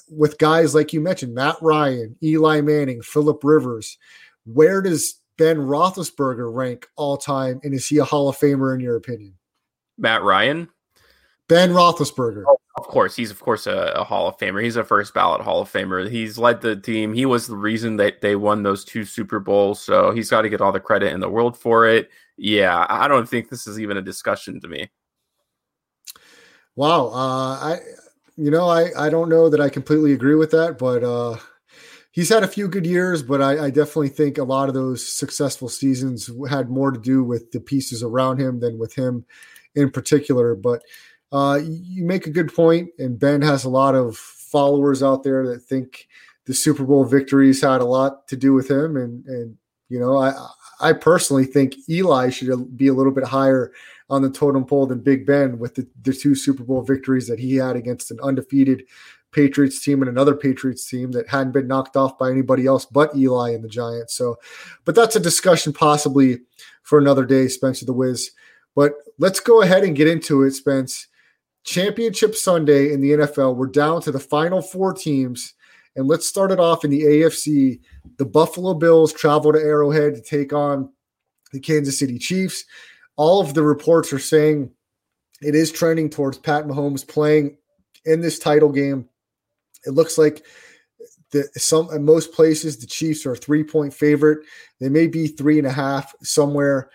with 0.09 0.38
guys 0.38 0.75
like 0.75 0.93
you 0.93 1.01
mentioned, 1.01 1.33
Matt 1.33 1.57
Ryan, 1.61 2.15
Eli 2.21 2.61
Manning, 2.61 3.01
Philip 3.01 3.43
Rivers, 3.43 3.97
where 4.45 4.81
does 4.81 5.19
Ben 5.38 5.57
Roethlisberger 5.57 6.53
rank 6.53 6.88
all 6.95 7.17
time? 7.17 7.59
And 7.63 7.73
is 7.73 7.88
he 7.88 7.97
a 7.97 8.05
Hall 8.05 8.29
of 8.29 8.38
Famer 8.38 8.73
in 8.73 8.79
your 8.79 8.95
opinion? 8.95 9.35
Matt 9.97 10.23
Ryan? 10.23 10.69
Ben 11.47 11.71
Roethlisberger. 11.71 12.43
Oh, 12.47 12.58
of 12.77 12.88
course, 12.88 13.15
he's 13.15 13.31
of 13.31 13.39
course 13.39 13.67
a, 13.67 13.93
a, 13.95 14.03
Hall 14.03 14.27
of 14.27 14.38
Famer. 14.38 14.63
He's 14.63 14.75
a 14.75 14.84
first 14.84 15.13
ballot 15.13 15.41
Hall 15.41 15.62
of 15.62 15.71
Famer. 15.71 16.10
He's 16.10 16.38
led 16.38 16.62
the 16.62 16.75
team. 16.75 17.13
He 17.13 17.25
was 17.25 17.47
the 17.47 17.55
reason 17.55 17.97
that 17.97 18.21
they 18.21 18.36
won 18.36 18.63
those 18.63 18.84
two 18.84 19.05
Super 19.05 19.39
Bowls. 19.39 19.79
So 19.79 20.12
he's 20.12 20.29
got 20.29 20.41
to 20.41 20.49
get 20.49 20.62
all 20.62 20.71
the 20.71 20.79
credit 20.79 21.13
in 21.13 21.19
the 21.19 21.29
world 21.29 21.58
for 21.58 21.88
it. 21.88 22.10
Yeah, 22.38 22.86
I 22.89 23.08
don't 23.08 23.29
think 23.29 23.49
this 23.49 23.67
is 23.67 23.79
even 23.79 23.97
a 23.97 24.01
discussion 24.01 24.60
to 24.62 24.67
me. 24.67 24.89
Wow, 26.75 27.08
uh, 27.08 27.55
I, 27.62 27.79
you 28.36 28.51
know, 28.51 28.67
I 28.67 28.89
I 28.97 29.10
don't 29.10 29.29
know 29.29 29.49
that 29.49 29.62
I 29.62 29.69
completely 29.69 30.12
agree 30.12 30.36
with 30.36 30.51
that, 30.51 30.77
but 30.77 31.03
uh, 31.03 31.38
he's 32.12 32.27
had 32.27 32.43
a 32.43 32.47
few 32.47 32.67
good 32.67 32.86
years. 32.86 33.23
But 33.23 33.41
I, 33.41 33.65
I 33.65 33.69
definitely 33.69 34.10
think 34.10 34.38
a 34.38 34.43
lot 34.43 34.67
of 34.67 34.73
those 34.73 35.08
successful 35.08 35.69
seasons 35.69 36.29
had 36.49 36.69
more 36.69 36.91
to 36.91 36.99
do 36.99 37.23
with 37.23 37.51
the 37.51 37.62
pieces 37.62 38.03
around 38.03 38.41
him 38.41 38.60
than 38.60 38.77
with 38.77 38.93
him 38.93 39.25
in 39.75 39.91
particular. 39.91 40.55
But 40.55 40.81
uh, 41.31 41.59
you 41.63 42.03
make 42.05 42.27
a 42.27 42.31
good 42.31 42.53
point, 42.53 42.89
and 42.99 43.19
Ben 43.19 43.41
has 43.41 43.63
a 43.63 43.69
lot 43.69 43.95
of 43.95 44.17
followers 44.17 45.03
out 45.03 45.23
there 45.23 45.45
that 45.47 45.59
think 45.59 46.07
the 46.45 46.53
Super 46.53 46.83
Bowl 46.83 47.03
victories 47.05 47.61
had 47.61 47.81
a 47.81 47.85
lot 47.85 48.27
to 48.27 48.38
do 48.38 48.53
with 48.53 48.69
him. 48.69 48.95
And 48.95 49.25
and 49.25 49.57
you 49.89 49.99
know, 49.99 50.17
I 50.17 50.33
I 50.79 50.93
personally 50.93 51.45
think 51.45 51.75
Eli 51.89 52.29
should 52.29 52.77
be 52.77 52.88
a 52.88 52.93
little 52.93 53.11
bit 53.11 53.25
higher 53.25 53.71
on 54.09 54.21
the 54.21 54.29
totem 54.29 54.65
pole 54.65 54.85
than 54.85 54.99
Big 54.99 55.25
Ben 55.25 55.57
with 55.57 55.75
the, 55.75 55.88
the 56.03 56.13
two 56.13 56.35
Super 56.35 56.63
Bowl 56.63 56.83
victories 56.83 57.27
that 57.27 57.39
he 57.39 57.55
had 57.55 57.75
against 57.75 58.11
an 58.11 58.19
undefeated 58.21 58.83
Patriots 59.31 59.83
team 59.83 60.01
and 60.01 60.09
another 60.09 60.35
Patriots 60.35 60.88
team 60.88 61.11
that 61.11 61.27
hadn't 61.27 61.51
been 61.51 61.67
knocked 61.67 61.97
off 61.97 62.17
by 62.17 62.29
anybody 62.29 62.65
else 62.65 62.85
but 62.85 63.15
Eli 63.15 63.51
and 63.51 63.63
the 63.63 63.67
Giants. 63.67 64.13
So, 64.15 64.38
but 64.85 64.95
that's 64.95 65.15
a 65.15 65.19
discussion 65.19 65.73
possibly 65.73 66.39
for 66.83 66.99
another 66.99 67.25
day, 67.25 67.47
Spencer 67.47 67.85
the 67.85 67.93
Wiz. 67.93 68.31
But 68.75 68.93
let's 69.17 69.39
go 69.39 69.61
ahead 69.61 69.83
and 69.83 69.95
get 69.95 70.07
into 70.07 70.43
it, 70.43 70.51
Spence. 70.51 71.07
Championship 71.65 72.36
Sunday 72.36 72.93
in 72.93 73.01
the 73.01 73.12
NFL. 73.12 73.56
We're 73.56 73.67
down 73.67 74.01
to 74.04 74.12
the 74.12 74.19
final 74.19 74.62
four 74.62 74.93
teams. 74.93 75.54
And 75.95 76.08
let's 76.08 76.28
start 76.28 76.51
it 76.51 76.60
off 76.60 76.84
in 76.84 76.91
the 76.91 77.04
AFC. 77.04 77.80
The 78.17 78.25
Buffalo 78.25 78.73
Bills 78.73 79.13
travel 79.13 79.51
to 79.54 79.60
Arrowhead 79.60 80.15
to 80.15 80.21
take 80.21 80.54
on 80.54 80.89
the 81.51 81.60
Kansas 81.60 81.97
City 81.99 82.19
Chiefs. 82.19 82.65
All 83.15 83.41
of 83.41 83.54
the 83.54 83.63
reports 83.63 84.12
are 84.13 84.19
saying 84.19 84.71
it 85.41 85.56
is 85.56 85.71
trending 85.71 86.10
towards 86.10 86.38
Pat 86.38 86.65
Mahomes 86.65 87.08
playing 87.08 87.58
in 88.06 88.21
this 88.21 88.39
title 88.39 88.71
game. 88.71 89.08
It 89.86 89.91
looks 89.91 90.17
like 90.17 90.45
the 91.32 91.47
some 91.58 91.89
in 91.93 92.04
most 92.04 92.34
places 92.34 92.78
the 92.78 92.88
Chiefs 92.88 93.25
are 93.25 93.34
a 93.34 93.38
three 93.38 93.63
point 93.63 93.93
favorite. 93.93 94.45
They 94.80 94.89
may 94.89 95.08
be 95.08 95.28
three 95.28 95.58
and 95.58 95.67
a 95.67 95.71
half 95.71 96.13
somewhere. 96.21 96.89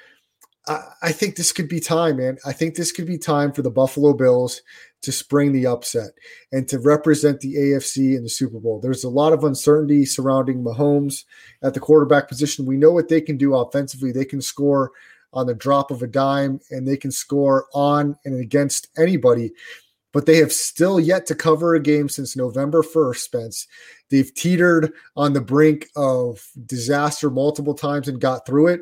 I, 0.69 1.13
think 1.13 1.37
this 1.37 1.53
could 1.53 1.69
be 1.69 1.81
time, 1.81 2.19
man. 2.19 2.39
I 2.45 2.53
think 2.53 2.75
this 2.75 2.93
could 2.93 3.07
be 3.07 3.19
time 3.19 3.53
for 3.53 3.63
the 3.63 3.71
Buffalo 3.71 4.13
Bills 4.13 4.63
to 5.03 5.13
spring 5.13 5.53
the 5.53 5.67
upset 5.67 6.11
and 6.53 6.69
to 6.69 6.79
represent 6.79 7.41
the 7.41 7.57
AFC 7.57 8.17
in 8.17 8.23
the 8.23 8.29
Super 8.29 8.61
Bowl. 8.61 8.79
There's 8.79 9.05
a 9.05 9.09
lot 9.09 9.33
of 9.33 9.45
uncertainty 9.45 10.05
surrounding 10.05 10.63
Mahomes 10.63 11.25
at 11.63 11.75
the 11.75 11.81
quarterback 11.81 12.29
position. 12.29 12.67
We 12.67 12.77
know 12.77 12.93
what 12.93 13.09
they 13.09 13.21
can 13.21 13.39
do 13.39 13.55
offensively. 13.55 14.13
They 14.13 14.27
can 14.27 14.43
score 14.43 14.93
on 15.33 15.47
the 15.47 15.55
drop 15.55 15.91
of 15.91 16.03
a 16.03 16.07
dime 16.07 16.61
and 16.71 16.87
they 16.87 16.97
can 16.97 17.11
score 17.11 17.67
on 17.73 18.17
and 18.25 18.39
against 18.39 18.89
anybody, 18.99 19.53
but 20.13 20.27
they 20.27 20.37
have 20.37 20.53
still 20.53 21.01
yet 21.01 21.25
to 21.27 21.35
cover 21.35 21.75
a 21.75 21.81
game 21.81 22.09
since 22.09 22.37
November 22.37 22.83
1st, 22.83 23.17
Spence. 23.17 23.67
They've 24.11 24.35
teetered 24.35 24.93
on 25.17 25.33
the 25.33 25.41
brink 25.41 25.89
of 25.97 26.47
disaster 26.67 27.31
multiple 27.31 27.75
times 27.75 28.09
and 28.09 28.21
got 28.21 28.45
through 28.45 28.69
it 28.69 28.81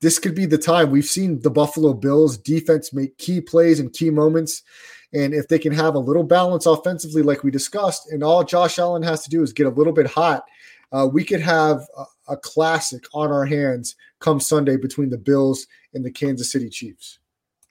this 0.00 0.18
could 0.18 0.34
be 0.34 0.46
the 0.46 0.58
time. 0.58 0.90
We've 0.90 1.04
seen 1.04 1.40
the 1.40 1.50
Buffalo 1.50 1.94
Bills 1.94 2.36
defense 2.36 2.92
make 2.92 3.18
key 3.18 3.40
plays 3.40 3.80
and 3.80 3.92
key 3.92 4.10
moments. 4.10 4.62
And 5.12 5.32
if 5.32 5.48
they 5.48 5.58
can 5.58 5.72
have 5.72 5.94
a 5.94 6.00
little 6.00 6.24
balance 6.24 6.66
offensively, 6.66 7.22
like 7.22 7.42
we 7.42 7.50
discussed, 7.50 8.10
and 8.10 8.22
all 8.22 8.44
Josh 8.44 8.78
Allen 8.78 9.02
has 9.02 9.22
to 9.24 9.30
do 9.30 9.42
is 9.42 9.52
get 9.52 9.66
a 9.66 9.70
little 9.70 9.92
bit 9.92 10.06
hot, 10.06 10.44
uh, 10.92 11.08
we 11.10 11.24
could 11.24 11.40
have 11.40 11.86
a, 11.96 12.32
a 12.32 12.36
classic 12.36 13.04
on 13.14 13.30
our 13.32 13.46
hands 13.46 13.96
come 14.20 14.40
Sunday 14.40 14.76
between 14.76 15.10
the 15.10 15.18
Bills 15.18 15.66
and 15.94 16.04
the 16.04 16.10
Kansas 16.10 16.50
City 16.50 16.68
Chiefs. 16.68 17.18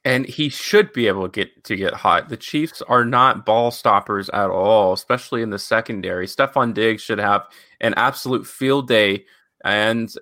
And 0.04 0.26
he 0.28 0.50
should 0.50 0.94
be 0.94 1.08
able 1.08 1.24
to 1.24 1.32
get 1.32 1.64
to 1.64 1.76
get 1.76 1.94
hot. 1.94 2.30
The 2.30 2.38
Chiefs 2.38 2.84
are 2.84 3.04
not 3.04 3.46
ball 3.46 3.72
stoppers 3.72 4.30
at 4.30 4.52
all, 4.52 4.94
especially 4.94 5.42
in 5.42 5.50
the 5.50 5.58
secondary. 5.58 6.28
Stefon 6.28 6.76
Diggs 6.76 7.02
should 7.02 7.18
have 7.18 7.48
an 7.82 7.96
absolute 7.96 8.46
field 8.46 8.88
day. 8.88 9.26
And 9.64 10.14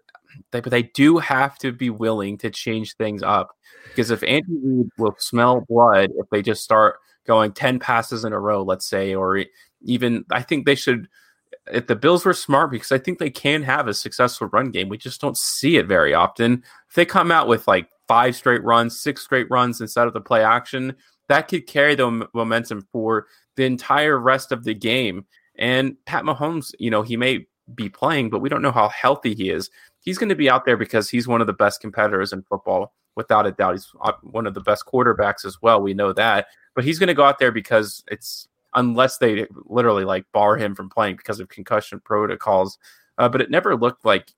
they, 0.52 0.62
but 0.62 0.72
they 0.72 0.84
do 0.84 1.18
have 1.18 1.58
to 1.60 1.72
be 1.72 1.90
willing 1.90 2.38
to 2.40 2.50
change 2.50 2.96
things 2.96 3.24
up 3.24 3.56
because 3.90 4.12
if 4.12 4.24
Andy 4.24 4.58
Reid 4.64 4.90
will 4.98 5.16
smell 5.20 5.66
blood 5.70 6.12
if 6.18 6.30
they 6.30 6.42
just 6.42 6.64
start 6.64 6.98
going 7.26 7.52
10 7.52 7.80
passes 7.80 8.26
in 8.26 8.34
a 8.34 8.40
row, 8.40 8.64
let's 8.64 8.88
say, 8.88 9.14
or 9.14 9.46
even 9.84 10.26
I 10.32 10.42
think 10.42 10.66
they 10.66 10.76
should. 10.76 11.08
If 11.72 11.88
the 11.88 11.96
Bills 11.96 12.26
were 12.26 12.34
smart, 12.34 12.72
because 12.72 12.92
I 12.92 12.98
think 12.98 13.20
they 13.20 13.30
can 13.30 13.64
have 13.64 13.88
a 13.88 13.94
successful 13.94 14.48
run 14.48 14.72
game, 14.72 14.90
we 14.90 14.98
just 14.98 15.22
don't 15.22 15.38
see 15.38 15.78
it 15.78 15.88
very 15.88 16.14
often. 16.14 16.62
If 16.90 16.96
they 16.96 17.06
come 17.06 17.32
out 17.32 17.48
with 17.48 17.68
like 17.70 17.88
five 18.06 18.36
straight 18.36 18.64
runs, 18.64 19.00
six 19.00 19.24
straight 19.24 19.50
runs 19.50 19.80
instead 19.80 20.08
of 20.08 20.14
the 20.14 20.20
play 20.20 20.44
action, 20.44 20.94
that 21.30 21.48
could 21.48 21.66
carry 21.66 21.96
the 21.96 22.28
momentum 22.34 22.86
for 22.92 23.28
the 23.56 23.64
entire 23.64 24.20
rest 24.20 24.52
of 24.52 24.66
the 24.66 24.74
game. 24.74 25.26
And 25.56 25.96
Pat 26.06 26.26
Mahomes, 26.26 26.74
you 26.80 26.90
know, 26.90 27.02
he 27.02 27.16
may 27.16 27.48
be 27.76 27.90
playing, 27.90 28.30
but 28.30 28.40
we 28.40 28.50
don't 28.50 28.62
know 28.62 28.72
how 28.72 28.90
healthy 28.90 29.34
he 29.34 29.50
is 29.50 29.70
he's 30.04 30.18
going 30.18 30.30
to 30.30 30.36
be 30.36 30.50
out 30.50 30.66
there 30.66 30.78
because 30.78 31.10
he's 31.10 31.28
one 31.28 31.42
of 31.42 31.48
the 31.48 31.54
best 31.54 31.82
competitors 31.82 32.34
in 32.34 32.44
football, 32.44 32.94
without 33.16 33.48
a 33.48 33.52
doubt. 33.52 33.74
He's 33.74 33.90
uh, 34.02 34.12
one 34.22 34.46
of 34.46 34.54
the 34.54 34.62
best 34.62 34.86
quarterbacks 34.86 35.46
as 35.46 35.62
well. 35.62 35.82
We 35.82 35.94
know 35.94 36.14
that, 36.14 36.48
but 36.76 36.84
he's 36.84 37.00
going 37.00 37.08
to 37.08 37.14
go 37.14 37.24
out 37.24 37.40
there 37.40 37.52
because 37.52 38.04
it's 38.08 38.48
unless 38.76 39.18
they 39.18 39.48
literally 39.66 40.04
like 40.04 40.26
bar 40.32 40.58
him 40.58 40.76
from 40.76 40.90
playing 40.90 41.16
because 41.16 41.40
of 41.40 41.50
concussion 41.50 42.02
protocols. 42.04 42.78
Uh, 43.18 43.30
but 43.30 43.42
it 43.42 43.50
never 43.50 43.76
looked 43.76 44.06
like 44.06 44.32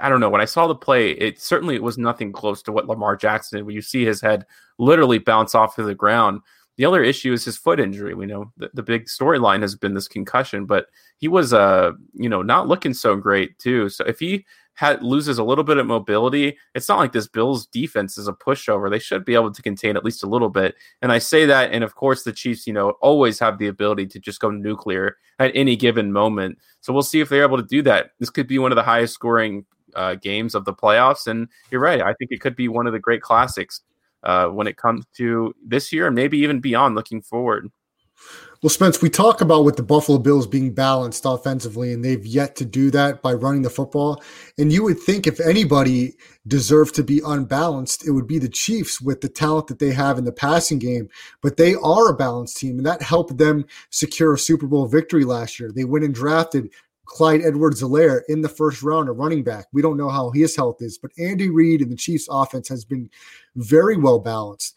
I 0.00 0.10
don't 0.10 0.20
know. 0.20 0.28
When 0.28 0.42
I 0.42 0.46
saw 0.46 0.66
the 0.66 0.74
play, 0.74 1.12
it 1.12 1.40
certainly 1.40 1.78
was 1.78 1.96
nothing 1.96 2.30
close 2.30 2.62
to 2.64 2.72
what 2.72 2.86
Lamar 2.86 3.16
Jackson 3.16 3.58
did. 3.58 3.64
When 3.64 3.74
you 3.74 3.80
see 3.80 4.04
his 4.04 4.20
head 4.20 4.44
literally 4.76 5.18
bounce 5.18 5.54
off 5.54 5.76
to 5.76 5.82
the 5.82 5.94
ground, 5.94 6.42
the 6.78 6.84
other 6.84 7.02
issue 7.02 7.32
is 7.32 7.44
his 7.44 7.58
foot 7.58 7.80
injury. 7.80 8.14
We 8.14 8.24
know 8.24 8.52
the, 8.56 8.70
the 8.72 8.84
big 8.84 9.06
storyline 9.06 9.60
has 9.62 9.74
been 9.74 9.94
this 9.94 10.08
concussion, 10.08 10.64
but 10.64 10.86
he 11.18 11.28
was 11.28 11.52
uh 11.52 11.92
you 12.14 12.28
know 12.28 12.40
not 12.40 12.68
looking 12.68 12.94
so 12.94 13.16
great 13.16 13.58
too. 13.58 13.88
So 13.90 14.04
if 14.04 14.20
he 14.20 14.46
had 14.74 15.02
loses 15.02 15.38
a 15.38 15.44
little 15.44 15.64
bit 15.64 15.78
of 15.78 15.86
mobility, 15.86 16.56
it's 16.72 16.88
not 16.88 16.98
like 16.98 17.10
this 17.10 17.26
Bills 17.26 17.66
defense 17.66 18.16
is 18.16 18.28
a 18.28 18.32
pushover. 18.32 18.88
They 18.88 19.00
should 19.00 19.24
be 19.24 19.34
able 19.34 19.50
to 19.50 19.60
contain 19.60 19.96
at 19.96 20.04
least 20.04 20.22
a 20.22 20.28
little 20.28 20.50
bit. 20.50 20.76
And 21.02 21.10
I 21.10 21.18
say 21.18 21.46
that, 21.46 21.72
and 21.72 21.82
of 21.82 21.96
course 21.96 22.22
the 22.22 22.32
Chiefs, 22.32 22.64
you 22.64 22.72
know, 22.72 22.90
always 23.00 23.40
have 23.40 23.58
the 23.58 23.66
ability 23.66 24.06
to 24.06 24.20
just 24.20 24.40
go 24.40 24.50
nuclear 24.50 25.16
at 25.40 25.50
any 25.56 25.74
given 25.74 26.12
moment. 26.12 26.58
So 26.80 26.92
we'll 26.92 27.02
see 27.02 27.18
if 27.20 27.28
they're 27.28 27.42
able 27.42 27.56
to 27.56 27.64
do 27.64 27.82
that. 27.82 28.12
This 28.20 28.30
could 28.30 28.46
be 28.46 28.60
one 28.60 28.70
of 28.70 28.76
the 28.76 28.84
highest 28.84 29.14
scoring 29.14 29.66
uh, 29.96 30.14
games 30.14 30.54
of 30.54 30.64
the 30.64 30.72
playoffs, 30.72 31.26
and 31.26 31.48
you're 31.72 31.80
right. 31.80 32.00
I 32.00 32.14
think 32.14 32.30
it 32.30 32.40
could 32.40 32.54
be 32.54 32.68
one 32.68 32.86
of 32.86 32.92
the 32.92 33.00
great 33.00 33.20
classics 33.20 33.80
uh, 34.22 34.48
when 34.48 34.66
it 34.66 34.76
comes 34.76 35.04
to 35.16 35.54
this 35.64 35.92
year 35.92 36.06
and 36.06 36.16
maybe 36.16 36.38
even 36.38 36.60
beyond. 36.60 36.94
Looking 36.94 37.22
forward. 37.22 37.70
Well, 38.60 38.70
Spence, 38.70 39.00
we 39.00 39.08
talk 39.08 39.40
about 39.40 39.64
with 39.64 39.76
the 39.76 39.84
Buffalo 39.84 40.18
Bills 40.18 40.48
being 40.48 40.74
balanced 40.74 41.22
offensively, 41.24 41.92
and 41.92 42.04
they've 42.04 42.26
yet 42.26 42.56
to 42.56 42.64
do 42.64 42.90
that 42.90 43.22
by 43.22 43.32
running 43.32 43.62
the 43.62 43.70
football. 43.70 44.20
And 44.58 44.72
you 44.72 44.82
would 44.82 44.98
think 44.98 45.28
if 45.28 45.38
anybody 45.38 46.14
deserved 46.44 46.96
to 46.96 47.04
be 47.04 47.22
unbalanced, 47.24 48.04
it 48.04 48.10
would 48.10 48.26
be 48.26 48.40
the 48.40 48.48
Chiefs 48.48 49.00
with 49.00 49.20
the 49.20 49.28
talent 49.28 49.68
that 49.68 49.78
they 49.78 49.92
have 49.92 50.18
in 50.18 50.24
the 50.24 50.32
passing 50.32 50.80
game. 50.80 51.08
But 51.40 51.56
they 51.56 51.76
are 51.76 52.08
a 52.08 52.16
balanced 52.16 52.56
team, 52.56 52.78
and 52.78 52.86
that 52.86 53.00
helped 53.00 53.38
them 53.38 53.64
secure 53.90 54.34
a 54.34 54.38
Super 54.38 54.66
Bowl 54.66 54.88
victory 54.88 55.24
last 55.24 55.60
year. 55.60 55.70
They 55.70 55.84
went 55.84 56.04
and 56.04 56.12
drafted 56.12 56.72
Clyde 57.08 57.42
Edwards-Helaire 57.42 58.22
in 58.28 58.42
the 58.42 58.48
first 58.48 58.82
round, 58.82 59.08
a 59.08 59.12
running 59.12 59.42
back. 59.42 59.66
We 59.72 59.82
don't 59.82 59.96
know 59.96 60.08
how 60.10 60.30
his 60.30 60.54
health 60.54 60.80
is, 60.80 60.98
but 60.98 61.10
Andy 61.18 61.48
Reid 61.48 61.80
and 61.80 61.90
the 61.90 61.96
Chiefs 61.96 62.28
offense 62.30 62.68
has 62.68 62.84
been 62.84 63.10
very 63.56 63.96
well 63.96 64.20
balanced 64.20 64.74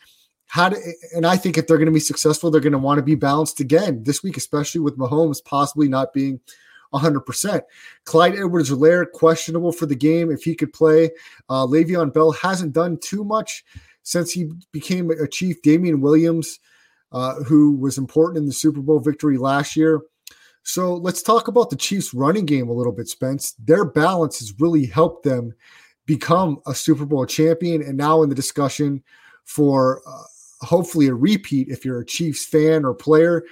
how 0.51 0.67
to, 0.67 0.77
and 1.15 1.25
I 1.25 1.37
think 1.37 1.57
if 1.57 1.65
they're 1.65 1.77
going 1.77 1.85
to 1.85 1.93
be 1.93 1.99
successful, 2.01 2.51
they're 2.51 2.59
going 2.59 2.73
to 2.73 2.77
want 2.77 2.97
to 2.97 3.03
be 3.03 3.15
balanced 3.15 3.61
again 3.61 4.03
this 4.03 4.21
week, 4.21 4.35
especially 4.35 4.81
with 4.81 4.97
Mahomes 4.97 5.41
possibly 5.41 5.87
not 5.87 6.11
being 6.11 6.41
100%. 6.93 7.61
Clyde 8.03 8.35
Edwards 8.35 8.69
Helaire, 8.69 9.09
questionable 9.09 9.71
for 9.71 9.85
the 9.85 9.95
game 9.95 10.29
if 10.29 10.43
he 10.43 10.53
could 10.53 10.73
play. 10.73 11.09
Uh, 11.47 11.65
Le'Veon 11.65 12.13
Bell 12.13 12.33
hasn't 12.33 12.73
done 12.73 12.97
too 12.97 13.23
much 13.23 13.63
since 14.03 14.33
he 14.33 14.51
became 14.73 15.09
a 15.09 15.25
chief. 15.25 15.61
Damien 15.61 16.01
Williams, 16.01 16.59
uh, 17.13 17.35
who 17.43 17.77
was 17.77 17.97
important 17.97 18.39
in 18.39 18.45
the 18.45 18.51
Super 18.51 18.81
Bowl 18.81 18.99
victory 18.99 19.37
last 19.37 19.77
year. 19.77 20.01
So 20.63 20.95
let's 20.95 21.23
talk 21.23 21.47
about 21.47 21.69
the 21.69 21.75
Chiefs' 21.75 22.13
running 22.13 22.45
game 22.45 22.69
a 22.69 22.73
little 22.73 22.93
bit, 22.93 23.07
Spence. 23.07 23.53
Their 23.53 23.85
balance 23.85 24.39
has 24.39 24.53
really 24.59 24.85
helped 24.85 25.23
them 25.23 25.53
become 26.05 26.61
a 26.67 26.75
Super 26.75 27.05
Bowl 27.05 27.25
champion 27.25 27.81
and 27.81 27.97
now 27.97 28.23
in 28.23 28.29
the 28.29 28.35
discussion 28.35 29.03
for. 29.45 30.01
Uh, 30.07 30.23
hopefully 30.61 31.07
a 31.07 31.13
repeat 31.13 31.69
if 31.69 31.83
you're 31.83 32.01
a 32.01 32.05
Chiefs 32.05 32.45
fan 32.45 32.85
or 32.85 32.93
player. 32.93 33.43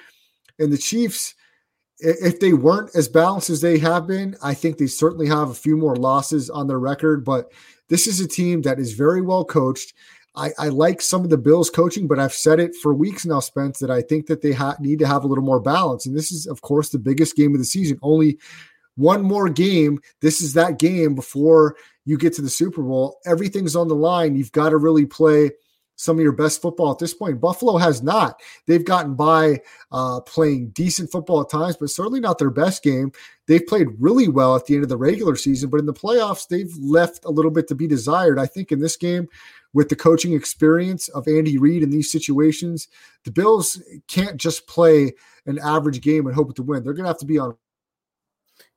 And 0.59 0.71
the 0.71 0.77
Chiefs, 0.77 1.35
if 1.99 2.39
they 2.39 2.53
weren't 2.53 2.95
as 2.95 3.07
balanced 3.07 3.49
as 3.49 3.61
they 3.61 3.77
have 3.79 4.07
been, 4.07 4.35
I 4.41 4.53
think 4.53 4.77
they 4.77 4.87
certainly 4.87 5.27
have 5.27 5.49
a 5.49 5.55
few 5.55 5.77
more 5.77 5.95
losses 5.95 6.49
on 6.49 6.67
their 6.67 6.79
record. 6.79 7.25
But 7.25 7.51
this 7.87 8.07
is 8.07 8.19
a 8.19 8.27
team 8.27 8.61
that 8.63 8.79
is 8.79 8.93
very 8.93 9.21
well 9.21 9.43
coached. 9.43 9.93
I, 10.35 10.51
I 10.57 10.69
like 10.69 11.01
some 11.01 11.23
of 11.23 11.29
the 11.29 11.37
Bills 11.37 11.69
coaching, 11.69 12.07
but 12.07 12.19
I've 12.19 12.33
said 12.33 12.59
it 12.59 12.75
for 12.75 12.93
weeks 12.93 13.25
now, 13.25 13.39
Spence, 13.39 13.79
that 13.79 13.91
I 13.91 14.01
think 14.01 14.27
that 14.27 14.41
they 14.41 14.53
ha- 14.53 14.77
need 14.79 14.99
to 14.99 15.07
have 15.07 15.23
a 15.23 15.27
little 15.27 15.43
more 15.43 15.59
balance. 15.59 16.05
And 16.05 16.15
this 16.15 16.31
is, 16.31 16.47
of 16.47 16.61
course, 16.61 16.89
the 16.89 16.99
biggest 16.99 17.35
game 17.35 17.53
of 17.53 17.59
the 17.59 17.65
season. 17.65 17.99
Only 18.01 18.37
one 18.95 19.21
more 19.21 19.49
game. 19.49 19.99
This 20.21 20.41
is 20.41 20.53
that 20.53 20.79
game 20.79 21.15
before 21.15 21.75
you 22.05 22.17
get 22.17 22.33
to 22.33 22.41
the 22.41 22.49
Super 22.49 22.81
Bowl. 22.81 23.19
Everything's 23.25 23.75
on 23.75 23.87
the 23.87 23.95
line. 23.95 24.35
You've 24.35 24.51
got 24.51 24.69
to 24.69 24.77
really 24.77 25.05
play– 25.05 25.51
some 25.99 26.17
of 26.17 26.23
your 26.23 26.31
best 26.31 26.61
football 26.61 26.91
at 26.91 26.97
this 26.97 27.13
point. 27.13 27.41
Buffalo 27.41 27.75
has 27.75 28.01
not. 28.01 28.39
They've 28.67 28.85
gotten 28.85 29.15
by 29.15 29.59
uh, 29.91 30.21
playing 30.21 30.69
decent 30.69 31.11
football 31.11 31.41
at 31.41 31.49
times, 31.49 31.75
but 31.75 31.89
certainly 31.89 32.21
not 32.21 32.37
their 32.37 32.49
best 32.49 32.83
game. 32.83 33.11
They've 33.47 33.67
played 33.67 33.89
really 33.99 34.29
well 34.29 34.55
at 34.55 34.65
the 34.65 34.75
end 34.75 34.83
of 34.83 34.89
the 34.89 34.95
regular 34.95 35.35
season, 35.35 35.69
but 35.69 35.81
in 35.81 35.85
the 35.85 35.93
playoffs, 35.93 36.47
they've 36.47 36.73
left 36.77 37.25
a 37.25 37.29
little 37.29 37.51
bit 37.51 37.67
to 37.67 37.75
be 37.75 37.85
desired. 37.85 38.39
I 38.39 38.45
think 38.45 38.71
in 38.71 38.79
this 38.79 38.95
game, 38.95 39.27
with 39.73 39.89
the 39.89 39.95
coaching 39.97 40.31
experience 40.31 41.09
of 41.09 41.27
Andy 41.27 41.57
Reid 41.57 41.83
in 41.83 41.89
these 41.89 42.09
situations, 42.09 42.87
the 43.25 43.31
Bills 43.31 43.83
can't 44.07 44.37
just 44.37 44.67
play 44.67 45.11
an 45.47 45.59
average 45.59 45.99
game 45.99 46.27
and 46.27 46.35
hope 46.35 46.55
to 46.55 46.63
win. 46.63 46.81
They're 46.81 46.93
going 46.93 47.03
to 47.03 47.09
have 47.09 47.19
to 47.19 47.25
be 47.25 47.39
on. 47.39 47.57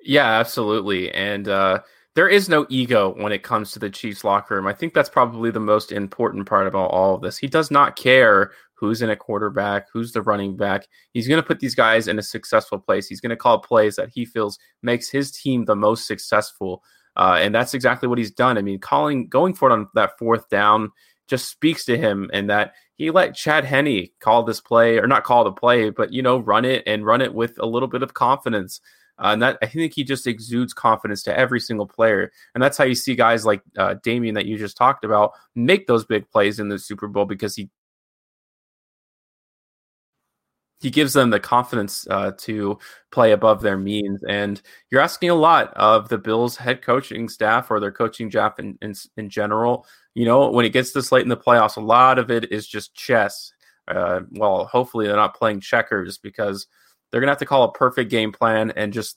Yeah, 0.00 0.26
absolutely. 0.26 1.12
And, 1.12 1.46
uh, 1.46 1.82
there 2.14 2.28
is 2.28 2.48
no 2.48 2.66
ego 2.68 3.14
when 3.16 3.32
it 3.32 3.42
comes 3.42 3.72
to 3.72 3.78
the 3.78 3.90
Chiefs 3.90 4.24
locker 4.24 4.56
room. 4.56 4.66
I 4.66 4.74
think 4.74 4.92
that's 4.92 5.08
probably 5.08 5.50
the 5.50 5.60
most 5.60 5.92
important 5.92 6.46
part 6.46 6.66
about 6.66 6.90
all 6.90 7.14
of 7.14 7.22
this. 7.22 7.38
He 7.38 7.46
does 7.46 7.70
not 7.70 7.96
care 7.96 8.52
who's 8.74 9.00
in 9.00 9.10
a 9.10 9.16
quarterback, 9.16 9.86
who's 9.92 10.12
the 10.12 10.22
running 10.22 10.56
back. 10.56 10.88
He's 11.12 11.28
going 11.28 11.40
to 11.40 11.46
put 11.46 11.60
these 11.60 11.74
guys 11.74 12.08
in 12.08 12.18
a 12.18 12.22
successful 12.22 12.78
place. 12.78 13.06
He's 13.06 13.20
going 13.20 13.30
to 13.30 13.36
call 13.36 13.60
plays 13.60 13.96
that 13.96 14.10
he 14.12 14.24
feels 14.24 14.58
makes 14.82 15.08
his 15.08 15.30
team 15.30 15.64
the 15.64 15.76
most 15.76 16.06
successful. 16.06 16.82
Uh, 17.16 17.38
and 17.40 17.54
that's 17.54 17.74
exactly 17.74 18.08
what 18.08 18.18
he's 18.18 18.32
done. 18.32 18.58
I 18.58 18.62
mean, 18.62 18.80
calling 18.80 19.28
going 19.28 19.54
for 19.54 19.70
it 19.70 19.72
on 19.72 19.88
that 19.94 20.18
fourth 20.18 20.48
down 20.48 20.90
just 21.28 21.48
speaks 21.48 21.84
to 21.84 21.96
him 21.96 22.28
and 22.32 22.50
that 22.50 22.72
he 22.96 23.10
let 23.10 23.34
Chad 23.34 23.64
Henne 23.64 24.08
call 24.20 24.42
this 24.42 24.60
play 24.60 24.98
or 24.98 25.06
not 25.06 25.24
call 25.24 25.44
the 25.44 25.52
play, 25.52 25.90
but 25.90 26.12
you 26.12 26.22
know, 26.22 26.38
run 26.38 26.64
it 26.64 26.82
and 26.86 27.06
run 27.06 27.20
it 27.22 27.32
with 27.32 27.58
a 27.58 27.66
little 27.66 27.88
bit 27.88 28.02
of 28.02 28.14
confidence. 28.14 28.80
Uh, 29.18 29.30
and 29.32 29.42
that 29.42 29.58
I 29.62 29.66
think 29.66 29.94
he 29.94 30.04
just 30.04 30.26
exudes 30.26 30.72
confidence 30.72 31.22
to 31.24 31.38
every 31.38 31.60
single 31.60 31.86
player. 31.86 32.32
And 32.54 32.62
that's 32.62 32.78
how 32.78 32.84
you 32.84 32.94
see 32.94 33.14
guys 33.14 33.44
like 33.44 33.62
uh, 33.76 33.94
Damien 34.02 34.34
that 34.34 34.46
you 34.46 34.58
just 34.58 34.76
talked 34.76 35.04
about 35.04 35.32
make 35.54 35.86
those 35.86 36.04
big 36.04 36.28
plays 36.30 36.58
in 36.58 36.68
the 36.68 36.78
Super 36.78 37.08
Bowl 37.08 37.26
because 37.26 37.54
he 37.54 37.70
he 40.80 40.90
gives 40.90 41.12
them 41.12 41.30
the 41.30 41.38
confidence 41.38 42.08
uh, 42.10 42.32
to 42.38 42.76
play 43.12 43.30
above 43.30 43.62
their 43.62 43.76
means. 43.76 44.20
And 44.24 44.60
you're 44.90 45.00
asking 45.00 45.30
a 45.30 45.34
lot 45.34 45.72
of 45.74 46.08
the 46.08 46.18
Bills 46.18 46.56
head 46.56 46.82
coaching 46.82 47.28
staff 47.28 47.70
or 47.70 47.78
their 47.78 47.92
coaching 47.92 48.28
staff 48.28 48.58
in, 48.58 48.76
in, 48.82 48.94
in 49.16 49.30
general. 49.30 49.86
You 50.14 50.24
know, 50.24 50.50
when 50.50 50.64
it 50.64 50.72
gets 50.72 50.90
this 50.90 51.12
late 51.12 51.22
in 51.22 51.28
the 51.28 51.36
playoffs, 51.36 51.76
a 51.76 51.80
lot 51.80 52.18
of 52.18 52.32
it 52.32 52.50
is 52.50 52.66
just 52.66 52.96
chess. 52.96 53.52
Uh, 53.86 54.22
well, 54.32 54.64
hopefully 54.64 55.06
they're 55.06 55.14
not 55.14 55.36
playing 55.36 55.60
checkers 55.60 56.18
because– 56.18 56.66
they're 57.12 57.20
to 57.20 57.28
have 57.28 57.38
to 57.38 57.46
call 57.46 57.64
a 57.64 57.72
perfect 57.72 58.10
game 58.10 58.32
plan 58.32 58.72
and 58.74 58.92
just 58.92 59.16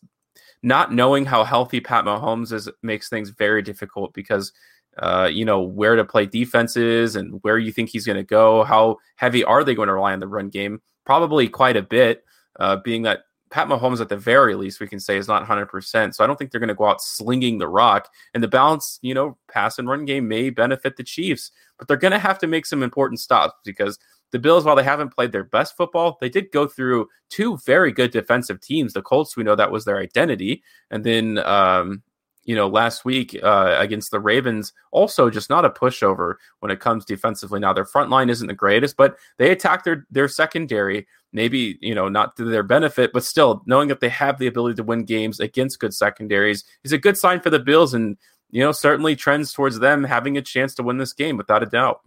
not 0.62 0.94
knowing 0.94 1.26
how 1.26 1.44
healthy 1.44 1.80
Pat 1.80 2.06
Mahomes 2.06 2.52
is 2.52 2.70
makes 2.84 3.10
things 3.10 3.30
very 3.30 3.62
difficult 3.62 4.14
because 4.14 4.52
uh, 5.00 5.30
you 5.32 5.46
know 5.46 5.62
where 5.62 5.96
to 5.96 6.06
play 6.06 6.26
defenses 6.26 7.16
and 7.16 7.40
where 7.44 7.58
you 7.58 7.72
think 7.72 7.90
he's 7.90 8.06
going 8.06 8.18
to 8.18 8.24
go. 8.24 8.64
How 8.64 8.98
heavy 9.16 9.44
are 9.44 9.64
they 9.64 9.76
going 9.76 9.88
to 9.88 9.94
rely 9.94 10.14
on 10.14 10.20
the 10.20 10.28
run 10.28 10.50
game? 10.50 10.82
Probably 11.06 11.48
quite 11.48 11.78
a 11.78 11.82
bit, 11.82 12.24
uh, 12.60 12.78
being 12.78 13.04
that 13.04 13.22
Pat 13.52 13.68
Mahomes 13.68 14.02
at 14.02 14.10
the 14.10 14.18
very 14.18 14.56
least 14.56 14.80
we 14.80 14.88
can 14.88 15.00
say 15.00 15.18
is 15.18 15.28
not 15.28 15.46
100%. 15.46 16.14
So 16.14 16.24
I 16.24 16.28
don't 16.28 16.38
think 16.38 16.52
they're 16.52 16.60
going 16.60 16.68
to 16.68 16.74
go 16.74 16.88
out 16.88 17.02
slinging 17.02 17.58
the 17.58 17.68
rock. 17.68 18.10
And 18.34 18.44
the 18.44 18.48
balance, 18.48 19.00
you 19.02 19.14
know, 19.14 19.38
pass 19.50 19.78
and 19.78 19.88
run 19.88 20.06
game 20.06 20.28
may 20.28 20.50
benefit 20.50 20.98
the 20.98 21.04
Chiefs, 21.04 21.52
but 21.78 21.88
they're 21.88 21.98
going 21.98 22.12
to 22.12 22.20
have 22.20 22.40
to 22.40 22.48
make 22.48 22.66
some 22.66 22.84
important 22.84 23.20
stops 23.20 23.54
because 23.64 24.00
the 24.36 24.40
Bills, 24.40 24.66
while 24.66 24.76
they 24.76 24.84
haven't 24.84 25.16
played 25.16 25.32
their 25.32 25.46
best 25.46 25.78
football, 25.78 26.18
they 26.20 26.28
did 26.28 26.52
go 26.52 26.68
through 26.68 27.08
two 27.30 27.56
very 27.66 27.94
good 27.94 28.12
defensive 28.12 28.60
teams. 28.60 28.92
The 28.92 29.02
Colts, 29.02 29.38
we 29.38 29.46
know 29.46 29.56
that 29.56 29.72
was 29.72 29.86
their 29.86 29.98
identity. 29.98 30.62
And 30.92 31.06
then, 31.06 31.38
um, 31.38 32.04
you 32.44 32.54
know, 32.54 32.68
last 32.68 33.06
week 33.06 33.40
uh, 33.42 33.78
against 33.80 34.12
the 34.12 34.20
Ravens, 34.20 34.74
also 34.92 35.30
just 35.30 35.50
not 35.50 35.64
a 35.64 35.70
pushover 35.70 36.36
when 36.60 36.70
it 36.70 36.82
comes 36.82 37.06
defensively. 37.06 37.62
Now 37.62 37.72
their 37.72 37.86
front 37.86 38.10
line 38.10 38.30
isn't 38.30 38.48
the 38.48 38.54
greatest, 38.54 38.98
but 38.98 39.16
they 39.38 39.52
attack 39.52 39.86
their 39.86 40.06
their 40.12 40.28
secondary. 40.28 41.08
Maybe 41.32 41.78
you 41.80 41.96
know 41.96 42.10
not 42.10 42.36
to 42.36 42.44
their 42.44 42.62
benefit, 42.62 43.14
but 43.14 43.24
still 43.24 43.64
knowing 43.66 43.88
that 43.88 44.02
they 44.02 44.10
have 44.10 44.38
the 44.38 44.48
ability 44.48 44.76
to 44.76 44.84
win 44.84 45.06
games 45.06 45.40
against 45.40 45.80
good 45.80 45.94
secondaries 45.94 46.66
is 46.84 46.92
a 46.92 46.98
good 46.98 47.18
sign 47.18 47.40
for 47.40 47.52
the 47.52 47.60
Bills, 47.60 47.94
and 47.94 48.18
you 48.52 48.62
know 48.62 48.74
certainly 48.74 49.16
trends 49.16 49.54
towards 49.54 49.80
them 49.80 50.04
having 50.04 50.36
a 50.36 50.42
chance 50.42 50.76
to 50.76 50.84
win 50.84 50.98
this 50.98 51.14
game 51.14 51.38
without 51.38 51.64
a 51.64 51.68
doubt 51.68 52.02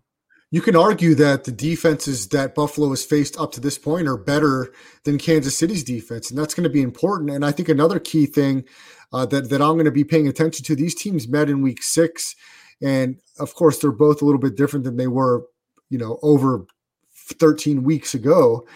you 0.51 0.63
can 0.63 0.77
argue 0.77 1.15
that 1.15 1.45
the 1.45 1.53
defenses 1.53 2.29
that 2.29 2.55
Buffalo 2.55 2.91
has 2.91 3.05
faced 3.05 3.39
up 3.39 3.53
to 3.53 3.61
this 3.61 3.79
point 3.79 4.09
are 4.09 4.17
better 4.17 4.73
than 5.05 5.19
Kansas 5.19 5.57
City's 5.57 5.85
defense, 5.85 6.31
and 6.31 6.39
that's 6.39 6.55
going 6.55 6.65
to 6.65 6.71
be 6.71 6.81
important. 6.81 7.31
And 7.31 7.45
I 7.45 7.53
think 7.53 7.69
another 7.69 7.99
key 7.99 8.25
thing 8.27 8.65
uh, 9.13 9.27
that 9.27 9.51
that 9.51 9.61
I'm 9.61 9.75
going 9.75 9.85
to 9.85 9.91
be 9.91 10.05
paying 10.05 10.29
attention 10.29 10.65
to: 10.65 10.75
these 10.75 10.95
teams 10.95 11.29
met 11.29 11.51
in 11.51 11.61
Week 11.61 11.83
Six, 11.83 12.35
and 12.81 13.17
of 13.39 13.55
course 13.55 13.79
they're 13.79 13.93
both 13.93 14.23
a 14.23 14.25
little 14.25 14.41
bit 14.41 14.57
different 14.57 14.85
than 14.85 14.97
they 14.97 15.09
were, 15.09 15.45
you 15.91 15.99
know, 15.99 16.19
over 16.23 16.67
13 17.15 17.83
weeks 17.83 18.15
ago. 18.15 18.67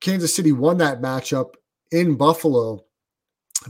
Kansas 0.00 0.34
City 0.34 0.52
won 0.52 0.78
that 0.78 1.02
matchup 1.02 1.54
in 1.90 2.16
Buffalo 2.16 2.84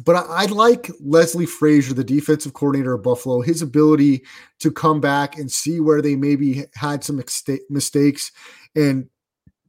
but 0.04 0.16
I, 0.16 0.42
I, 0.42 0.44
like 0.46 0.90
Leslie 1.00 1.46
Frazier, 1.46 1.94
the 1.94 2.04
defensive 2.04 2.52
coordinator 2.52 2.94
of 2.94 3.02
Buffalo, 3.02 3.40
his 3.40 3.62
ability 3.62 4.24
to 4.60 4.70
come 4.70 5.00
back 5.00 5.38
and 5.38 5.50
see 5.50 5.80
where 5.80 6.02
they 6.02 6.16
maybe 6.16 6.64
had 6.74 7.04
some 7.04 7.22
mistakes 7.70 8.32
and 8.74 9.08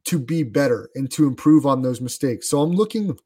to 0.04 0.18
be 0.18 0.42
better 0.42 0.90
and 0.94 1.10
to 1.12 1.26
improve 1.26 1.66
on 1.66 1.82
those 1.82 2.00
mistakes. 2.00 2.48
So 2.48 2.62
I'm 2.62 2.72
looking 2.72 3.18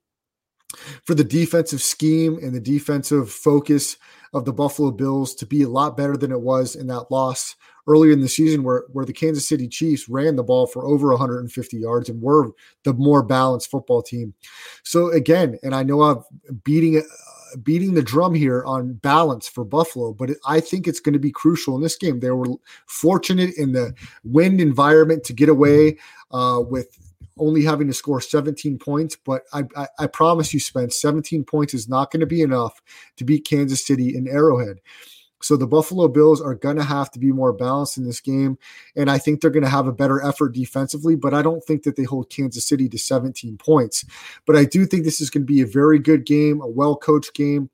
for 1.04 1.14
the 1.14 1.24
defensive 1.24 1.82
scheme 1.82 2.38
and 2.42 2.54
the 2.54 2.60
defensive 2.60 3.30
focus 3.30 3.96
of 4.32 4.44
the 4.44 4.52
Buffalo 4.52 4.90
Bills 4.90 5.34
to 5.36 5.46
be 5.46 5.62
a 5.62 5.68
lot 5.68 5.96
better 5.96 6.16
than 6.16 6.32
it 6.32 6.40
was 6.40 6.74
in 6.74 6.86
that 6.88 7.10
loss 7.10 7.56
earlier 7.86 8.12
in 8.12 8.20
the 8.20 8.28
season 8.28 8.62
where, 8.62 8.84
where 8.92 9.04
the 9.04 9.12
Kansas 9.12 9.48
City 9.48 9.68
Chiefs 9.68 10.08
ran 10.08 10.36
the 10.36 10.42
ball 10.42 10.66
for 10.66 10.84
over 10.86 11.10
150 11.10 11.76
yards 11.76 12.08
and 12.08 12.20
were 12.20 12.50
the 12.82 12.94
more 12.94 13.22
balanced 13.22 13.70
football 13.70 14.02
team. 14.02 14.34
So 14.82 15.10
again, 15.10 15.58
and 15.62 15.74
I 15.74 15.82
know 15.82 16.02
I'm 16.02 16.22
beating 16.64 17.02
beating 17.62 17.94
the 17.94 18.02
drum 18.02 18.34
here 18.34 18.64
on 18.64 18.94
balance 18.94 19.46
for 19.46 19.64
Buffalo, 19.64 20.12
but 20.12 20.30
I 20.44 20.58
think 20.58 20.88
it's 20.88 20.98
going 20.98 21.12
to 21.12 21.20
be 21.20 21.30
crucial 21.30 21.76
in 21.76 21.82
this 21.82 21.96
game. 21.96 22.18
They 22.18 22.30
were 22.30 22.56
fortunate 22.86 23.54
in 23.56 23.72
the 23.72 23.94
wind 24.24 24.60
environment 24.60 25.22
to 25.24 25.32
get 25.32 25.48
away 25.48 25.98
uh, 26.32 26.62
with 26.66 26.98
only 27.38 27.64
having 27.64 27.88
to 27.88 27.94
score 27.94 28.20
17 28.20 28.78
points, 28.78 29.16
but 29.16 29.42
I, 29.52 29.64
I, 29.76 29.88
I 30.00 30.06
promise 30.06 30.54
you, 30.54 30.60
Spence, 30.60 31.00
17 31.00 31.44
points 31.44 31.74
is 31.74 31.88
not 31.88 32.10
going 32.10 32.20
to 32.20 32.26
be 32.26 32.42
enough 32.42 32.80
to 33.16 33.24
beat 33.24 33.46
Kansas 33.46 33.84
City 33.84 34.16
in 34.16 34.28
Arrowhead. 34.28 34.80
So 35.44 35.58
the 35.58 35.66
Buffalo 35.66 36.08
Bills 36.08 36.40
are 36.40 36.54
going 36.54 36.76
to 36.76 36.82
have 36.82 37.10
to 37.10 37.18
be 37.18 37.30
more 37.30 37.52
balanced 37.52 37.98
in 37.98 38.04
this 38.04 38.20
game. 38.20 38.56
And 38.96 39.10
I 39.10 39.18
think 39.18 39.40
they're 39.40 39.50
going 39.50 39.64
to 39.64 39.68
have 39.68 39.86
a 39.86 39.92
better 39.92 40.24
effort 40.24 40.54
defensively, 40.54 41.16
but 41.16 41.34
I 41.34 41.42
don't 41.42 41.62
think 41.62 41.82
that 41.82 41.96
they 41.96 42.04
hold 42.04 42.30
Kansas 42.30 42.66
City 42.66 42.88
to 42.88 42.98
17 42.98 43.58
points. 43.58 44.06
But 44.46 44.56
I 44.56 44.64
do 44.64 44.86
think 44.86 45.04
this 45.04 45.20
is 45.20 45.28
going 45.28 45.42
to 45.42 45.52
be 45.52 45.60
a 45.60 45.66
very 45.66 45.98
good 45.98 46.24
game, 46.24 46.62
a 46.62 46.66
well 46.66 46.96
coached 46.96 47.34
game. 47.34 47.68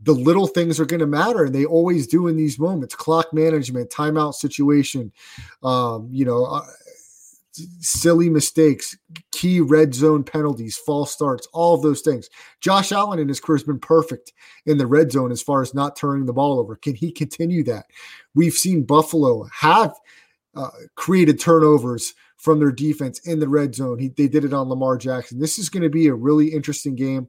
The 0.00 0.12
little 0.12 0.46
things 0.46 0.78
are 0.78 0.84
going 0.84 1.00
to 1.00 1.06
matter, 1.06 1.44
and 1.44 1.54
they 1.54 1.64
always 1.64 2.06
do 2.06 2.28
in 2.28 2.36
these 2.36 2.58
moments 2.58 2.94
clock 2.94 3.32
management, 3.32 3.90
timeout 3.90 4.34
situation, 4.34 5.10
um, 5.62 6.08
you 6.12 6.26
know, 6.26 6.44
uh, 6.44 6.66
silly 7.80 8.28
mistakes, 8.28 8.96
key 9.32 9.60
red 9.60 9.94
zone 9.94 10.24
penalties, 10.24 10.76
false 10.76 11.12
starts, 11.12 11.46
all 11.52 11.74
of 11.74 11.82
those 11.82 12.00
things. 12.00 12.28
Josh 12.60 12.92
Allen 12.92 13.18
in 13.18 13.28
his 13.28 13.40
career 13.40 13.58
has 13.58 13.64
been 13.64 13.78
perfect 13.78 14.32
in 14.66 14.78
the 14.78 14.86
red 14.86 15.12
zone 15.12 15.30
as 15.32 15.42
far 15.42 15.62
as 15.62 15.74
not 15.74 15.96
turning 15.96 16.26
the 16.26 16.32
ball 16.32 16.58
over. 16.58 16.76
Can 16.76 16.94
he 16.94 17.10
continue 17.12 17.62
that? 17.64 17.86
We've 18.34 18.54
seen 18.54 18.84
Buffalo 18.84 19.48
have 19.52 19.94
uh, 20.54 20.70
created 20.94 21.38
turnovers 21.38 22.14
from 22.36 22.58
their 22.58 22.72
defense 22.72 23.20
in 23.20 23.40
the 23.40 23.48
red 23.48 23.74
zone. 23.74 23.98
He, 23.98 24.08
they 24.08 24.28
did 24.28 24.44
it 24.44 24.52
on 24.52 24.68
Lamar 24.68 24.96
Jackson. 24.96 25.38
This 25.38 25.58
is 25.58 25.68
going 25.68 25.82
to 25.82 25.90
be 25.90 26.06
a 26.06 26.14
really 26.14 26.48
interesting 26.48 26.94
game. 26.94 27.28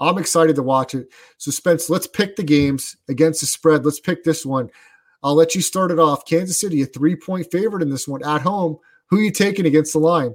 I'm 0.00 0.18
excited 0.18 0.56
to 0.56 0.62
watch 0.62 0.94
it. 0.94 1.08
So, 1.38 1.50
Spence, 1.50 1.88
let's 1.88 2.06
pick 2.06 2.36
the 2.36 2.42
games 2.42 2.96
against 3.08 3.40
the 3.40 3.46
spread. 3.46 3.84
Let's 3.84 4.00
pick 4.00 4.24
this 4.24 4.44
one. 4.44 4.70
I'll 5.22 5.34
let 5.34 5.54
you 5.54 5.62
start 5.62 5.90
it 5.90 5.98
off. 5.98 6.26
Kansas 6.26 6.60
City, 6.60 6.82
a 6.82 6.86
three 6.86 7.16
point 7.16 7.50
favorite 7.50 7.82
in 7.82 7.90
this 7.90 8.06
one 8.06 8.24
at 8.24 8.42
home 8.42 8.78
who 9.08 9.18
are 9.18 9.22
you 9.22 9.30
taking 9.30 9.66
against 9.66 9.92
the 9.92 9.98
line? 9.98 10.34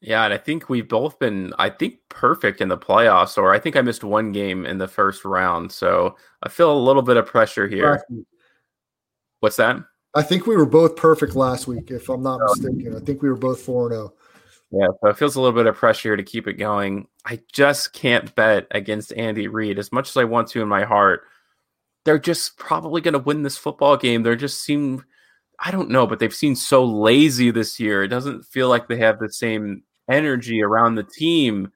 Yeah, 0.00 0.24
and 0.24 0.32
I 0.32 0.38
think 0.38 0.68
we've 0.68 0.88
both 0.88 1.18
been, 1.18 1.52
I 1.58 1.70
think, 1.70 1.96
perfect 2.08 2.60
in 2.60 2.68
the 2.68 2.78
playoffs, 2.78 3.38
or 3.38 3.52
I 3.52 3.58
think 3.58 3.76
I 3.76 3.80
missed 3.80 4.04
one 4.04 4.30
game 4.30 4.66
in 4.66 4.78
the 4.78 4.88
first 4.88 5.24
round. 5.24 5.72
So 5.72 6.16
I 6.42 6.48
feel 6.48 6.72
a 6.72 6.78
little 6.78 7.02
bit 7.02 7.16
of 7.16 7.26
pressure 7.26 7.66
here. 7.66 8.04
What's 9.40 9.56
that? 9.56 9.76
I 10.14 10.22
think 10.22 10.46
we 10.46 10.56
were 10.56 10.66
both 10.66 10.96
perfect 10.96 11.34
last 11.34 11.66
week, 11.66 11.90
if 11.90 12.08
I'm 12.08 12.22
not 12.22 12.40
oh. 12.42 12.54
mistaken. 12.54 12.96
I 12.96 13.00
think 13.00 13.22
we 13.22 13.28
were 13.28 13.36
both 13.36 13.60
4 13.60 13.90
0. 13.90 14.12
Yeah, 14.70 14.86
so 15.00 15.08
it 15.08 15.18
feels 15.18 15.36
a 15.36 15.40
little 15.40 15.56
bit 15.56 15.66
of 15.66 15.76
pressure 15.76 16.16
to 16.16 16.22
keep 16.22 16.48
it 16.48 16.54
going. 16.54 17.06
I 17.24 17.40
just 17.52 17.92
can't 17.92 18.34
bet 18.34 18.66
against 18.70 19.12
Andy 19.12 19.48
Reid 19.48 19.78
as 19.78 19.92
much 19.92 20.08
as 20.08 20.16
I 20.16 20.24
want 20.24 20.48
to 20.48 20.62
in 20.62 20.68
my 20.68 20.84
heart. 20.84 21.22
They're 22.04 22.18
just 22.18 22.56
probably 22.56 23.00
going 23.00 23.14
to 23.14 23.18
win 23.18 23.42
this 23.42 23.56
football 23.56 23.96
game. 23.96 24.22
They're 24.22 24.36
just 24.36 24.62
seem 24.62 25.04
I 25.58 25.70
don't 25.70 25.90
know, 25.90 26.06
but 26.06 26.18
they've 26.18 26.34
seemed 26.34 26.58
so 26.58 26.84
lazy 26.84 27.50
this 27.50 27.80
year. 27.80 28.02
It 28.02 28.08
doesn't 28.08 28.44
feel 28.44 28.68
like 28.68 28.88
they 28.88 28.98
have 28.98 29.18
the 29.18 29.32
same 29.32 29.82
energy 30.08 30.62
around 30.62 30.94
the 30.94 31.02
team. 31.02 31.72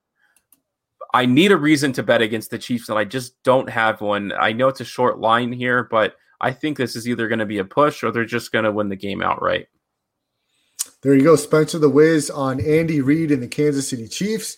I 1.12 1.26
need 1.26 1.50
a 1.50 1.56
reason 1.56 1.92
to 1.94 2.02
bet 2.02 2.22
against 2.22 2.50
the 2.50 2.58
Chiefs, 2.58 2.88
and 2.88 2.98
I 2.98 3.04
just 3.04 3.42
don't 3.42 3.68
have 3.68 4.00
one. 4.00 4.32
I 4.38 4.52
know 4.52 4.68
it's 4.68 4.80
a 4.80 4.84
short 4.84 5.18
line 5.18 5.52
here, 5.52 5.84
but 5.84 6.16
I 6.40 6.52
think 6.52 6.76
this 6.76 6.94
is 6.94 7.08
either 7.08 7.26
going 7.28 7.40
to 7.40 7.46
be 7.46 7.58
a 7.58 7.64
push 7.64 8.04
or 8.04 8.10
they're 8.10 8.24
just 8.24 8.52
going 8.52 8.64
to 8.64 8.72
win 8.72 8.88
the 8.88 8.96
game 8.96 9.22
outright. 9.22 9.68
There 11.02 11.14
you 11.14 11.22
go, 11.22 11.36
Spencer 11.36 11.78
the 11.78 11.88
Wiz 11.88 12.30
on 12.30 12.60
Andy 12.60 13.00
Reid 13.00 13.30
and 13.30 13.42
the 13.42 13.48
Kansas 13.48 13.88
City 13.88 14.06
Chiefs. 14.06 14.56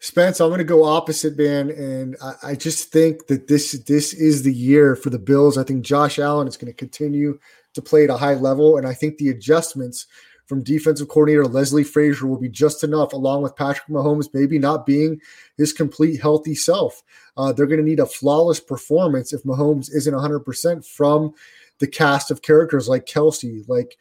Spence, 0.00 0.40
I'm 0.40 0.48
going 0.48 0.58
to 0.58 0.64
go 0.64 0.84
opposite, 0.84 1.38
man, 1.38 1.70
and 1.70 2.16
I, 2.20 2.34
I, 2.42 2.54
just 2.56 2.92
think 2.92 3.28
that 3.28 3.48
this 3.48 3.72
this 3.86 4.12
is 4.12 4.42
the 4.42 4.52
year 4.52 4.96
for 4.96 5.08
the 5.08 5.18
Bills. 5.18 5.56
I 5.56 5.62
think 5.62 5.82
Josh 5.82 6.18
Allen 6.18 6.46
is 6.46 6.58
going 6.58 6.70
to 6.70 6.76
continue 6.76 7.38
to 7.74 7.82
play 7.82 8.04
at 8.04 8.10
a 8.10 8.16
high 8.16 8.34
level. 8.34 8.76
And 8.76 8.86
I 8.86 8.94
think 8.94 9.18
the 9.18 9.28
adjustments 9.28 10.06
from 10.46 10.62
defensive 10.62 11.08
coordinator 11.08 11.46
Leslie 11.46 11.84
Frazier 11.84 12.26
will 12.26 12.38
be 12.38 12.48
just 12.48 12.84
enough, 12.84 13.12
along 13.12 13.42
with 13.42 13.56
Patrick 13.56 13.88
Mahomes 13.88 14.28
maybe 14.34 14.58
not 14.58 14.86
being 14.86 15.20
his 15.56 15.72
complete 15.72 16.20
healthy 16.20 16.54
self. 16.54 17.02
Uh, 17.36 17.52
they're 17.52 17.66
going 17.66 17.80
to 17.80 17.86
need 17.86 18.00
a 18.00 18.06
flawless 18.06 18.60
performance 18.60 19.32
if 19.32 19.42
Mahomes 19.42 19.88
isn't 19.94 20.14
100% 20.14 20.86
from 20.86 21.32
the 21.78 21.86
cast 21.86 22.30
of 22.30 22.42
characters 22.42 22.88
like 22.88 23.06
Kelce, 23.06 23.66
like 23.68 23.96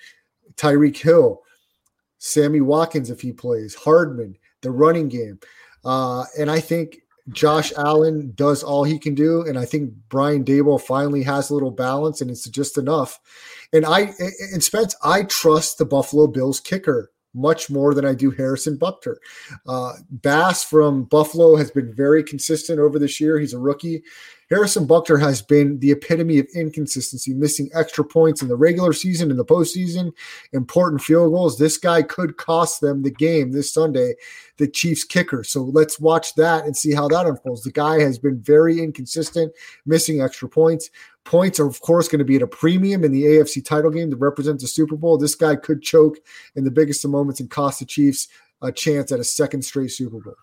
Tyreek 0.56 0.98
Hill, 0.98 1.42
Sammy 2.20 2.62
Watkins, 2.62 3.10
if 3.10 3.22
he 3.22 3.32
plays, 3.32 3.74
Hardman, 3.74 4.38
the 4.62 4.72
running 4.72 5.10
game. 5.10 5.40
Uh, 5.84 6.26
and 6.38 6.52
I 6.52 6.60
think 6.60 7.00
Josh 7.30 7.72
Allen 7.78 8.34
does 8.36 8.64
all 8.64 8.84
he 8.84 9.00
can 9.00 9.16
do, 9.16 9.46
and 9.46 9.58
I 9.58 9.66
think 9.66 9.94
Brian 10.10 10.44
Daboll 10.44 10.82
finally 10.82 11.24
has 11.24 11.50
a 11.50 11.54
little 11.54 11.72
balance, 11.72 12.22
and 12.22 12.30
it's 12.30 12.48
just 12.50 12.78
enough. 12.78 13.20
And 13.74 13.86
I 13.86 14.14
and 14.54 14.64
Spence, 14.64 14.96
I 15.04 15.24
trust 15.24 15.78
the 15.78 15.86
Buffalo 15.86 16.28
Bills 16.28 16.60
kicker 16.60 17.12
much 17.34 17.70
more 17.70 17.94
than 17.94 18.06
I 18.06 18.14
do 18.14 18.32
Harrison 18.32 18.78
Butker. 18.78 19.16
Uh, 19.68 19.94
Bass 20.12 20.64
from 20.64 21.06
Buffalo 21.06 21.56
has 21.56 21.72
been 21.72 21.92
very 21.94 22.24
consistent 22.24 22.80
over 22.80 23.00
this 23.00 23.20
year. 23.20 23.40
He's 23.40 23.54
a 23.54 23.60
rookie. 23.60 24.04
Harrison 24.54 24.86
Butker 24.86 25.20
has 25.20 25.42
been 25.42 25.80
the 25.80 25.90
epitome 25.90 26.38
of 26.38 26.46
inconsistency, 26.54 27.34
missing 27.34 27.72
extra 27.74 28.06
points 28.06 28.44
in 28.44 28.48
the 28.48 28.56
regular 28.56 28.94
season, 28.94 29.32
in 29.32 29.38
the 29.38 29.44
postseason, 29.44 30.14
important 30.52 31.02
field 31.02 31.34
goals. 31.34 31.58
This 31.58 31.80
guy 31.80 32.04
could 32.04 32.38
cost 32.38 32.80
them 32.80 33.02
the 33.02 33.10
game 33.10 33.52
this 33.52 33.74
Sunday, 33.74 34.14
the 34.58 34.68
Chiefs 34.68 35.06
kicker. 35.06 35.44
So 35.44 35.64
let's 35.64 36.00
watch 36.00 36.36
that 36.36 36.66
and 36.66 36.78
see 36.78 36.94
how 36.94 37.08
that 37.08 37.26
unfolds. 37.26 37.64
The 37.64 37.72
guy 37.72 38.00
has 38.02 38.20
been 38.20 38.40
very 38.42 38.80
inconsistent, 38.80 39.52
missing 39.88 40.22
extra 40.22 40.48
points. 40.48 40.92
Points 41.24 41.60
are, 41.60 41.68
of 41.68 41.82
course, 41.82 42.08
going 42.08 42.20
to 42.20 42.26
be 42.26 42.36
at 42.36 42.44
a 42.44 42.48
premium 42.48 43.04
in 43.04 43.12
the 43.12 43.24
AFC 43.24 43.66
title 43.66 43.90
game 43.90 44.12
to 44.12 44.18
represent 44.18 44.60
the 44.60 44.68
Super 44.68 44.96
Bowl. 44.96 45.18
This 45.18 45.34
guy 45.34 45.56
could 45.56 45.82
choke 45.82 46.18
in 46.56 46.64
the 46.64 46.70
biggest 46.70 47.04
of 47.04 47.10
moments 47.10 47.40
and 47.40 47.50
cost 47.50 47.80
the 47.80 47.86
Chiefs 47.86 48.28
a 48.62 48.72
chance 48.72 49.12
at 49.12 49.20
a 49.20 49.24
second 49.24 49.64
straight 49.64 49.90
Super 49.90 50.20
Bowl. 50.20 50.36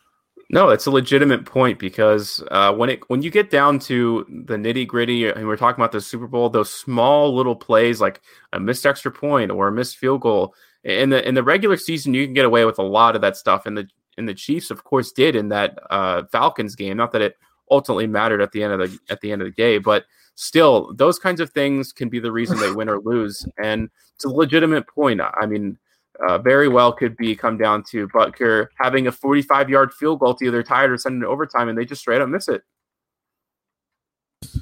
No, 0.53 0.71
it's 0.71 0.87
a 0.87 0.91
legitimate 0.91 1.45
point 1.47 1.79
because 1.79 2.43
uh, 2.51 2.75
when 2.75 2.91
it 2.91 3.09
when 3.09 3.23
you 3.23 3.31
get 3.31 3.51
down 3.51 3.79
to 3.81 4.27
the 4.47 4.57
nitty 4.57 4.85
gritty, 4.85 5.29
and 5.29 5.47
we're 5.47 5.57
talking 5.57 5.81
about 5.81 5.93
the 5.93 6.01
Super 6.01 6.27
Bowl, 6.27 6.51
those 6.51 6.71
small 6.75 7.33
little 7.33 7.55
plays 7.55 8.01
like 8.01 8.21
a 8.53 8.59
missed 8.59 8.85
extra 8.85 9.13
point 9.13 9.53
or 9.53 9.69
a 9.69 9.73
missed 9.73 9.97
field 9.97 10.23
goal 10.23 10.53
in 10.83 11.11
the 11.11 11.27
in 11.27 11.37
the 11.37 11.45
regular 11.45 11.77
season, 11.77 12.15
you 12.15 12.27
can 12.27 12.35
get 12.35 12.45
away 12.45 12.65
with 12.65 12.81
a 12.81 12.83
lot 12.83 13.15
of 13.15 13.23
that 13.23 13.37
stuff. 13.37 13.65
And 13.65 13.79
the 13.79 13.89
and 14.19 14.29
the 14.29 14.35
Chiefs, 14.35 14.73
of 14.73 14.83
course, 14.83 15.13
did 15.13 15.37
in 15.37 15.51
that 15.51 15.79
uh, 15.89 16.25
Falcons 16.33 16.75
game. 16.75 16.97
Not 16.97 17.13
that 17.13 17.23
it 17.23 17.37
ultimately 17.71 18.09
mattered 18.09 18.43
at 18.43 18.51
the 18.51 18.65
end 18.65 18.73
of 18.73 18.91
the 18.91 18.99
at 19.09 19.21
the 19.21 19.31
end 19.31 19.43
of 19.43 19.47
the 19.47 19.53
day, 19.53 19.79
but 19.79 20.05
still, 20.35 20.93
those 20.95 21.21
kinds 21.21 21.41
of 21.41 21.51
things 21.51 21.93
can 21.93 22.09
be 22.09 22.19
the 22.19 22.33
reason 22.33 22.59
they 22.59 22.73
win 22.73 22.89
or 22.89 22.99
lose. 22.99 23.47
And 23.63 23.89
it's 24.17 24.25
a 24.25 24.29
legitimate 24.29 24.89
point. 24.89 25.21
I 25.21 25.47
mean 25.47 25.79
uh, 26.27 26.39
very 26.39 26.69
well 26.69 26.93
could 26.93 27.17
be 27.17 27.35
come 27.35 27.57
down 27.57 27.83
to 27.91 28.09
Butker 28.09 28.69
having 28.79 29.07
a 29.07 29.13
45 29.13 29.71
yard 29.71 29.93
field 29.93 30.21
goal 30.21 30.35
to 30.35 30.45
either 30.45 30.63
tie 30.63 30.85
it 30.85 30.91
or 30.91 30.99
send 30.99 31.23
it 31.23 31.27
overtime, 31.27 31.69
and 31.69 31.79
they 31.79 31.85
just 31.85 32.01
straight 32.01 32.21
up 32.21 32.29
miss 32.29 32.49
it. 32.49 32.63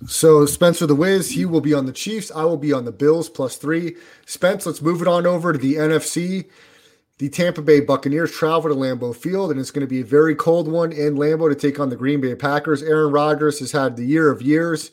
So 0.06 0.46
Spencer 0.46 0.86
the 0.86 0.94
Wiz, 0.94 1.30
he 1.30 1.44
will 1.44 1.60
be 1.60 1.74
on 1.74 1.86
the 1.86 1.92
Chiefs. 1.92 2.32
I 2.34 2.44
will 2.44 2.56
be 2.56 2.72
on 2.72 2.84
the 2.84 2.92
Bills 2.92 3.28
plus 3.28 3.56
three. 3.56 3.96
Spence, 4.26 4.66
let's 4.66 4.82
move 4.82 5.02
it 5.02 5.08
on 5.08 5.26
over 5.26 5.52
to 5.52 5.58
the 5.58 5.74
NFC. 5.74 6.48
The 7.18 7.28
Tampa 7.28 7.62
Bay 7.62 7.80
Buccaneers 7.80 8.30
travel 8.30 8.70
to 8.70 8.76
Lambeau 8.76 9.14
Field, 9.14 9.50
and 9.50 9.58
it's 9.58 9.72
going 9.72 9.86
to 9.86 9.90
be 9.90 10.00
a 10.00 10.04
very 10.04 10.36
cold 10.36 10.70
one 10.70 10.92
in 10.92 11.16
Lambeau 11.16 11.48
to 11.48 11.54
take 11.54 11.80
on 11.80 11.88
the 11.88 11.96
Green 11.96 12.20
Bay 12.20 12.34
Packers. 12.36 12.82
Aaron 12.82 13.12
Rodgers 13.12 13.58
has 13.58 13.72
had 13.72 13.96
the 13.96 14.04
year 14.04 14.30
of 14.30 14.40
years, 14.40 14.92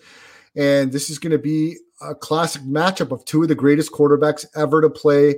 and 0.56 0.92
this 0.92 1.12
is 1.12 1.20
going 1.20 1.32
to 1.32 1.38
be 1.38 1.78
a 2.02 2.16
classic 2.16 2.64
matchup 2.64 3.12
of 3.12 3.24
two 3.26 3.44
of 3.44 3.48
the 3.48 3.56
greatest 3.56 3.92
quarterbacks 3.92 4.46
ever 4.56 4.82
to 4.82 4.90
play 4.90 5.36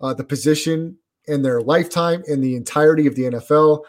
uh, 0.00 0.14
the 0.14 0.24
position 0.24 0.98
in 1.26 1.42
their 1.42 1.60
lifetime 1.60 2.22
in 2.26 2.40
the 2.40 2.56
entirety 2.56 3.06
of 3.06 3.14
the 3.14 3.24
NFL. 3.24 3.84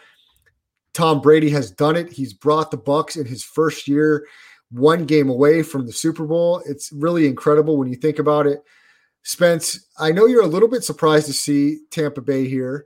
Tom 0.94 1.22
Brady 1.22 1.50
has 1.52 1.70
done 1.70 1.96
it. 1.96 2.12
He's 2.12 2.34
brought 2.34 2.72
the 2.72 2.78
Bucks 2.78 3.16
in 3.16 3.26
his 3.26 3.44
first 3.44 3.88
year 3.88 4.26
one 4.72 5.06
game 5.06 5.30
away 5.30 5.64
from 5.64 5.86
the 5.86 5.94
Super 5.94 6.26
Bowl. 6.26 6.62
It's 6.66 6.92
really 6.92 7.28
incredible 7.28 7.78
when 7.78 7.88
you 7.88 7.96
think 7.96 8.20
about 8.20 8.48
it. 8.48 8.64
Spence, 9.24 9.88
I 10.00 10.12
know 10.12 10.26
you're 10.26 10.44
a 10.44 10.48
little 10.48 10.70
bit 10.70 10.84
surprised 10.84 11.28
to 11.28 11.34
see 11.34 11.80
Tampa 11.92 12.22
Bay 12.22 12.48
here. 12.48 12.86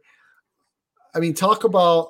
I 1.14 1.20
mean, 1.20 1.34
talk 1.34 1.64
about 1.64 2.10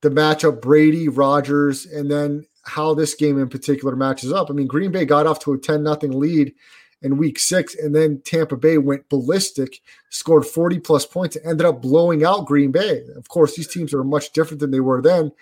the 0.00 0.10
matchup 0.10 0.60
Brady, 0.62 1.08
Rodgers, 1.08 1.86
and 1.86 2.10
then 2.10 2.46
how 2.64 2.94
this 2.94 3.14
game 3.14 3.38
in 3.38 3.48
particular 3.48 3.96
matches 3.96 4.32
up. 4.32 4.50
I 4.50 4.54
mean, 4.54 4.66
Green 4.66 4.92
Bay 4.92 5.04
got 5.04 5.26
off 5.26 5.40
to 5.40 5.52
a 5.52 5.58
10 5.58 5.82
nothing 5.82 6.12
lead 6.12 6.54
in 7.02 7.16
week 7.16 7.38
six. 7.38 7.74
And 7.74 7.94
then 7.94 8.20
Tampa 8.24 8.56
Bay 8.56 8.78
went 8.78 9.08
ballistic, 9.08 9.80
scored 10.10 10.46
40 10.46 10.78
plus 10.80 11.06
points, 11.06 11.36
and 11.36 11.46
ended 11.46 11.66
up 11.66 11.82
blowing 11.82 12.24
out 12.24 12.46
Green 12.46 12.70
Bay. 12.70 13.02
Of 13.16 13.28
course, 13.28 13.56
these 13.56 13.68
teams 13.68 13.94
are 13.94 14.04
much 14.04 14.32
different 14.32 14.60
than 14.60 14.70
they 14.70 14.80
were 14.80 15.02
then. 15.02 15.32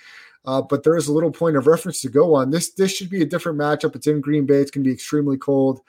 Uh, 0.44 0.62
but 0.62 0.82
there 0.82 0.96
is 0.96 1.08
a 1.08 1.12
little 1.12 1.30
point 1.30 1.56
of 1.56 1.66
reference 1.66 2.00
to 2.00 2.08
go 2.08 2.34
on. 2.34 2.50
This 2.50 2.70
this 2.70 2.94
should 2.94 3.10
be 3.10 3.22
a 3.22 3.26
different 3.26 3.58
matchup. 3.58 3.94
It's 3.94 4.06
in 4.06 4.20
Green 4.20 4.46
Bay. 4.46 4.60
It's 4.60 4.70
going 4.70 4.84
to 4.84 4.88
be 4.88 4.94
extremely 4.94 5.36
cold, 5.36 5.80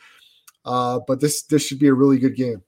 uh, 0.66 1.00
but 1.08 1.22
this 1.22 1.44
this 1.44 1.66
should 1.66 1.80
be 1.80 1.88
a 1.88 1.94
really 1.94 2.18
good 2.18 2.36
game. 2.36 2.62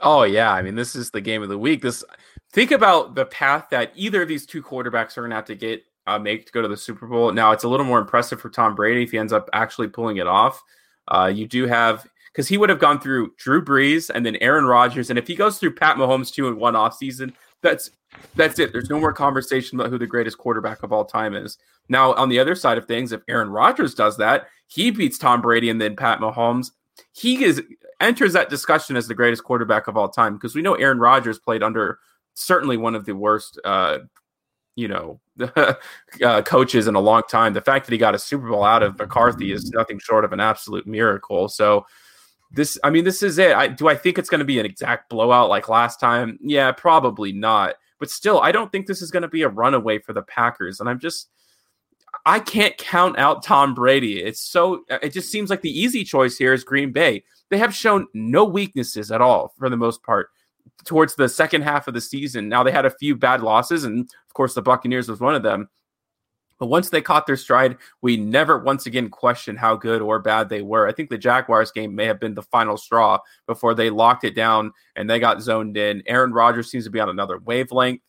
Oh 0.00 0.22
yeah, 0.22 0.52
I 0.52 0.62
mean 0.62 0.76
this 0.76 0.94
is 0.94 1.10
the 1.10 1.20
game 1.20 1.42
of 1.42 1.48
the 1.48 1.58
week. 1.58 1.82
This 1.82 2.04
think 2.52 2.70
about 2.70 3.16
the 3.16 3.26
path 3.26 3.66
that 3.70 3.92
either 3.94 4.22
of 4.22 4.28
these 4.28 4.46
two 4.46 4.62
quarterbacks 4.62 5.18
are 5.18 5.22
going 5.22 5.30
to 5.30 5.36
have 5.36 5.44
to 5.46 5.54
get 5.54 5.84
uh, 6.06 6.18
make 6.18 6.46
to 6.46 6.52
go 6.52 6.62
to 6.62 6.68
the 6.68 6.76
Super 6.76 7.06
Bowl. 7.06 7.32
Now 7.32 7.52
it's 7.52 7.64
a 7.64 7.68
little 7.68 7.86
more 7.86 7.98
impressive 7.98 8.40
for 8.40 8.48
Tom 8.48 8.74
Brady 8.74 9.02
if 9.02 9.10
he 9.10 9.18
ends 9.18 9.32
up 9.32 9.50
actually 9.52 9.88
pulling 9.88 10.18
it 10.18 10.26
off. 10.26 10.62
Uh, 11.08 11.30
you 11.34 11.46
do 11.46 11.66
have 11.66 12.06
because 12.36 12.48
he 12.48 12.58
would 12.58 12.68
have 12.68 12.78
gone 12.78 13.00
through 13.00 13.32
Drew 13.38 13.64
Brees 13.64 14.10
and 14.14 14.26
then 14.26 14.36
Aaron 14.42 14.66
Rodgers, 14.66 15.08
and 15.08 15.18
if 15.18 15.26
he 15.26 15.34
goes 15.34 15.58
through 15.58 15.74
Pat 15.74 15.96
Mahomes 15.96 16.30
two 16.30 16.48
in 16.48 16.58
one 16.58 16.74
offseason, 16.74 17.32
that's 17.62 17.90
that's 18.34 18.58
it. 18.58 18.72
There's 18.72 18.90
no 18.90 19.00
more 19.00 19.14
conversation 19.14 19.80
about 19.80 19.90
who 19.90 19.96
the 19.96 20.06
greatest 20.06 20.36
quarterback 20.36 20.82
of 20.82 20.92
all 20.92 21.06
time 21.06 21.34
is. 21.34 21.56
Now, 21.88 22.12
on 22.12 22.28
the 22.28 22.38
other 22.38 22.54
side 22.54 22.76
of 22.76 22.84
things, 22.84 23.12
if 23.12 23.22
Aaron 23.26 23.48
Rodgers 23.48 23.94
does 23.94 24.18
that, 24.18 24.48
he 24.66 24.90
beats 24.90 25.16
Tom 25.16 25.40
Brady 25.40 25.70
and 25.70 25.80
then 25.80 25.96
Pat 25.96 26.18
Mahomes. 26.18 26.72
He 27.14 27.42
is 27.42 27.62
enters 28.00 28.34
that 28.34 28.50
discussion 28.50 28.96
as 28.96 29.08
the 29.08 29.14
greatest 29.14 29.42
quarterback 29.42 29.88
of 29.88 29.96
all 29.96 30.10
time 30.10 30.34
because 30.34 30.54
we 30.54 30.60
know 30.60 30.74
Aaron 30.74 30.98
Rodgers 30.98 31.38
played 31.38 31.62
under 31.62 32.00
certainly 32.34 32.76
one 32.76 32.94
of 32.94 33.06
the 33.06 33.16
worst, 33.16 33.58
uh, 33.64 34.00
you 34.74 34.88
know, 34.88 35.20
uh, 36.22 36.42
coaches 36.42 36.86
in 36.86 36.96
a 36.96 37.00
long 37.00 37.22
time. 37.30 37.54
The 37.54 37.62
fact 37.62 37.86
that 37.86 37.92
he 37.92 37.98
got 37.98 38.14
a 38.14 38.18
Super 38.18 38.50
Bowl 38.50 38.62
out 38.62 38.82
of 38.82 38.98
McCarthy 38.98 39.52
is 39.52 39.70
nothing 39.70 39.98
short 39.98 40.26
of 40.26 40.34
an 40.34 40.40
absolute 40.40 40.86
miracle. 40.86 41.48
So 41.48 41.86
this, 42.50 42.78
I 42.84 42.90
mean, 42.90 43.04
this 43.04 43.22
is 43.22 43.38
it. 43.38 43.54
I, 43.54 43.68
do 43.68 43.88
I 43.88 43.94
think 43.94 44.18
it's 44.18 44.30
going 44.30 44.38
to 44.40 44.44
be 44.44 44.58
an 44.58 44.66
exact 44.66 45.10
blowout 45.10 45.48
like 45.48 45.68
last 45.68 46.00
time? 46.00 46.38
Yeah, 46.42 46.72
probably 46.72 47.32
not. 47.32 47.74
But 47.98 48.10
still, 48.10 48.40
I 48.40 48.52
don't 48.52 48.70
think 48.70 48.86
this 48.86 49.02
is 49.02 49.10
going 49.10 49.22
to 49.22 49.28
be 49.28 49.42
a 49.42 49.48
runaway 49.48 49.98
for 49.98 50.12
the 50.12 50.22
Packers. 50.22 50.80
And 50.80 50.88
I'm 50.88 50.98
just, 50.98 51.28
I 52.24 52.40
can't 52.40 52.76
count 52.76 53.18
out 53.18 53.42
Tom 53.42 53.74
Brady. 53.74 54.22
It's 54.22 54.40
so, 54.40 54.84
it 54.88 55.10
just 55.10 55.30
seems 55.30 55.50
like 55.50 55.62
the 55.62 55.80
easy 55.80 56.04
choice 56.04 56.36
here 56.36 56.52
is 56.52 56.64
Green 56.64 56.92
Bay. 56.92 57.24
They 57.50 57.58
have 57.58 57.74
shown 57.74 58.06
no 58.14 58.44
weaknesses 58.44 59.10
at 59.10 59.20
all 59.20 59.52
for 59.58 59.70
the 59.70 59.76
most 59.76 60.02
part 60.02 60.30
towards 60.84 61.14
the 61.14 61.28
second 61.28 61.62
half 61.62 61.88
of 61.88 61.94
the 61.94 62.00
season. 62.00 62.48
Now 62.48 62.62
they 62.62 62.72
had 62.72 62.86
a 62.86 62.90
few 62.90 63.16
bad 63.16 63.40
losses, 63.42 63.84
and 63.84 64.00
of 64.00 64.34
course 64.34 64.54
the 64.54 64.62
Buccaneers 64.62 65.08
was 65.08 65.20
one 65.20 65.34
of 65.34 65.42
them. 65.42 65.68
But 66.58 66.66
once 66.66 66.90
they 66.90 67.02
caught 67.02 67.26
their 67.26 67.36
stride, 67.36 67.76
we 68.00 68.16
never 68.16 68.58
once 68.58 68.86
again 68.86 69.10
questioned 69.10 69.58
how 69.58 69.76
good 69.76 70.00
or 70.00 70.18
bad 70.18 70.48
they 70.48 70.62
were. 70.62 70.88
I 70.88 70.92
think 70.92 71.10
the 71.10 71.18
Jaguars 71.18 71.70
game 71.70 71.94
may 71.94 72.06
have 72.06 72.20
been 72.20 72.34
the 72.34 72.42
final 72.42 72.76
straw 72.76 73.18
before 73.46 73.74
they 73.74 73.90
locked 73.90 74.24
it 74.24 74.34
down 74.34 74.72
and 74.94 75.08
they 75.08 75.18
got 75.18 75.42
zoned 75.42 75.76
in. 75.76 76.02
Aaron 76.06 76.32
Rodgers 76.32 76.70
seems 76.70 76.84
to 76.84 76.90
be 76.90 77.00
on 77.00 77.08
another 77.08 77.38
wavelength. 77.38 78.00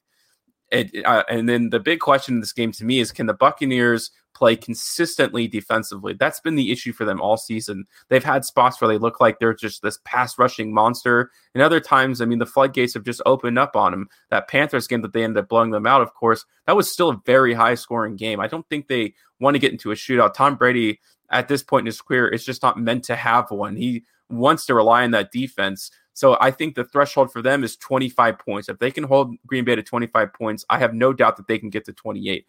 It, 0.71 1.05
uh, 1.05 1.23
and 1.29 1.47
then 1.47 1.69
the 1.69 1.79
big 1.79 1.99
question 1.99 2.35
in 2.35 2.41
this 2.41 2.53
game 2.53 2.71
to 2.73 2.85
me 2.85 2.99
is 2.99 3.11
can 3.11 3.25
the 3.25 3.33
Buccaneers 3.33 4.11
play 4.37 4.55
consistently 4.55 5.47
defensively? 5.47 6.13
That's 6.13 6.39
been 6.39 6.55
the 6.55 6.71
issue 6.71 6.93
for 6.93 7.05
them 7.05 7.19
all 7.19 7.37
season. 7.37 7.85
They've 8.09 8.23
had 8.23 8.45
spots 8.45 8.79
where 8.79 8.87
they 8.87 8.99
look 8.99 9.19
like 9.19 9.39
they're 9.39 9.53
just 9.53 9.81
this 9.81 9.99
pass 10.05 10.37
rushing 10.37 10.73
monster. 10.73 11.31
And 11.55 11.63
other 11.63 11.79
times, 11.79 12.21
I 12.21 12.25
mean, 12.25 12.39
the 12.39 12.45
floodgates 12.45 12.93
have 12.93 13.03
just 13.03 13.21
opened 13.25 13.57
up 13.57 13.75
on 13.75 13.91
them. 13.91 14.09
That 14.29 14.47
Panthers 14.47 14.87
game 14.87 15.01
that 15.01 15.13
they 15.13 15.23
ended 15.23 15.43
up 15.43 15.49
blowing 15.49 15.71
them 15.71 15.87
out, 15.87 16.01
of 16.01 16.13
course, 16.13 16.45
that 16.67 16.75
was 16.75 16.91
still 16.91 17.09
a 17.09 17.21
very 17.25 17.53
high 17.53 17.75
scoring 17.75 18.15
game. 18.15 18.39
I 18.39 18.47
don't 18.47 18.67
think 18.69 18.87
they 18.87 19.15
want 19.39 19.55
to 19.55 19.59
get 19.59 19.71
into 19.71 19.91
a 19.91 19.95
shootout. 19.95 20.33
Tom 20.33 20.55
Brady, 20.55 20.99
at 21.31 21.47
this 21.47 21.63
point 21.63 21.81
in 21.81 21.87
his 21.87 22.01
career, 22.01 22.27
is 22.27 22.45
just 22.45 22.61
not 22.61 22.79
meant 22.79 23.03
to 23.05 23.15
have 23.15 23.49
one. 23.49 23.75
He 23.75 24.03
wants 24.29 24.65
to 24.67 24.75
rely 24.75 25.03
on 25.03 25.11
that 25.11 25.31
defense. 25.31 25.89
So 26.13 26.35
I 26.41 26.49
think 26.49 26.73
the 26.73 26.83
threshold 26.83 27.31
for 27.31 27.43
them 27.43 27.63
is 27.63 27.75
25 27.77 28.39
points. 28.39 28.69
If 28.69 28.79
they 28.79 28.89
can 28.89 29.03
hold 29.03 29.35
Green 29.45 29.63
Bay 29.63 29.75
to 29.75 29.83
25 29.83 30.33
points, 30.33 30.65
I 30.67 30.79
have 30.79 30.93
no 30.93 31.13
doubt 31.13 31.37
that 31.37 31.47
they 31.47 31.59
can 31.59 31.69
get 31.69 31.85
to 31.85 31.93
28. 31.93 32.45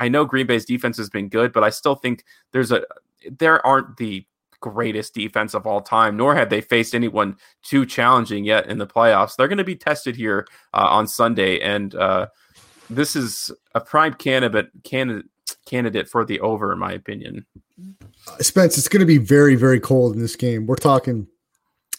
I, 0.00 0.08
know 0.08 0.24
Green 0.24 0.46
Bay's 0.46 0.64
defense 0.64 0.96
has 0.96 1.10
been 1.10 1.28
good, 1.28 1.52
but 1.52 1.62
I 1.62 1.70
still 1.70 1.94
think 1.94 2.24
there's 2.52 2.72
a 2.72 2.82
there 3.38 3.64
aren't 3.66 3.98
the 3.98 4.26
greatest 4.60 5.14
defense 5.14 5.54
of 5.54 5.66
all 5.66 5.80
time, 5.80 6.16
nor 6.16 6.34
have 6.34 6.50
they 6.50 6.60
faced 6.60 6.94
anyone 6.94 7.36
too 7.62 7.86
challenging 7.86 8.44
yet 8.44 8.66
in 8.66 8.78
the 8.78 8.86
playoffs. 8.86 9.36
They're 9.36 9.48
going 9.48 9.58
to 9.58 9.64
be 9.64 9.76
tested 9.76 10.16
here 10.16 10.46
uh, 10.74 10.86
on 10.90 11.06
Sunday, 11.06 11.60
and 11.60 11.94
uh, 11.94 12.28
this 12.88 13.16
is 13.16 13.50
a 13.74 13.80
prime 13.80 14.14
candidate 14.14 14.70
candidate 14.84 15.26
candidate 15.66 16.08
for 16.08 16.24
the 16.24 16.40
over, 16.40 16.72
in 16.72 16.78
my 16.78 16.92
opinion. 16.92 17.46
Spence, 18.40 18.76
it's 18.76 18.88
going 18.88 19.00
to 19.00 19.06
be 19.06 19.18
very 19.18 19.54
very 19.54 19.80
cold 19.80 20.14
in 20.14 20.20
this 20.20 20.36
game. 20.36 20.66
We're 20.66 20.76
talking 20.76 21.26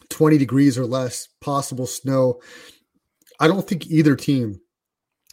20 0.10 0.38
degrees 0.38 0.78
or 0.78 0.86
less, 0.86 1.28
possible 1.40 1.88
snow. 1.88 2.42
I 3.40 3.48
don't 3.48 3.68
think 3.68 3.88
either 3.88 4.16
team 4.16 4.62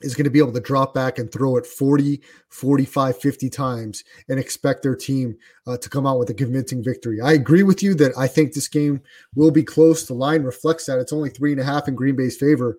is 0.03 0.15
going 0.15 0.25
to 0.25 0.31
be 0.31 0.39
able 0.39 0.53
to 0.53 0.61
drop 0.61 0.95
back 0.95 1.19
and 1.19 1.31
throw 1.31 1.57
it 1.57 1.67
40, 1.67 2.21
45, 2.49 3.19
50 3.19 3.51
times 3.51 4.05
and 4.29 4.39
expect 4.39 4.83
their 4.83 4.97
team 4.97 5.37
uh, 5.67 5.77
to 5.77 5.91
come 5.91 6.07
out 6.07 6.19
with 6.19 6.31
a 6.31 6.35
convincing 6.35 6.83
victory. 6.83 7.21
I 7.21 7.33
agree 7.33 7.63
with 7.63 7.83
you 7.83 7.95
that 7.95 8.13
I 8.17 8.29
think 8.29 8.53
this 8.53 8.69
game 8.69 9.03
will 9.35 9.51
be 9.51 9.65
close. 9.65 10.07
The 10.07 10.15
line 10.15 10.43
reflects 10.43 10.87
that. 10.87 10.99
It's 10.99 11.13
only 11.13 11.31
three 11.31 11.53
and 11.53 11.61
a 11.61 11.65
half 11.65 11.89
in 11.89 11.95
Green 11.95 12.17
Bay's 12.17 12.37
favor. 12.37 12.79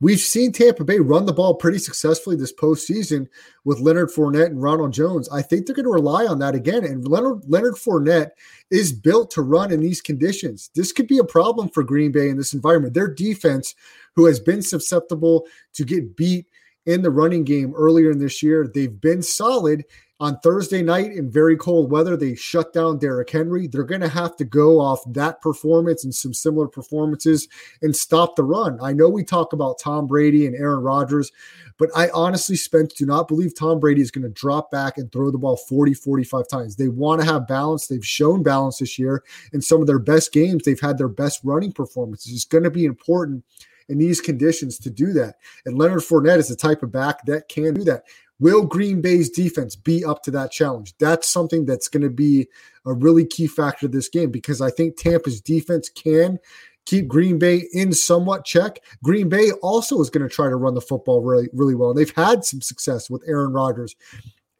We've 0.00 0.20
seen 0.20 0.52
Tampa 0.52 0.84
Bay 0.84 1.00
run 1.00 1.26
the 1.26 1.32
ball 1.32 1.54
pretty 1.54 1.78
successfully 1.78 2.36
this 2.36 2.52
postseason 2.52 3.26
with 3.64 3.80
Leonard 3.80 4.10
Fournette 4.10 4.46
and 4.46 4.62
Ronald 4.62 4.92
Jones. 4.92 5.28
I 5.28 5.42
think 5.42 5.66
they're 5.66 5.74
going 5.74 5.86
to 5.86 5.90
rely 5.90 6.24
on 6.24 6.38
that 6.38 6.54
again. 6.54 6.84
And 6.84 7.06
Leonard, 7.06 7.42
Leonard 7.48 7.74
Fournette 7.74 8.30
is 8.70 8.92
built 8.92 9.32
to 9.32 9.42
run 9.42 9.72
in 9.72 9.80
these 9.80 10.00
conditions. 10.00 10.70
This 10.76 10.92
could 10.92 11.08
be 11.08 11.18
a 11.18 11.24
problem 11.24 11.68
for 11.68 11.82
Green 11.82 12.12
Bay 12.12 12.28
in 12.28 12.36
this 12.36 12.54
environment. 12.54 12.94
Their 12.94 13.12
defense, 13.12 13.74
who 14.14 14.26
has 14.26 14.38
been 14.38 14.62
susceptible 14.62 15.48
to 15.74 15.84
get 15.84 16.16
beat 16.16 16.46
in 16.86 17.02
the 17.02 17.10
running 17.10 17.42
game 17.42 17.74
earlier 17.76 18.12
in 18.12 18.20
this 18.20 18.40
year, 18.40 18.70
they've 18.72 19.00
been 19.00 19.22
solid 19.22 19.84
on 20.20 20.40
Thursday 20.40 20.82
night 20.82 21.12
in 21.12 21.30
very 21.30 21.56
cold 21.56 21.92
weather, 21.92 22.16
they 22.16 22.34
shut 22.34 22.72
down 22.72 22.98
Derrick 22.98 23.30
Henry. 23.30 23.68
They're 23.68 23.84
going 23.84 24.00
to 24.00 24.08
have 24.08 24.36
to 24.36 24.44
go 24.44 24.80
off 24.80 25.00
that 25.12 25.40
performance 25.40 26.02
and 26.02 26.12
some 26.12 26.34
similar 26.34 26.66
performances 26.66 27.46
and 27.82 27.94
stop 27.94 28.34
the 28.34 28.42
run. 28.42 28.78
I 28.82 28.92
know 28.92 29.08
we 29.08 29.22
talk 29.22 29.52
about 29.52 29.78
Tom 29.78 30.08
Brady 30.08 30.44
and 30.46 30.56
Aaron 30.56 30.82
Rodgers, 30.82 31.30
but 31.78 31.90
I 31.94 32.10
honestly, 32.10 32.56
Spence, 32.56 32.94
do 32.94 33.06
not 33.06 33.28
believe 33.28 33.54
Tom 33.54 33.78
Brady 33.78 34.00
is 34.00 34.10
going 34.10 34.24
to 34.24 34.28
drop 34.28 34.72
back 34.72 34.98
and 34.98 35.10
throw 35.12 35.30
the 35.30 35.38
ball 35.38 35.56
40, 35.56 35.94
45 35.94 36.48
times. 36.48 36.74
They 36.74 36.88
want 36.88 37.20
to 37.20 37.26
have 37.26 37.46
balance. 37.46 37.86
They've 37.86 38.04
shown 38.04 38.42
balance 38.42 38.78
this 38.78 38.98
year. 38.98 39.22
In 39.52 39.60
some 39.60 39.80
of 39.80 39.86
their 39.86 40.00
best 40.00 40.32
games, 40.32 40.64
they've 40.64 40.80
had 40.80 40.98
their 40.98 41.08
best 41.08 41.40
running 41.44 41.70
performances. 41.70 42.32
It's 42.32 42.44
going 42.44 42.64
to 42.64 42.70
be 42.70 42.86
important 42.86 43.44
in 43.88 43.98
these 43.98 44.20
conditions 44.20 44.78
to 44.78 44.90
do 44.90 45.12
that. 45.12 45.36
And 45.64 45.78
Leonard 45.78 46.00
Fournette 46.00 46.38
is 46.38 46.48
the 46.48 46.56
type 46.56 46.82
of 46.82 46.92
back 46.92 47.24
that 47.26 47.48
can 47.48 47.74
do 47.74 47.84
that. 47.84 48.04
Will 48.40 48.64
Green 48.64 49.00
Bay's 49.00 49.30
defense 49.30 49.74
be 49.74 50.04
up 50.04 50.22
to 50.22 50.30
that 50.32 50.50
challenge? 50.50 50.94
That's 50.98 51.28
something 51.28 51.64
that's 51.64 51.88
going 51.88 52.02
to 52.02 52.10
be 52.10 52.48
a 52.86 52.92
really 52.92 53.26
key 53.26 53.46
factor 53.46 53.86
of 53.86 53.92
this 53.92 54.08
game 54.08 54.30
because 54.30 54.60
I 54.60 54.70
think 54.70 54.96
Tampa's 54.96 55.40
defense 55.40 55.88
can 55.88 56.38
keep 56.86 57.08
Green 57.08 57.38
Bay 57.38 57.64
in 57.72 57.92
somewhat 57.92 58.44
check. 58.44 58.80
Green 59.02 59.28
Bay 59.28 59.50
also 59.62 60.00
is 60.00 60.08
going 60.08 60.26
to 60.26 60.34
try 60.34 60.48
to 60.48 60.56
run 60.56 60.74
the 60.74 60.80
football 60.80 61.20
really, 61.20 61.48
really 61.52 61.74
well. 61.74 61.90
And 61.90 61.98
they've 61.98 62.14
had 62.14 62.44
some 62.44 62.62
success 62.62 63.10
with 63.10 63.22
Aaron 63.26 63.52
Rodgers. 63.52 63.94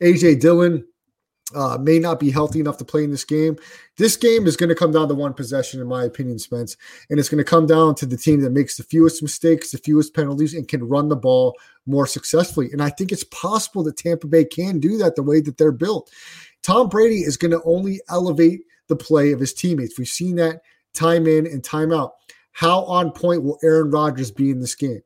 AJ 0.03 0.41
Dillon, 0.41 0.87
uh, 1.55 1.79
may 1.81 1.99
not 1.99 2.21
be 2.21 2.31
healthy 2.31 2.61
enough 2.61 2.77
to 2.79 2.85
play 2.85 3.05
in 3.05 3.11
this 3.11 3.25
game. 3.25 3.57
This 3.97 4.17
game 4.17 4.47
is 4.47 4.57
going 4.57 4.69
to 4.69 4.75
come 4.75 4.93
down 4.93 5.09
to 5.09 5.15
one 5.15 5.35
possession, 5.35 5.81
in 5.81 5.87
my 5.87 6.05
opinion, 6.05 6.39
Spence. 6.39 6.77
And 7.09 7.19
it's 7.19 7.29
going 7.29 7.43
to 7.43 7.51
come 7.51 7.67
down 7.67 7.95
to 7.97 8.07
the 8.07 8.17
team 8.17 8.41
that 8.43 8.51
makes 8.51 8.77
the 8.77 8.83
fewest 8.83 9.23
mistakes, 9.23 9.71
the 9.71 9.79
fewest 9.79 10.15
penalties, 10.15 10.55
and 10.55 10.69
can 10.69 10.87
run 10.87 11.09
the 11.09 11.17
ball 11.17 11.57
more 11.87 12.07
successfully. 12.07 12.71
And 12.73 12.83
I 12.83 12.91
think 12.91 13.13
it's 13.13 13.25
possible 13.25 13.83
that 13.85 13.97
Tampa 13.97 14.27
Bay 14.27 14.45
can 14.45 14.79
do 14.79 14.99
that 14.99 15.17
the 15.17 15.23
way 15.23 15.41
that 15.41 15.57
they're 15.57 15.73
built. 15.73 16.11
Tom 16.63 16.89
Brady 16.89 17.21
is 17.21 17.37
going 17.37 17.53
to 17.53 17.63
only 17.65 18.01
elevate 18.11 18.61
the 18.89 18.97
play 18.97 19.33
of 19.33 19.41
his 19.41 19.55
teammates. 19.55 19.99
We've 19.99 20.09
seen 20.09 20.37
that 20.37 20.63
time 20.93 21.27
in 21.27 21.47
and 21.47 21.63
time 21.63 21.93
out. 21.93 22.15
How 22.53 22.85
on 22.85 23.13
point 23.13 23.45
will 23.45 23.59
Aaron 23.63 23.91
Rodgers 23.91 24.31
be 24.31 24.51
in 24.51 24.61
this 24.61 24.75
game? 24.75 25.01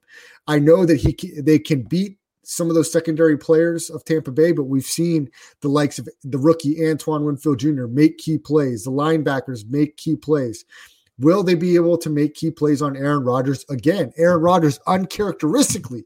I 0.47 0.59
know 0.59 0.87
that 0.87 0.97
he 0.97 1.41
they 1.41 1.59
can 1.59 1.83
beat 1.83 2.19
some 2.45 2.69
of 2.69 2.75
those 2.75 2.91
secondary 2.91 3.37
players 3.37 3.91
of 3.91 4.05
Tampa 4.05 4.31
Bay, 4.31 4.53
but 4.53 4.65
we've 4.65 4.85
seen 4.85 5.31
the 5.61 5.69
likes 5.69 5.99
of 5.99 6.09
the 6.25 6.39
rookie 6.39 6.89
Antoine 6.89 7.25
Winfield 7.25 7.59
Jr. 7.59 7.87
make 7.87 8.19
key 8.19 8.39
plays, 8.39 8.85
the 8.85 8.91
linebackers 8.91 9.69
make 9.69 9.97
key 9.97 10.17
plays. 10.17 10.65
Will 11.19 11.43
they 11.43 11.55
be 11.55 11.77
able 11.77 11.99
to 11.99 12.11
make 12.11 12.35
key 12.35 12.51
plays 12.51 12.83
on 12.83 12.97
Aaron 12.97 13.25
Rodgers 13.25 13.65
again? 13.69 14.13
Aaron 14.17 14.41
Rodgers 14.41 14.81
uncharacteristically 14.87 16.05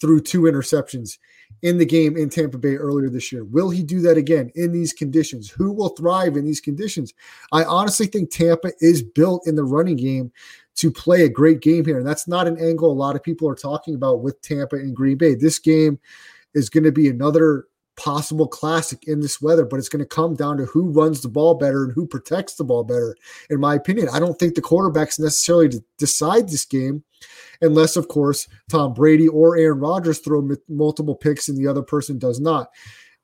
threw 0.00 0.20
two 0.20 0.42
interceptions 0.42 1.18
in 1.62 1.78
the 1.78 1.86
game 1.86 2.16
in 2.16 2.28
Tampa 2.28 2.58
Bay 2.58 2.76
earlier 2.76 3.08
this 3.08 3.32
year. 3.32 3.44
Will 3.44 3.70
he 3.70 3.82
do 3.82 4.00
that 4.02 4.16
again 4.16 4.50
in 4.54 4.72
these 4.72 4.92
conditions? 4.92 5.50
Who 5.50 5.72
will 5.72 5.90
thrive 5.90 6.36
in 6.36 6.44
these 6.44 6.60
conditions? 6.60 7.14
I 7.52 7.64
honestly 7.64 8.06
think 8.06 8.30
Tampa 8.30 8.72
is 8.80 9.02
built 9.02 9.46
in 9.46 9.54
the 9.54 9.64
running 9.64 9.96
game 9.96 10.32
to 10.76 10.90
play 10.90 11.22
a 11.22 11.28
great 11.28 11.60
game 11.60 11.84
here. 11.84 11.98
And 11.98 12.06
that's 12.06 12.28
not 12.28 12.46
an 12.46 12.58
angle 12.58 12.90
a 12.90 12.92
lot 12.92 13.16
of 13.16 13.22
people 13.22 13.48
are 13.48 13.54
talking 13.54 13.94
about 13.94 14.22
with 14.22 14.40
Tampa 14.42 14.76
and 14.76 14.94
Green 14.94 15.16
Bay. 15.16 15.34
This 15.34 15.58
game 15.58 15.98
is 16.54 16.68
going 16.68 16.84
to 16.84 16.92
be 16.92 17.08
another 17.08 17.66
possible 17.96 18.48
classic 18.48 19.04
in 19.06 19.20
this 19.20 19.40
weather, 19.40 19.64
but 19.64 19.78
it's 19.78 19.88
going 19.88 20.02
to 20.02 20.06
come 20.06 20.34
down 20.34 20.56
to 20.56 20.64
who 20.66 20.90
runs 20.90 21.20
the 21.20 21.28
ball 21.28 21.54
better 21.54 21.84
and 21.84 21.92
who 21.92 22.06
protects 22.06 22.54
the 22.54 22.64
ball 22.64 22.84
better. 22.84 23.16
In 23.50 23.60
my 23.60 23.74
opinion, 23.74 24.08
I 24.12 24.18
don't 24.18 24.38
think 24.38 24.54
the 24.54 24.62
quarterbacks 24.62 25.20
necessarily 25.20 25.70
decide 25.98 26.48
this 26.48 26.64
game, 26.64 27.04
unless, 27.60 27.96
of 27.96 28.08
course, 28.08 28.48
Tom 28.68 28.94
Brady 28.94 29.28
or 29.28 29.56
Aaron 29.56 29.78
Rodgers 29.78 30.18
throw 30.18 30.48
multiple 30.68 31.14
picks 31.14 31.48
and 31.48 31.56
the 31.56 31.68
other 31.68 31.82
person 31.82 32.18
does 32.18 32.40
not. 32.40 32.68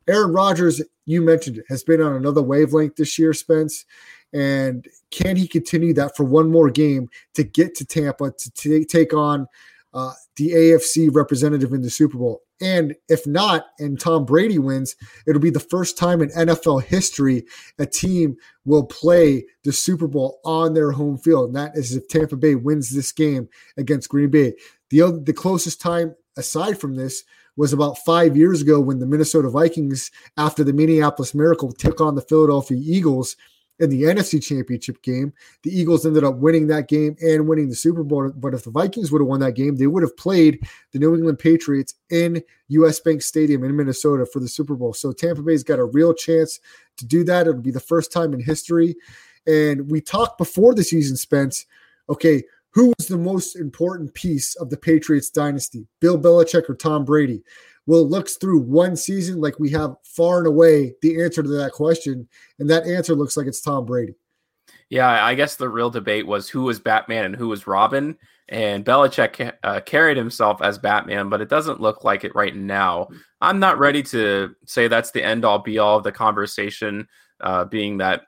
Aaron 0.08 0.32
Rodgers, 0.32 0.80
you 1.06 1.20
mentioned 1.20 1.58
it, 1.58 1.64
has 1.68 1.82
been 1.82 2.00
on 2.00 2.14
another 2.14 2.42
wavelength 2.42 2.96
this 2.96 3.18
year, 3.18 3.32
Spence. 3.32 3.84
And 4.32 4.86
can 5.10 5.36
he 5.36 5.48
continue 5.48 5.92
that 5.94 6.16
for 6.16 6.24
one 6.24 6.50
more 6.50 6.70
game 6.70 7.08
to 7.34 7.42
get 7.42 7.74
to 7.76 7.84
Tampa 7.84 8.30
to 8.30 8.50
t- 8.52 8.84
take 8.84 9.12
on 9.12 9.46
uh, 9.92 10.12
the 10.36 10.50
AFC 10.50 11.08
representative 11.12 11.72
in 11.72 11.82
the 11.82 11.90
Super 11.90 12.18
Bowl? 12.18 12.42
And 12.62 12.94
if 13.08 13.26
not, 13.26 13.68
and 13.78 13.98
Tom 13.98 14.26
Brady 14.26 14.58
wins, 14.58 14.94
it'll 15.26 15.40
be 15.40 15.50
the 15.50 15.58
first 15.58 15.96
time 15.96 16.20
in 16.20 16.28
NFL 16.30 16.84
history 16.84 17.44
a 17.78 17.86
team 17.86 18.36
will 18.66 18.84
play 18.84 19.46
the 19.64 19.72
Super 19.72 20.06
Bowl 20.06 20.40
on 20.44 20.74
their 20.74 20.92
home 20.92 21.16
field. 21.16 21.48
And 21.48 21.56
that 21.56 21.76
is 21.76 21.96
if 21.96 22.06
Tampa 22.08 22.36
Bay 22.36 22.54
wins 22.54 22.90
this 22.90 23.12
game 23.12 23.48
against 23.78 24.10
Green 24.10 24.30
Bay. 24.30 24.54
The, 24.90 25.22
the 25.24 25.32
closest 25.32 25.80
time 25.80 26.14
aside 26.36 26.78
from 26.78 26.96
this 26.96 27.24
was 27.56 27.72
about 27.72 27.98
five 27.98 28.36
years 28.36 28.62
ago 28.62 28.78
when 28.78 28.98
the 28.98 29.06
Minnesota 29.06 29.48
Vikings, 29.48 30.10
after 30.36 30.62
the 30.62 30.72
Minneapolis 30.72 31.34
Miracle, 31.34 31.72
took 31.72 32.00
on 32.00 32.14
the 32.14 32.22
Philadelphia 32.22 32.78
Eagles 32.80 33.36
in 33.80 33.90
the 33.90 34.02
NFC 34.02 34.42
Championship 34.42 35.02
game. 35.02 35.32
The 35.62 35.76
Eagles 35.76 36.06
ended 36.06 36.22
up 36.22 36.36
winning 36.36 36.66
that 36.68 36.88
game 36.88 37.16
and 37.20 37.48
winning 37.48 37.68
the 37.68 37.74
Super 37.74 38.04
Bowl. 38.04 38.30
But 38.36 38.54
if 38.54 38.64
the 38.64 38.70
Vikings 38.70 39.10
would 39.10 39.20
have 39.20 39.28
won 39.28 39.40
that 39.40 39.56
game, 39.56 39.76
they 39.76 39.86
would 39.86 40.02
have 40.02 40.16
played 40.16 40.60
the 40.92 40.98
New 40.98 41.14
England 41.14 41.38
Patriots 41.38 41.94
in 42.10 42.42
US 42.68 43.00
Bank 43.00 43.22
Stadium 43.22 43.64
in 43.64 43.74
Minnesota 43.74 44.26
for 44.26 44.38
the 44.38 44.48
Super 44.48 44.74
Bowl. 44.74 44.92
So 44.92 45.12
Tampa 45.12 45.42
Bay's 45.42 45.64
got 45.64 45.78
a 45.78 45.84
real 45.84 46.14
chance 46.14 46.60
to 46.98 47.06
do 47.06 47.24
that. 47.24 47.46
It'll 47.46 47.60
be 47.60 47.70
the 47.70 47.80
first 47.80 48.12
time 48.12 48.34
in 48.34 48.40
history. 48.40 48.94
And 49.46 49.90
we 49.90 50.00
talked 50.00 50.38
before 50.38 50.74
the 50.74 50.84
season, 50.84 51.16
Spence. 51.16 51.64
Okay, 52.10 52.42
who 52.72 52.92
was 52.98 53.08
the 53.08 53.18
most 53.18 53.56
important 53.56 54.12
piece 54.14 54.54
of 54.56 54.70
the 54.70 54.76
Patriots 54.76 55.30
dynasty, 55.30 55.86
Bill 56.00 56.18
Belichick 56.18 56.68
or 56.68 56.74
Tom 56.74 57.04
Brady? 57.04 57.42
Well, 57.86 58.00
it 58.00 58.08
looks 58.08 58.36
through 58.36 58.60
one 58.60 58.96
season 58.96 59.40
like 59.40 59.58
we 59.58 59.70
have 59.70 59.96
far 60.04 60.38
and 60.38 60.46
away 60.46 60.94
the 61.02 61.22
answer 61.22 61.42
to 61.42 61.48
that 61.48 61.72
question, 61.72 62.28
and 62.58 62.70
that 62.70 62.86
answer 62.86 63.14
looks 63.14 63.36
like 63.36 63.46
it's 63.46 63.60
Tom 63.60 63.84
Brady. 63.84 64.14
Yeah, 64.90 65.24
I 65.24 65.34
guess 65.34 65.56
the 65.56 65.68
real 65.68 65.90
debate 65.90 66.26
was 66.26 66.48
who 66.48 66.62
was 66.62 66.80
Batman 66.80 67.24
and 67.24 67.36
who 67.36 67.48
was 67.48 67.66
Robin. 67.66 68.16
And 68.48 68.84
Belichick 68.84 69.52
uh, 69.62 69.80
carried 69.82 70.16
himself 70.16 70.60
as 70.60 70.76
Batman, 70.76 71.28
but 71.28 71.40
it 71.40 71.48
doesn't 71.48 71.80
look 71.80 72.02
like 72.02 72.24
it 72.24 72.34
right 72.34 72.54
now. 72.54 73.08
I'm 73.40 73.60
not 73.60 73.78
ready 73.78 74.02
to 74.04 74.56
say 74.66 74.88
that's 74.88 75.12
the 75.12 75.22
end 75.22 75.44
all 75.44 75.60
be 75.60 75.78
all 75.78 75.98
of 75.98 76.02
the 76.02 76.10
conversation, 76.10 77.06
uh, 77.40 77.64
being 77.64 77.98
that 77.98 78.22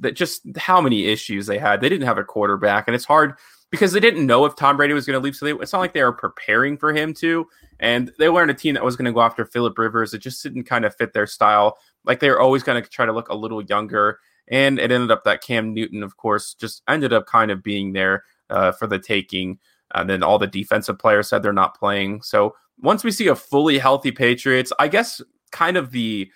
that 0.00 0.16
just 0.16 0.42
how 0.56 0.80
many 0.80 1.06
issues 1.06 1.46
they 1.46 1.58
had. 1.58 1.80
They 1.80 1.88
didn't 1.88 2.08
have 2.08 2.18
a 2.18 2.24
quarterback, 2.24 2.88
and 2.88 2.96
it's 2.96 3.04
hard 3.04 3.34
because 3.70 3.92
they 3.92 4.00
didn't 4.00 4.26
know 4.26 4.44
if 4.44 4.56
Tom 4.56 4.76
Brady 4.76 4.94
was 4.94 5.06
going 5.06 5.18
to 5.18 5.22
leave. 5.22 5.36
So 5.36 5.44
they, 5.46 5.52
it's 5.52 5.72
not 5.72 5.80
like 5.80 5.92
they 5.92 6.02
were 6.02 6.12
preparing 6.12 6.78
for 6.78 6.92
him 6.92 7.12
to. 7.14 7.46
And 7.80 8.10
they 8.18 8.28
weren't 8.28 8.50
a 8.50 8.54
team 8.54 8.74
that 8.74 8.84
was 8.84 8.96
going 8.96 9.06
to 9.06 9.12
go 9.12 9.20
after 9.20 9.44
Philip 9.44 9.78
Rivers. 9.78 10.14
It 10.14 10.18
just 10.18 10.42
didn't 10.42 10.64
kind 10.64 10.84
of 10.84 10.96
fit 10.96 11.12
their 11.12 11.26
style. 11.26 11.78
Like 12.04 12.20
they 12.20 12.30
were 12.30 12.40
always 12.40 12.62
going 12.62 12.82
to 12.82 12.88
try 12.88 13.06
to 13.06 13.12
look 13.12 13.28
a 13.28 13.36
little 13.36 13.62
younger. 13.62 14.18
And 14.48 14.78
it 14.78 14.90
ended 14.90 15.10
up 15.10 15.24
that 15.24 15.42
Cam 15.42 15.74
Newton, 15.74 16.02
of 16.02 16.16
course, 16.16 16.54
just 16.54 16.82
ended 16.88 17.12
up 17.12 17.26
kind 17.26 17.50
of 17.50 17.62
being 17.62 17.92
there 17.92 18.24
uh, 18.50 18.72
for 18.72 18.86
the 18.86 18.98
taking. 18.98 19.58
And 19.94 20.08
then 20.08 20.22
all 20.22 20.38
the 20.38 20.46
defensive 20.46 20.98
players 20.98 21.28
said 21.28 21.42
they're 21.42 21.52
not 21.52 21.78
playing. 21.78 22.22
So 22.22 22.54
once 22.80 23.04
we 23.04 23.10
see 23.10 23.28
a 23.28 23.36
fully 23.36 23.78
healthy 23.78 24.12
Patriots, 24.12 24.72
I 24.78 24.88
guess 24.88 25.20
kind 25.52 25.76
of 25.76 25.90
the 25.90 26.30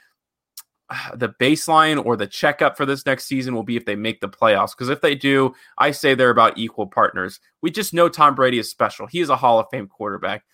the 1.15 1.29
baseline 1.29 2.05
or 2.05 2.17
the 2.17 2.27
checkup 2.27 2.77
for 2.77 2.87
this 2.87 3.07
next 3.07 3.25
season 3.25 3.55
will 3.55 3.63
be 3.63 3.77
if 3.77 3.85
they 3.85 3.97
make 3.97 4.21
the 4.21 4.29
playoffs. 4.29 4.71
Because 4.71 4.89
if 4.89 5.01
they 5.01 5.15
do, 5.15 5.55
I 5.79 5.91
say 5.91 6.15
they're 6.15 6.31
about 6.31 6.59
equal 6.59 6.87
partners. 6.87 7.41
We 7.61 7.71
just 7.71 7.95
know 7.95 8.09
Tom 8.09 8.35
Brady 8.35 8.59
is 8.59 8.71
special. 8.71 9.07
He 9.07 9.21
is 9.21 9.29
a 9.29 9.37
Hall 9.37 9.59
of 9.59 9.67
Fame 9.71 9.89
quarterback. 9.89 10.45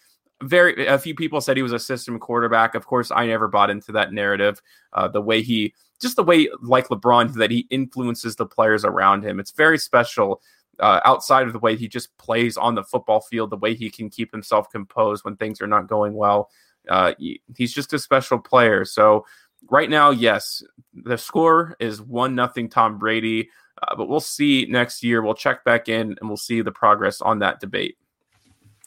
Very 0.43 0.87
a 0.87 0.99
few 0.99 1.17
people 1.17 1.41
said 1.41 1.57
he 1.57 1.65
was 1.65 1.73
a 1.73 1.81
system 1.81 2.21
quarterback. 2.21 2.77
Of 2.77 2.87
course, 2.87 3.11
I 3.11 3.27
never 3.27 3.49
bought 3.49 3.71
into 3.71 3.91
that 3.93 4.13
narrative. 4.13 4.63
Uh, 4.93 5.09
the 5.09 5.21
way 5.21 5.43
he, 5.43 5.75
just 6.01 6.15
the 6.15 6.23
way 6.23 6.49
like 6.63 6.89
LeBron, 6.89 7.35
that 7.35 7.51
he 7.51 7.67
influences 7.71 8.37
the 8.37 8.47
players 8.47 8.85
around 8.85 9.25
him. 9.25 9.41
It's 9.41 9.51
very 9.51 9.79
special. 9.79 10.41
Uh, 10.79 11.01
outside 11.05 11.49
of 11.49 11.53
the 11.53 11.59
way 11.59 11.75
he 11.75 11.89
just 11.89 12.17
plays 12.19 12.57
on 12.57 12.77
the 12.77 12.85
football 12.85 13.21
field, 13.21 13.51
the 13.51 13.57
way 13.57 13.75
he 13.75 13.91
can 13.91 14.09
keep 14.09 14.31
himself 14.31 14.71
composed 14.71 15.25
when 15.25 15.35
things 15.35 15.61
are 15.61 15.67
not 15.67 15.89
going 15.89 16.15
well. 16.15 16.51
Uh, 16.89 17.15
he, 17.19 17.43
he's 17.57 17.75
just 17.75 17.93
a 17.93 17.99
special 17.99 18.39
player. 18.39 18.85
So 18.85 19.27
right 19.71 19.89
now, 19.89 20.11
yes, 20.11 20.63
the 20.95 21.19
score 21.19 21.77
is 21.81 22.01
one 22.01 22.35
nothing 22.35 22.69
Tom 22.69 22.99
Brady, 22.99 23.51
uh, 23.83 23.97
but 23.97 24.09
we'll 24.09 24.21
see 24.21 24.67
next 24.69 25.03
year. 25.03 25.23
We'll 25.23 25.35
check 25.35 25.65
back 25.65 25.89
in 25.89 26.17
and 26.21 26.29
we'll 26.29 26.37
see 26.37 26.61
the 26.61 26.73
progress 26.73 27.21
on 27.21 27.39
that 27.41 27.61
debate. 27.61 27.97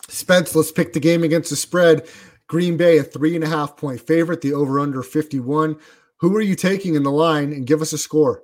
Spence, 0.08 0.56
let's 0.56 0.72
pick 0.72 0.94
the 0.94 1.00
game 1.00 1.24
against 1.24 1.50
the 1.50 1.56
spread. 1.56 2.08
Green 2.48 2.76
Bay, 2.76 2.98
a 2.98 3.04
three 3.04 3.36
and 3.36 3.44
a 3.44 3.48
half 3.48 3.78
point 3.78 4.02
favorite, 4.02 4.42
the 4.42 4.54
over 4.54 4.80
under 4.80 5.04
51. 5.04 5.78
Who 6.18 6.36
are 6.36 6.42
you 6.42 6.56
taking 6.56 6.96
in 6.96 7.04
the 7.04 7.12
line 7.12 7.54
and 7.54 7.66
give 7.66 7.82
us 7.82 7.94
a 7.94 7.98
score? 7.98 8.44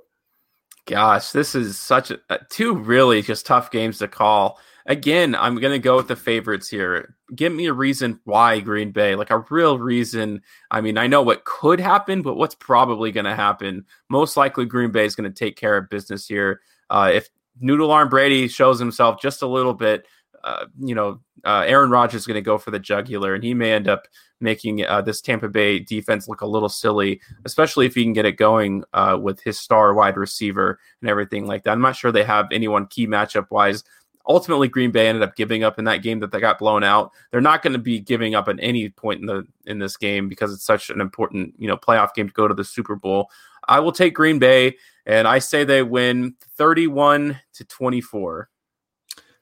Gosh, 0.86 1.32
this 1.32 1.54
is 1.54 1.78
such 1.78 2.12
a, 2.12 2.20
two 2.50 2.74
really 2.74 3.22
just 3.22 3.46
tough 3.46 3.72
games 3.72 4.00
to 4.00 4.08
call 4.08 4.60
again, 4.88 5.36
I'm 5.36 5.60
going 5.60 5.74
to 5.74 5.80
go 5.80 5.98
with 5.98 6.08
the 6.08 6.16
favorites 6.16 6.70
here. 6.70 7.16
Give 7.36 7.52
me 7.52 7.66
a 7.66 7.74
reason 7.74 8.20
why 8.24 8.60
Green 8.62 8.92
Bay, 8.92 9.16
like 9.16 9.32
a 9.32 9.44
real 9.50 9.78
reason. 9.78 10.42
I 10.72 10.82
mean, 10.82 10.98
I 10.98 11.08
know 11.08 11.22
what 11.22 11.44
could 11.44 11.80
happen, 11.80 12.22
but 12.22 12.36
what's 12.36 12.56
probably 12.56 13.12
going 13.12 13.26
to 13.26 13.36
happen? 13.36 13.86
Most 14.10 14.38
likely, 14.38 14.66
Green 14.66 14.92
Bay 14.92 15.06
is 15.06 15.16
going 15.16 15.30
to 15.30 15.38
take 15.38 15.58
care 15.58 15.76
of 15.76 15.90
business 15.90 16.28
here. 16.28 16.62
Uh, 16.90 17.12
if 17.14 17.30
Noodle 17.60 17.92
Arm 17.92 18.10
Brady 18.10 18.48
shows 18.48 18.80
himself 18.80 19.22
just 19.22 19.42
a 19.42 19.48
little 19.48 19.74
bit, 19.74 20.08
uh, 20.44 20.66
you 20.80 20.96
know, 20.96 21.20
uh, 21.44 21.64
Aaron 21.68 21.92
Rodgers 21.92 22.22
is 22.22 22.28
going 22.28 22.36
to 22.36 22.42
go 22.42 22.58
for 22.58 22.72
the 22.72 22.80
jugular, 22.80 23.36
and 23.36 23.44
he 23.44 23.54
may 23.54 23.74
end 23.74 23.88
up 23.88 24.08
making 24.40 24.86
uh, 24.86 25.02
this 25.02 25.22
Tampa 25.22 25.50
Bay 25.50 25.80
defense 25.80 26.28
look 26.28 26.42
a 26.42 26.48
little 26.48 26.70
silly, 26.70 27.20
especially 27.46 27.86
if 27.86 27.96
he 27.96 28.04
can 28.04 28.14
get 28.14 28.26
it 28.26 28.38
going 28.38 28.84
uh, 28.94 29.18
with 29.22 29.42
his 29.42 29.60
star 29.60 29.94
wide 29.94 30.16
receiver 30.16 30.80
and 31.02 31.10
everything 31.10 31.46
like 31.46 31.64
that. 31.64 31.72
I'm 31.72 31.82
not 31.82 31.96
sure 31.96 32.12
they 32.12 32.24
have 32.24 32.48
anyone 32.52 32.88
key 32.88 33.08
matchup 33.08 33.48
wise 33.52 33.84
ultimately 34.28 34.68
Green 34.68 34.92
Bay 34.92 35.08
ended 35.08 35.24
up 35.24 35.36
giving 35.36 35.64
up 35.64 35.80
in 35.80 35.86
that 35.86 36.04
game 36.04 36.20
that 36.20 36.32
they 36.32 36.40
got 36.40 36.60
blown 36.60 36.84
out. 36.84 37.12
They're 37.32 37.42
not 37.42 37.64
going 37.64 37.74
to 37.74 37.80
be 37.80 38.00
giving 38.00 38.36
up 38.36 38.48
at 38.48 38.58
any 38.60 38.90
point 38.90 39.22
in 39.22 39.26
the 39.26 39.48
in 39.66 39.80
this 39.80 39.98
game 39.98 40.28
because 40.28 40.54
it's 40.54 40.66
such 40.66 40.90
an 40.90 41.02
important, 41.02 41.56
you 41.58 41.68
know, 41.68 41.78
playoff 41.78 42.14
game 42.14 42.28
to 42.28 42.34
go 42.34 42.48
to 42.48 42.54
the 42.54 42.64
Super 42.64 42.96
Bowl. 42.96 43.30
I 43.68 43.80
will 43.80 43.92
take 43.92 44.14
Green 44.14 44.40
Bay 44.40 44.78
and 45.06 45.28
I 45.28 45.40
say 45.40 45.64
they 45.64 45.84
win 45.84 46.36
31 46.58 47.40
to 47.54 47.66
24. 47.66 48.50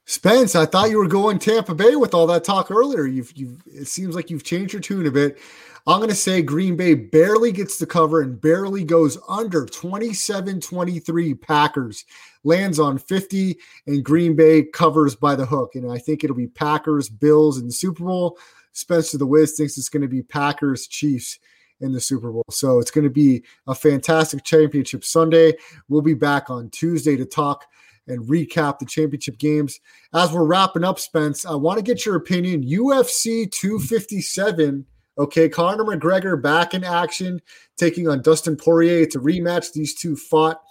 Spence, 0.07 0.55
I 0.55 0.67
thought 0.67 0.91
you 0.91 0.99
were 0.99 1.07
going 1.07 1.39
Tampa 1.39 1.73
Bay 1.73 1.95
with 1.95 2.13
all 2.13 2.27
that 2.27 2.43
talk 2.43 2.69
earlier. 2.69 3.07
You've, 3.07 3.31
you've 3.35 3.61
it 3.65 3.87
seems 3.87 4.13
like 4.13 4.29
you've 4.29 4.43
changed 4.43 4.73
your 4.73 4.81
tune 4.81 5.07
a 5.07 5.11
bit. 5.11 5.39
I'm 5.87 5.99
going 5.99 6.09
to 6.09 6.15
say 6.15 6.41
Green 6.41 6.75
Bay 6.75 6.95
barely 6.95 7.51
gets 7.51 7.77
the 7.77 7.85
cover 7.85 8.21
and 8.21 8.41
barely 8.41 8.83
goes 8.83 9.19
under 9.29 9.67
27 9.67 10.59
23 10.59 11.33
Packers. 11.35 12.05
Lands 12.43 12.79
on 12.79 12.97
50 12.97 13.55
and 13.85 14.03
Green 14.03 14.35
Bay 14.35 14.63
covers 14.63 15.15
by 15.15 15.35
the 15.35 15.45
hook. 15.45 15.75
And 15.75 15.91
I 15.91 15.99
think 15.99 16.23
it'll 16.23 16.35
be 16.35 16.47
Packers, 16.47 17.07
Bills 17.07 17.59
in 17.59 17.67
the 17.67 17.73
Super 17.73 18.03
Bowl. 18.03 18.39
Spencer 18.71 19.19
the 19.19 19.27
Wiz 19.27 19.53
thinks 19.53 19.77
it's 19.77 19.89
going 19.89 20.01
to 20.01 20.07
be 20.07 20.23
Packers, 20.23 20.87
Chiefs 20.87 21.37
in 21.81 21.91
the 21.91 22.01
Super 22.01 22.31
Bowl. 22.31 22.45
So 22.49 22.79
it's 22.79 22.91
going 22.91 23.03
to 23.03 23.11
be 23.11 23.43
a 23.67 23.75
fantastic 23.75 24.43
championship 24.43 25.03
Sunday. 25.03 25.53
We'll 25.87 26.01
be 26.01 26.15
back 26.15 26.49
on 26.49 26.71
Tuesday 26.71 27.15
to 27.15 27.25
talk 27.25 27.63
and 28.07 28.27
recap 28.27 28.79
the 28.79 28.85
championship 28.85 29.37
games. 29.37 29.79
As 30.15 30.31
we're 30.31 30.45
wrapping 30.45 30.83
up, 30.83 30.97
Spence, 30.99 31.45
I 31.45 31.53
want 31.53 31.77
to 31.77 31.83
get 31.83 32.07
your 32.07 32.15
opinion. 32.15 32.63
UFC 32.63 33.51
257 33.51 34.85
Okay, 35.17 35.47
Conor 35.47 35.85
McGregor 35.85 36.41
back 36.41 36.73
in 36.73 36.83
action, 36.83 37.41
taking 37.77 38.07
on 38.09 38.21
Dustin 38.21 38.57
Poirier. 38.57 39.01
It's 39.01 39.15
a 39.15 39.19
rematch. 39.19 39.71
These 39.71 39.95
two 39.95 40.15
fought 40.15 40.61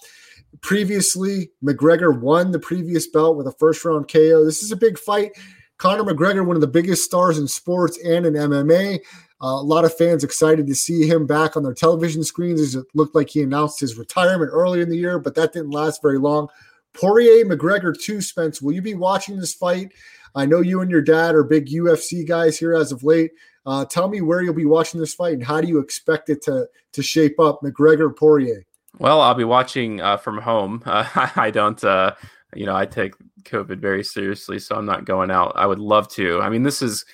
previously. 0.60 1.50
McGregor 1.62 2.18
won 2.18 2.50
the 2.50 2.58
previous 2.58 3.06
belt 3.06 3.36
with 3.36 3.46
a 3.46 3.52
first 3.52 3.84
round 3.84 4.10
KO. 4.12 4.44
This 4.44 4.62
is 4.62 4.70
a 4.70 4.76
big 4.76 4.98
fight. 4.98 5.32
Conor 5.78 6.04
McGregor, 6.04 6.46
one 6.46 6.56
of 6.56 6.60
the 6.60 6.68
biggest 6.68 7.04
stars 7.04 7.38
in 7.38 7.48
sports 7.48 7.98
and 8.04 8.26
in 8.26 8.34
MMA. 8.34 9.00
Uh, 9.42 9.46
a 9.46 9.62
lot 9.62 9.84
of 9.84 9.96
fans 9.96 10.24
excited 10.24 10.66
to 10.66 10.74
see 10.74 11.06
him 11.06 11.26
back 11.26 11.56
on 11.56 11.62
their 11.62 11.74
television 11.74 12.22
screens 12.22 12.60
as 12.60 12.74
it 12.74 12.86
looked 12.94 13.14
like 13.14 13.28
he 13.28 13.42
announced 13.42 13.80
his 13.80 13.98
retirement 13.98 14.50
earlier 14.52 14.82
in 14.82 14.88
the 14.88 14.96
year, 14.96 15.18
but 15.18 15.34
that 15.34 15.52
didn't 15.52 15.70
last 15.70 16.00
very 16.00 16.18
long. 16.18 16.48
Poirier 16.92 17.44
McGregor, 17.44 17.98
too, 17.98 18.20
Spence. 18.20 18.62
Will 18.62 18.72
you 18.72 18.82
be 18.82 18.94
watching 18.94 19.36
this 19.36 19.52
fight? 19.52 19.92
I 20.34 20.46
know 20.46 20.60
you 20.60 20.80
and 20.80 20.90
your 20.90 21.02
dad 21.02 21.34
are 21.34 21.44
big 21.44 21.66
UFC 21.66 22.26
guys 22.26 22.58
here 22.58 22.74
as 22.74 22.92
of 22.92 23.02
late. 23.04 23.32
Uh, 23.66 23.84
tell 23.84 24.08
me 24.08 24.20
where 24.20 24.42
you'll 24.42 24.54
be 24.54 24.66
watching 24.66 25.00
this 25.00 25.14
fight 25.14 25.34
and 25.34 25.44
how 25.44 25.60
do 25.60 25.68
you 25.68 25.78
expect 25.78 26.28
it 26.28 26.42
to 26.42 26.68
to 26.92 27.02
shape 27.02 27.40
up, 27.40 27.60
McGregor 27.62 28.14
Poirier? 28.14 28.64
Well, 28.98 29.20
I'll 29.20 29.34
be 29.34 29.44
watching 29.44 30.00
uh, 30.00 30.16
from 30.16 30.38
home. 30.38 30.82
Uh, 30.86 31.28
I 31.36 31.50
don't, 31.50 31.82
uh, 31.82 32.14
you 32.54 32.66
know, 32.66 32.76
I 32.76 32.86
take 32.86 33.14
COVID 33.44 33.78
very 33.80 34.04
seriously, 34.04 34.58
so 34.58 34.76
I'm 34.76 34.86
not 34.86 35.04
going 35.04 35.30
out. 35.30 35.52
I 35.56 35.66
would 35.66 35.80
love 35.80 36.08
to. 36.10 36.40
I 36.40 36.48
mean, 36.48 36.62
this 36.62 36.82
is 36.82 37.04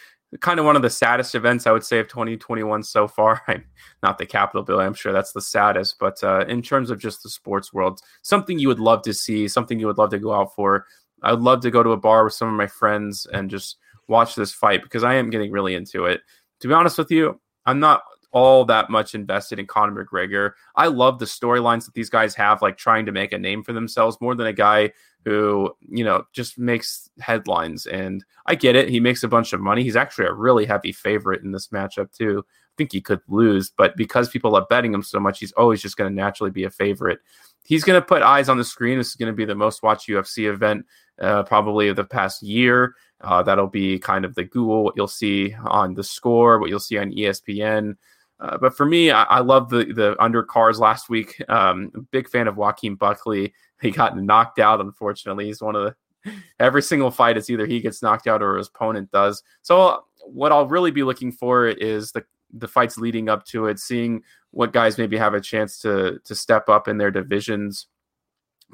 kind 0.40 0.60
of 0.60 0.66
one 0.66 0.76
of 0.76 0.82
the 0.82 0.90
saddest 0.90 1.34
events 1.34 1.66
I 1.66 1.72
would 1.72 1.84
say 1.84 1.98
of 1.98 2.08
2021 2.08 2.82
so 2.82 3.08
far. 3.08 3.42
I'm 3.48 3.64
not 4.02 4.18
the 4.18 4.26
Capitol 4.26 4.62
bill. 4.62 4.80
I'm 4.80 4.94
sure 4.94 5.12
that's 5.12 5.32
the 5.32 5.40
saddest, 5.40 5.96
but 5.98 6.22
uh, 6.22 6.44
in 6.46 6.62
terms 6.62 6.90
of 6.90 6.98
just 6.98 7.22
the 7.22 7.30
sports 7.30 7.72
world, 7.72 8.00
something 8.22 8.58
you 8.58 8.68
would 8.68 8.80
love 8.80 9.02
to 9.02 9.14
see, 9.14 9.48
something 9.48 9.80
you 9.80 9.86
would 9.86 9.98
love 9.98 10.10
to 10.10 10.18
go 10.18 10.32
out 10.32 10.54
for. 10.54 10.86
I'd 11.22 11.40
love 11.40 11.60
to 11.62 11.70
go 11.70 11.82
to 11.82 11.90
a 11.90 11.96
bar 11.96 12.24
with 12.24 12.34
some 12.34 12.48
of 12.48 12.54
my 12.54 12.66
friends 12.66 13.26
and 13.32 13.50
just 13.50 13.76
watch 14.08 14.34
this 14.34 14.52
fight 14.52 14.82
because 14.82 15.04
I 15.04 15.14
am 15.14 15.30
getting 15.30 15.52
really 15.52 15.74
into 15.74 16.04
it 16.04 16.20
to 16.60 16.68
be 16.68 16.74
honest 16.74 16.98
with 16.98 17.10
you, 17.10 17.40
I'm 17.66 17.80
not 17.80 18.02
all 18.32 18.64
that 18.64 18.90
much 18.90 19.14
invested 19.14 19.58
in 19.58 19.66
Conor 19.66 20.04
McGregor. 20.04 20.52
I 20.76 20.86
love 20.86 21.18
the 21.18 21.24
storylines 21.24 21.84
that 21.84 21.94
these 21.94 22.10
guys 22.10 22.34
have, 22.36 22.62
like 22.62 22.76
trying 22.76 23.06
to 23.06 23.12
make 23.12 23.32
a 23.32 23.38
name 23.38 23.62
for 23.62 23.72
themselves 23.72 24.16
more 24.20 24.34
than 24.34 24.46
a 24.46 24.52
guy 24.52 24.92
who, 25.24 25.74
you 25.88 26.04
know, 26.04 26.24
just 26.32 26.58
makes 26.58 27.10
headlines. 27.20 27.86
And 27.86 28.24
I 28.46 28.54
get 28.54 28.76
it. 28.76 28.88
He 28.88 29.00
makes 29.00 29.22
a 29.22 29.28
bunch 29.28 29.52
of 29.52 29.60
money. 29.60 29.82
He's 29.82 29.96
actually 29.96 30.26
a 30.26 30.32
really 30.32 30.64
heavy 30.64 30.92
favorite 30.92 31.42
in 31.42 31.52
this 31.52 31.68
matchup, 31.68 32.12
too. 32.12 32.44
I 32.46 32.72
think 32.76 32.92
he 32.92 33.00
could 33.00 33.20
lose, 33.28 33.70
but 33.76 33.96
because 33.96 34.30
people 34.30 34.56
are 34.56 34.66
betting 34.70 34.94
him 34.94 35.02
so 35.02 35.20
much, 35.20 35.40
he's 35.40 35.52
always 35.52 35.82
just 35.82 35.96
going 35.96 36.10
to 36.10 36.14
naturally 36.14 36.50
be 36.50 36.64
a 36.64 36.70
favorite. 36.70 37.18
He's 37.64 37.84
going 37.84 38.00
to 38.00 38.06
put 38.06 38.22
eyes 38.22 38.48
on 38.48 38.56
the 38.56 38.64
screen. 38.64 38.96
This 38.96 39.08
is 39.08 39.16
going 39.16 39.30
to 39.30 39.36
be 39.36 39.44
the 39.44 39.54
most 39.54 39.82
watched 39.82 40.08
UFC 40.08 40.50
event 40.50 40.86
uh, 41.20 41.42
probably 41.44 41.88
of 41.88 41.96
the 41.96 42.04
past 42.04 42.42
year. 42.42 42.94
Uh, 43.20 43.42
that'll 43.42 43.66
be 43.66 43.98
kind 43.98 44.24
of 44.24 44.34
the 44.34 44.44
Google, 44.44 44.84
what 44.84 44.94
you'll 44.96 45.06
see 45.06 45.54
on 45.66 45.94
the 45.94 46.04
score, 46.04 46.58
what 46.58 46.70
you'll 46.70 46.80
see 46.80 46.98
on 46.98 47.12
ESPN. 47.12 47.96
Uh, 48.40 48.56
but 48.56 48.74
for 48.74 48.86
me, 48.86 49.10
I, 49.10 49.24
I, 49.24 49.40
love 49.40 49.68
the 49.68 49.84
the 49.84 50.16
undercards 50.18 50.78
last 50.78 51.10
week. 51.10 51.42
Um, 51.50 52.08
big 52.10 52.28
fan 52.28 52.48
of 52.48 52.56
Joaquin 52.56 52.94
Buckley. 52.94 53.52
He 53.82 53.90
got 53.90 54.16
knocked 54.16 54.58
out, 54.58 54.80
unfortunately. 54.80 55.46
He's 55.46 55.60
one 55.60 55.76
of 55.76 55.94
the 56.24 56.32
every 56.60 56.82
single 56.82 57.10
fight 57.10 57.36
is 57.36 57.50
either 57.50 57.66
he 57.66 57.80
gets 57.80 58.02
knocked 58.02 58.26
out 58.26 58.42
or 58.42 58.56
his 58.56 58.68
opponent 58.68 59.10
does. 59.10 59.42
So 59.62 60.04
what 60.24 60.52
I'll 60.52 60.68
really 60.68 60.90
be 60.90 61.02
looking 61.02 61.32
for 61.32 61.68
is 61.68 62.12
the 62.12 62.24
the 62.52 62.68
fights 62.68 62.98
leading 62.98 63.28
up 63.28 63.44
to 63.46 63.66
it, 63.66 63.78
seeing 63.78 64.22
what 64.50 64.72
guys 64.72 64.98
maybe 64.98 65.16
have 65.16 65.34
a 65.34 65.40
chance 65.40 65.78
to 65.80 66.18
to 66.24 66.34
step 66.34 66.68
up 66.68 66.88
in 66.88 66.96
their 66.96 67.10
divisions. 67.10 67.88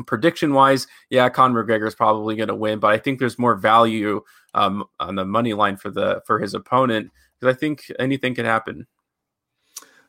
Prediction 0.07 0.53
wise, 0.53 0.87
yeah, 1.11 1.29
Conor 1.29 1.65
McGregor 1.65 1.87
is 1.87 1.95
probably 1.95 2.37
going 2.37 2.49
to 2.49 2.55
win, 2.55 2.79
but 2.79 2.93
I 2.93 2.99
think 2.99 3.19
there's 3.19 3.39
more 3.39 3.55
value 3.55 4.23
um, 4.55 4.85
on 5.01 5.15
the 5.15 5.25
money 5.25 5.55
line 5.55 5.77
for 5.77 5.91
the 5.91 6.23
for 6.27 6.39
his 6.39 6.55
opponent 6.55 7.11
because 7.39 7.55
I 7.55 7.59
think 7.59 7.91
anything 7.99 8.35
can 8.35 8.45
happen. 8.45 8.87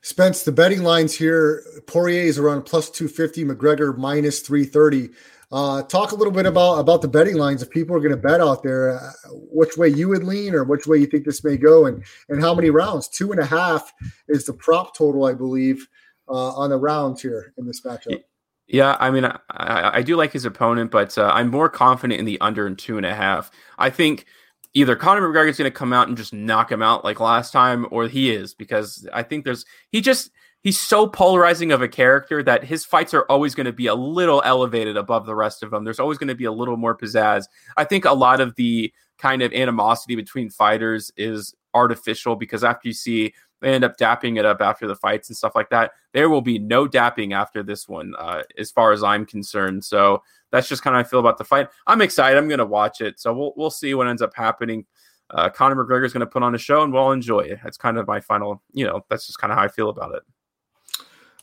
Spence, 0.01 0.43
the 0.43 0.51
betting 0.51 0.83
lines 0.83 1.15
here: 1.15 1.63
Poirier 1.87 2.23
is 2.23 2.37
around 2.37 2.63
plus 2.63 2.89
two 2.89 3.07
fifty, 3.07 3.43
McGregor 3.43 3.97
minus 3.97 4.41
three 4.41 4.63
thirty. 4.63 5.09
Uh, 5.49 5.81
talk 5.83 6.11
a 6.11 6.15
little 6.15 6.33
bit 6.33 6.45
about 6.45 6.79
about 6.79 7.01
the 7.01 7.07
betting 7.07 7.37
lines. 7.37 7.61
If 7.61 7.69
people 7.69 7.95
are 7.95 7.99
going 7.99 8.11
to 8.11 8.17
bet 8.17 8.41
out 8.41 8.63
there, 8.63 8.99
uh, 8.99 9.11
which 9.31 9.77
way 9.77 9.87
you 9.87 10.09
would 10.09 10.23
lean, 10.23 10.53
or 10.53 10.63
which 10.63 10.87
way 10.87 10.97
you 10.97 11.07
think 11.07 11.25
this 11.25 11.43
may 11.43 11.57
go, 11.57 11.85
and 11.85 12.03
and 12.29 12.41
how 12.41 12.53
many 12.53 12.69
rounds? 12.69 13.07
Two 13.07 13.31
and 13.31 13.39
a 13.39 13.45
half 13.45 13.93
is 14.27 14.45
the 14.45 14.53
prop 14.53 14.95
total, 14.95 15.25
I 15.25 15.33
believe, 15.33 15.87
uh, 16.27 16.53
on 16.55 16.69
the 16.69 16.77
rounds 16.77 17.21
here 17.21 17.53
in 17.57 17.65
this 17.65 17.81
matchup. 17.81 18.21
Yeah, 18.67 18.97
I 18.99 19.11
mean, 19.11 19.25
I, 19.25 19.39
I 19.49 20.01
do 20.01 20.17
like 20.17 20.33
his 20.33 20.43
opponent, 20.43 20.91
but 20.91 21.17
uh, 21.17 21.31
I'm 21.33 21.49
more 21.49 21.69
confident 21.69 22.19
in 22.19 22.25
the 22.25 22.39
under 22.41 22.67
and 22.67 22.77
two 22.77 22.97
and 22.97 23.05
a 23.05 23.15
half. 23.15 23.49
I 23.77 23.89
think 23.89 24.25
either 24.73 24.95
Conor 24.95 25.21
McGregor 25.21 25.49
is 25.49 25.57
going 25.57 25.71
to 25.71 25.77
come 25.77 25.93
out 25.93 26.09
and 26.09 26.17
just 26.17 26.33
knock 26.33 26.71
him 26.71 26.81
out 26.81 27.05
like 27.05 27.19
last 27.19 27.51
time, 27.51 27.87
or 27.91 28.07
he 28.07 28.29
is 28.29 28.53
because 28.53 29.07
I 29.13 29.23
think 29.23 29.45
there's 29.45 29.65
he 29.89 30.01
just 30.01 30.31
he's 30.63 30.79
so 30.79 31.07
polarizing 31.07 31.71
of 31.71 31.81
a 31.81 31.87
character 31.87 32.43
that 32.43 32.65
his 32.65 32.83
fights 32.83 33.13
are 33.13 33.23
always 33.29 33.55
going 33.55 33.65
to 33.65 33.73
be 33.73 33.87
a 33.87 33.95
little 33.95 34.41
elevated 34.43 34.97
above 34.97 35.25
the 35.25 35.35
rest 35.35 35.63
of 35.63 35.71
them. 35.71 35.85
There's 35.85 35.99
always 35.99 36.17
going 36.17 36.27
to 36.27 36.35
be 36.35 36.45
a 36.45 36.51
little 36.51 36.75
more 36.75 36.97
pizzazz. 36.97 37.45
I 37.77 37.85
think 37.85 38.03
a 38.03 38.13
lot 38.13 38.41
of 38.41 38.55
the 38.55 38.93
kind 39.17 39.41
of 39.41 39.53
animosity 39.53 40.15
between 40.15 40.49
fighters 40.49 41.11
is 41.15 41.55
artificial 41.73 42.35
because 42.35 42.63
after 42.63 42.87
you 42.87 42.93
see 42.93 43.33
they 43.61 43.73
end 43.73 43.83
up 43.83 43.97
dapping 43.97 44.37
it 44.37 44.45
up 44.45 44.61
after 44.61 44.87
the 44.87 44.95
fights 44.95 45.29
and 45.29 45.37
stuff 45.37 45.55
like 45.55 45.69
that. 45.69 45.91
There 46.13 46.29
will 46.29 46.41
be 46.41 46.59
no 46.59 46.87
dapping 46.87 47.33
after 47.33 47.63
this 47.63 47.87
one, 47.87 48.13
uh, 48.17 48.43
as 48.57 48.71
far 48.71 48.91
as 48.91 49.03
I'm 49.03 49.25
concerned. 49.25 49.83
So 49.83 50.21
that's 50.51 50.69
just 50.69 50.83
kind 50.83 50.95
of 50.95 51.05
I 51.05 51.09
feel 51.09 51.19
about 51.19 51.37
the 51.37 51.43
fight. 51.43 51.69
I'm 51.87 52.01
excited. 52.01 52.37
I'm 52.37 52.47
going 52.47 52.59
to 52.59 52.65
watch 52.65 53.01
it. 53.01 53.19
So 53.19 53.33
we'll 53.33 53.53
we'll 53.55 53.71
see 53.71 53.93
what 53.93 54.07
ends 54.07 54.21
up 54.21 54.33
happening. 54.35 54.85
Uh, 55.29 55.49
Conor 55.49 55.83
McGregor 55.83 56.05
is 56.05 56.13
going 56.13 56.21
to 56.21 56.27
put 56.27 56.43
on 56.43 56.55
a 56.55 56.57
show, 56.57 56.83
and 56.83 56.93
we'll 56.93 57.11
enjoy 57.11 57.41
it. 57.41 57.59
That's 57.63 57.77
kind 57.77 57.97
of 57.97 58.07
my 58.07 58.19
final. 58.19 58.61
You 58.71 58.85
know, 58.85 59.05
that's 59.09 59.25
just 59.25 59.39
kind 59.39 59.51
of 59.51 59.57
how 59.57 59.65
I 59.65 59.67
feel 59.67 59.89
about 59.89 60.15
it. 60.15 60.23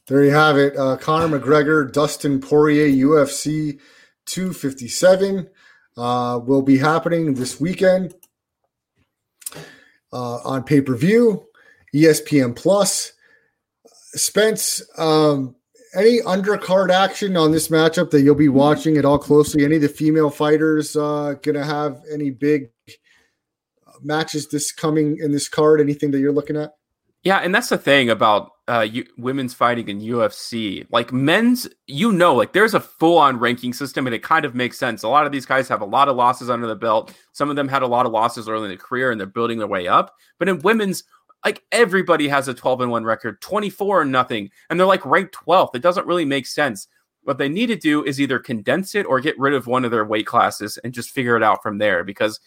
There 0.07 0.25
you 0.25 0.33
have 0.33 0.59
it. 0.59 0.77
Uh, 0.77 0.97
Conor 0.97 1.39
McGregor, 1.39 1.91
Dustin 1.91 2.41
Poirier, 2.41 2.87
UFC 2.87 3.81
257 4.27 5.49
uh, 5.97 6.41
will 6.45 6.63
be 6.63 6.79
happening 6.79 7.35
this 7.35 7.61
weekend 7.61 8.15
uh, 10.13 10.37
on 10.45 10.63
pay 10.63 10.81
per 10.81 10.95
view. 10.95 11.47
ESPN 11.95 12.57
Plus. 12.57 13.13
Spence, 14.17 14.83
um, 14.99 15.57
any 15.95 16.21
undercard 16.21 16.91
action 16.91 17.37
on 17.37 17.53
this 17.53 17.69
matchup 17.69 18.11
that 18.11 18.23
you'll 18.23 18.35
be 18.35 18.49
watching 18.49 18.97
at 18.97 19.05
all 19.05 19.19
closely? 19.19 19.65
Any 19.65 19.77
of 19.77 19.83
the 19.83 19.89
female 19.89 20.31
fighters 20.31 20.97
uh, 20.97 21.35
gonna 21.43 21.65
have 21.65 22.03
any 22.13 22.31
big 22.31 22.71
matches 24.03 24.49
this 24.49 24.73
coming 24.73 25.19
in 25.19 25.33
this 25.33 25.49
card? 25.49 25.81
Anything 25.81 26.11
that 26.11 26.19
you're 26.19 26.33
looking 26.33 26.57
at? 26.57 26.75
Yeah, 27.23 27.39
and 27.39 27.55
that's 27.55 27.71
the 27.71 27.79
thing 27.79 28.11
about 28.11 28.51
uh, 28.69 28.81
you, 28.81 29.07
women's 29.17 29.55
fighting 29.55 29.89
in 29.89 30.01
UFC. 30.01 30.87
Like 30.91 31.11
men's, 31.13 31.67
you 31.87 32.13
know, 32.13 32.35
like 32.35 32.53
there's 32.53 32.75
a 32.75 32.81
full 32.81 33.17
on 33.17 33.39
ranking 33.39 33.73
system, 33.73 34.07
and 34.07 34.15
it 34.15 34.23
kind 34.23 34.45
of 34.45 34.55
makes 34.55 34.79
sense. 34.79 35.03
A 35.03 35.09
lot 35.09 35.25
of 35.25 35.33
these 35.33 35.47
guys 35.47 35.69
have 35.69 35.81
a 35.81 35.87
lot 35.87 36.09
of 36.09 36.17
losses 36.17 36.51
under 36.51 36.67
the 36.67 36.77
belt. 36.77 37.15
Some 37.33 37.51
of 37.51 37.57
them 37.57 37.69
had 37.69 37.83
a 37.83 37.87
lot 37.87 38.05
of 38.05 38.13
losses 38.13 38.49
early 38.49 38.65
in 38.65 38.69
their 38.69 38.77
career, 38.77 39.11
and 39.11 39.19
they're 39.19 39.27
building 39.27 39.59
their 39.59 39.67
way 39.67 39.89
up. 39.89 40.15
But 40.39 40.51
in 40.51 40.59
women's, 40.61 41.05
like 41.45 41.63
everybody 41.73 42.29
has 42.29 42.49
a 42.49 42.55
12 42.55 42.83
and 42.83 42.91
1 42.91 43.05
record, 43.05 43.41
24 43.41 44.03
and 44.03 44.13
nothing, 44.13 44.51
and 44.71 44.79
they're 44.79 44.87
like 44.87 45.05
ranked 45.05 45.35
12th. 45.35 45.75
It 45.75 45.83
doesn't 45.83 46.07
really 46.07 46.25
make 46.25 46.47
sense. 46.47 46.89
What 47.23 47.39
they 47.39 47.49
need 47.49 47.67
to 47.67 47.77
do 47.77 48.05
is 48.05 48.21
either 48.21 48.39
condense 48.39 48.95
it 48.95 49.07
or 49.07 49.21
get 49.21 49.39
rid 49.39 49.55
of 49.55 49.67
one 49.67 49.85
of 49.85 49.91
their 49.91 50.05
weight 50.05 50.27
classes 50.27 50.79
and 50.85 50.93
just 50.93 51.11
figure 51.11 51.37
it 51.37 51.43
out 51.43 51.63
from 51.63 51.79
there 51.79 52.05
because 52.05 52.41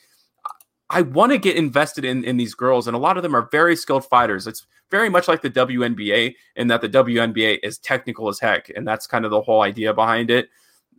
I 0.90 1.02
want 1.02 1.32
to 1.32 1.38
get 1.38 1.58
invested 1.58 2.06
in 2.06 2.24
in 2.24 2.38
these 2.38 2.56
girls, 2.56 2.88
and 2.88 2.96
a 2.96 3.00
lot 3.00 3.18
of 3.18 3.24
them 3.24 3.36
are 3.36 3.50
very 3.52 3.76
skilled 3.76 4.06
fighters. 4.06 4.48
It's 4.48 4.66
very 4.90 5.10
much 5.10 5.28
like 5.28 5.42
the 5.42 5.50
WNBA 5.50 6.36
in 6.56 6.68
that 6.68 6.82
the 6.82 6.90
WNBA 6.90 7.60
is 7.62 7.78
technical 7.78 8.30
as 8.30 8.40
heck, 8.40 8.70
and 8.76 8.88
that's 8.88 9.06
kind 9.06 9.26
of 9.26 9.32
the 9.32 9.42
whole 9.42 9.62
idea 9.62 9.94
behind 9.94 10.32
it. 10.32 10.50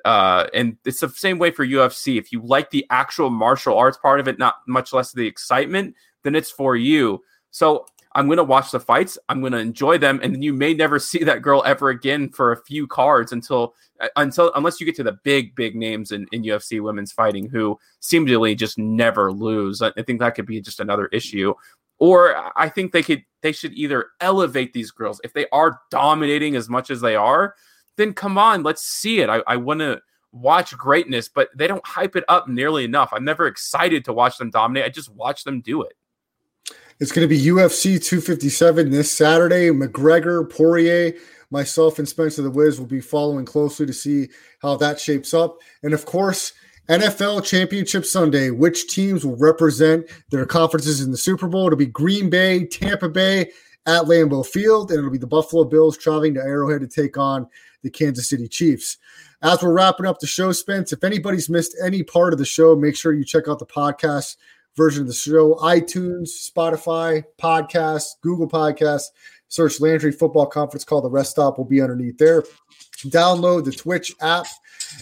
Uh, 0.05 0.47
and 0.53 0.77
it's 0.85 1.01
the 1.01 1.09
same 1.09 1.39
way 1.39 1.51
for 1.51 1.67
UFC. 1.67 2.19
If 2.19 2.33
you 2.33 2.43
like 2.43 2.71
the 2.71 2.87
actual 2.91 3.31
martial 3.31 3.77
arts 3.77 3.97
part 3.97 4.21
of 4.21 4.29
it, 4.29 4.39
not 4.39 4.57
much 4.67 4.93
less 4.93 5.13
the 5.13 5.27
excitement, 5.27 5.95
then 6.23 6.35
it's 6.35 6.51
for 6.51 6.77
you. 6.77 7.23
So 7.51 7.87
I'm 8.15 8.27
going 8.27 8.39
to 8.39 8.45
watch 8.45 8.71
the 8.71 8.81
fights. 8.81 9.19
I'm 9.29 9.41
going 9.41 9.53
to 9.53 9.59
enjoy 9.59 9.99
them, 9.99 10.21
and 10.23 10.43
you 10.43 10.53
may 10.53 10.75
never 10.75 10.99
see 10.99 11.25
that 11.25 11.43
girl 11.43 11.63
ever 11.65 11.91
again 11.91 12.31
for 12.31 12.53
a 12.53 12.63
few 12.65 12.87
cards 12.87 13.33
until 13.33 13.75
uh, 14.01 14.09
until 14.17 14.53
unless 14.55 14.81
you 14.81 14.87
get 14.87 14.97
to 14.97 15.03
the 15.03 15.19
big 15.23 15.55
big 15.55 15.75
names 15.75 16.13
in, 16.13 16.27
in 16.33 16.43
UFC 16.43 16.81
women's 16.81 17.13
fighting 17.13 17.49
who 17.49 17.79
seemingly 18.01 18.55
just 18.55 18.79
never 18.79 19.33
lose. 19.33 19.83
I, 19.83 19.91
think 20.03 20.21
that 20.21 20.35
could 20.35 20.47
be 20.47 20.61
just 20.61 20.81
another 20.81 21.07
issue. 21.07 21.55
Or 21.99 22.53
I 22.57 22.69
think 22.69 22.93
they 22.93 23.03
could 23.03 23.25
they 23.43 23.53
should 23.53 23.73
either 23.75 24.07
elevate 24.21 24.73
these 24.73 24.91
girls 24.91 25.21
if 25.25 25.33
they 25.33 25.47
are 25.53 25.81
dominating 25.91 26.57
as 26.57 26.69
much 26.69 26.91
as 26.91 27.01
they 27.01 27.17
are. 27.17 27.55
Then 27.97 28.15
come 28.15 28.39
on, 28.39 28.63
let's 28.63 28.83
see 28.83 29.21
it. 29.21 29.29
I, 29.29 29.43
I 29.47 29.57
want 29.57 29.81
to 29.81 30.01
watch 30.31 30.77
greatness, 30.77 31.29
but 31.29 31.49
they 31.57 31.67
don't 31.67 31.85
hype 31.87 32.15
it 32.15 32.25
up 32.29 32.49
nearly 32.49 32.85
enough. 32.85 33.11
I'm 33.13 33.25
never 33.25 33.47
excited 33.47 34.05
to 34.05 34.13
watch 34.13 34.39
them 34.39 34.51
dominate. 34.51 34.85
I 34.85 34.89
just 34.89 35.09
watch 35.09 35.43
them 35.43 35.61
do 35.61 35.83
it. 35.83 35.95
It's 37.01 37.13
going 37.13 37.29
to 37.29 37.33
be 37.33 37.41
UFC 37.41 38.03
257 38.03 38.91
this 38.91 39.11
Saturday. 39.11 39.69
McGregor, 39.71 40.51
Poirier, 40.51 41.13
myself, 41.51 42.01
and 42.01 42.09
Spencer 42.09 42.43
the 42.43 42.51
Wiz 42.51 42.81
will 42.81 42.89
be 42.89 43.01
following 43.01 43.45
closely 43.45 43.87
to 43.87 43.93
see 43.93 44.29
how 44.61 44.75
that 44.77 44.99
shapes 44.99 45.33
up. 45.33 45.59
And 45.85 45.95
of 45.95 46.05
course, 46.07 46.53
NFL 46.89 47.45
Championship 47.45 48.05
Sunday, 48.05 48.51
which 48.51 48.89
teams 48.89 49.25
will 49.25 49.37
represent 49.37 50.07
their 50.31 50.45
conferences 50.45 51.01
in 51.01 51.13
the 51.13 51.17
Super 51.17 51.47
Bowl? 51.47 51.67
It'll 51.67 51.77
be 51.77 51.87
Green 51.87 52.31
Bay, 52.31 52.67
Tampa 52.67 53.09
Bay 53.09 53.53
at 53.87 54.05
Lambeau 54.05 54.45
Field, 54.45 54.91
and 54.91 54.99
it'll 54.99 55.11
be 55.11 55.19
the 55.19 55.27
Buffalo 55.27 55.65
Bills 55.65 55.97
traveling 55.97 56.35
to 56.35 56.41
Arrowhead 56.41 56.81
to 56.81 56.89
take 56.89 57.17
on 57.17 57.47
the 57.83 57.91
Kansas 57.91 58.29
City 58.29 58.49
Chiefs. 58.49 58.99
As 59.41 59.63
we're 59.63 59.73
wrapping 59.73 60.07
up 60.07 60.19
the 60.19 60.27
show, 60.27 60.51
Spence, 60.51 60.93
if 60.93 61.05
anybody's 61.05 61.49
missed 61.49 61.77
any 61.81 62.03
part 62.03 62.33
of 62.33 62.41
the 62.41 62.45
show, 62.45 62.75
make 62.75 62.97
sure 62.97 63.13
you 63.13 63.25
check 63.25 63.47
out 63.47 63.61
the 63.61 63.67
podcast 63.67 64.37
version 64.79 65.03
of 65.03 65.09
the 65.09 65.14
show 65.14 65.57
iTunes, 65.57 66.29
Spotify, 66.51 67.24
Podcasts, 67.39 68.12
Google 68.22 68.49
Podcasts. 68.49 69.09
Search 69.49 69.81
Landry 69.81 70.12
Football 70.12 70.47
Conference 70.47 70.85
Call. 70.85 71.01
The 71.01 71.11
rest 71.11 71.33
stop 71.33 71.59
will 71.59 71.64
be 71.64 71.81
underneath 71.81 72.18
there. 72.18 72.45
Download 73.07 73.64
the 73.64 73.72
Twitch 73.72 74.12
app 74.20 74.47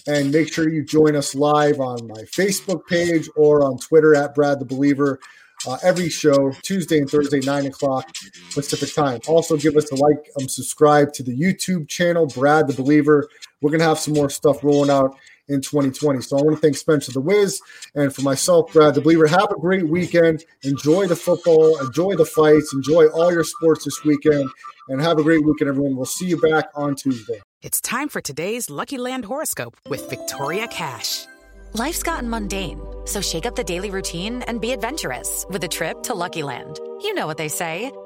and 0.07 0.33
make 0.33 0.53
sure 0.53 0.68
you 0.68 0.85
join 0.85 1.16
us 1.16 1.35
live 1.35 1.81
on 1.81 2.07
my 2.07 2.22
Facebook 2.22 2.87
page 2.87 3.29
or 3.37 3.64
on 3.64 3.79
Twitter 3.79 4.14
at 4.14 4.35
Brad 4.35 4.61
the 4.61 4.64
Believer. 4.64 5.18
Uh, 5.66 5.79
every 5.83 6.09
show, 6.09 6.53
Tuesday 6.62 6.99
and 6.99 7.11
Thursday, 7.11 7.41
9 7.41 7.66
o'clock 7.66 8.14
Pacific 8.53 8.95
time. 8.95 9.18
Also, 9.27 9.57
give 9.57 9.74
us 9.77 9.91
a 9.91 9.97
like, 9.97 10.31
um, 10.39 10.49
subscribe 10.49 11.12
to 11.14 11.22
the 11.22 11.37
YouTube 11.37 11.89
channel, 11.89 12.27
Brad 12.27 12.68
the 12.68 12.74
Believer. 12.74 13.29
We're 13.61 13.70
to 13.81 13.87
have 13.87 13.99
some 13.99 14.14
more 14.14 14.31
stuff 14.31 14.62
rolling 14.62 14.91
out 14.91 15.16
in 15.49 15.61
2020. 15.61 16.21
So 16.23 16.39
I 16.39 16.43
want 16.43 16.57
to 16.57 16.61
thank 16.61 16.77
Spencer 16.77 17.13
the 17.13 17.21
Wiz 17.21 17.61
and 17.95 18.15
for 18.15 18.23
myself, 18.23 18.73
Brad 18.73 18.95
the 18.95 19.01
Believer. 19.01 19.27
Have 19.27 19.51
a 19.51 19.59
great 19.59 19.89
weekend. 19.89 20.45
Enjoy 20.63 21.07
the 21.07 21.17
football, 21.17 21.79
enjoy 21.79 22.15
the 22.15 22.25
fights, 22.25 22.73
enjoy 22.73 23.07
all 23.09 23.33
your 23.33 23.45
sports 23.45 23.85
this 23.85 24.05
weekend, 24.05 24.49
and 24.89 25.01
have 25.01 25.19
a 25.19 25.23
great 25.23 25.45
weekend, 25.45 25.69
everyone. 25.69 25.97
We'll 25.97 26.05
see 26.05 26.27
you 26.27 26.41
back 26.41 26.69
on 26.75 26.95
Tuesday. 26.95 27.41
It's 27.63 27.81
time 27.81 28.09
for 28.09 28.21
today's 28.21 28.71
Lucky 28.71 28.99
Land 28.99 29.25
horoscope 29.25 29.77
with 29.89 30.09
Victoria 30.11 30.69
Cash. 30.69 31.27
Life's 31.73 32.03
gotten 32.03 32.31
mundane 32.31 32.81
So 33.05 33.21
shake 33.21 33.45
up 33.45 33.55
the 33.55 33.65
daily 33.65 33.91
routine 33.91 34.43
and 34.43 34.61
be 34.61 34.73
adventurous 34.73 35.45
with 35.51 35.63
a 35.65 35.69
trip 35.69 36.03
to 36.05 36.15
Lucky 36.15 36.43
Land. 36.43 36.81
You 37.03 37.13
know 37.15 37.27
what 37.27 37.39
they 37.39 37.49
say. 37.49 37.91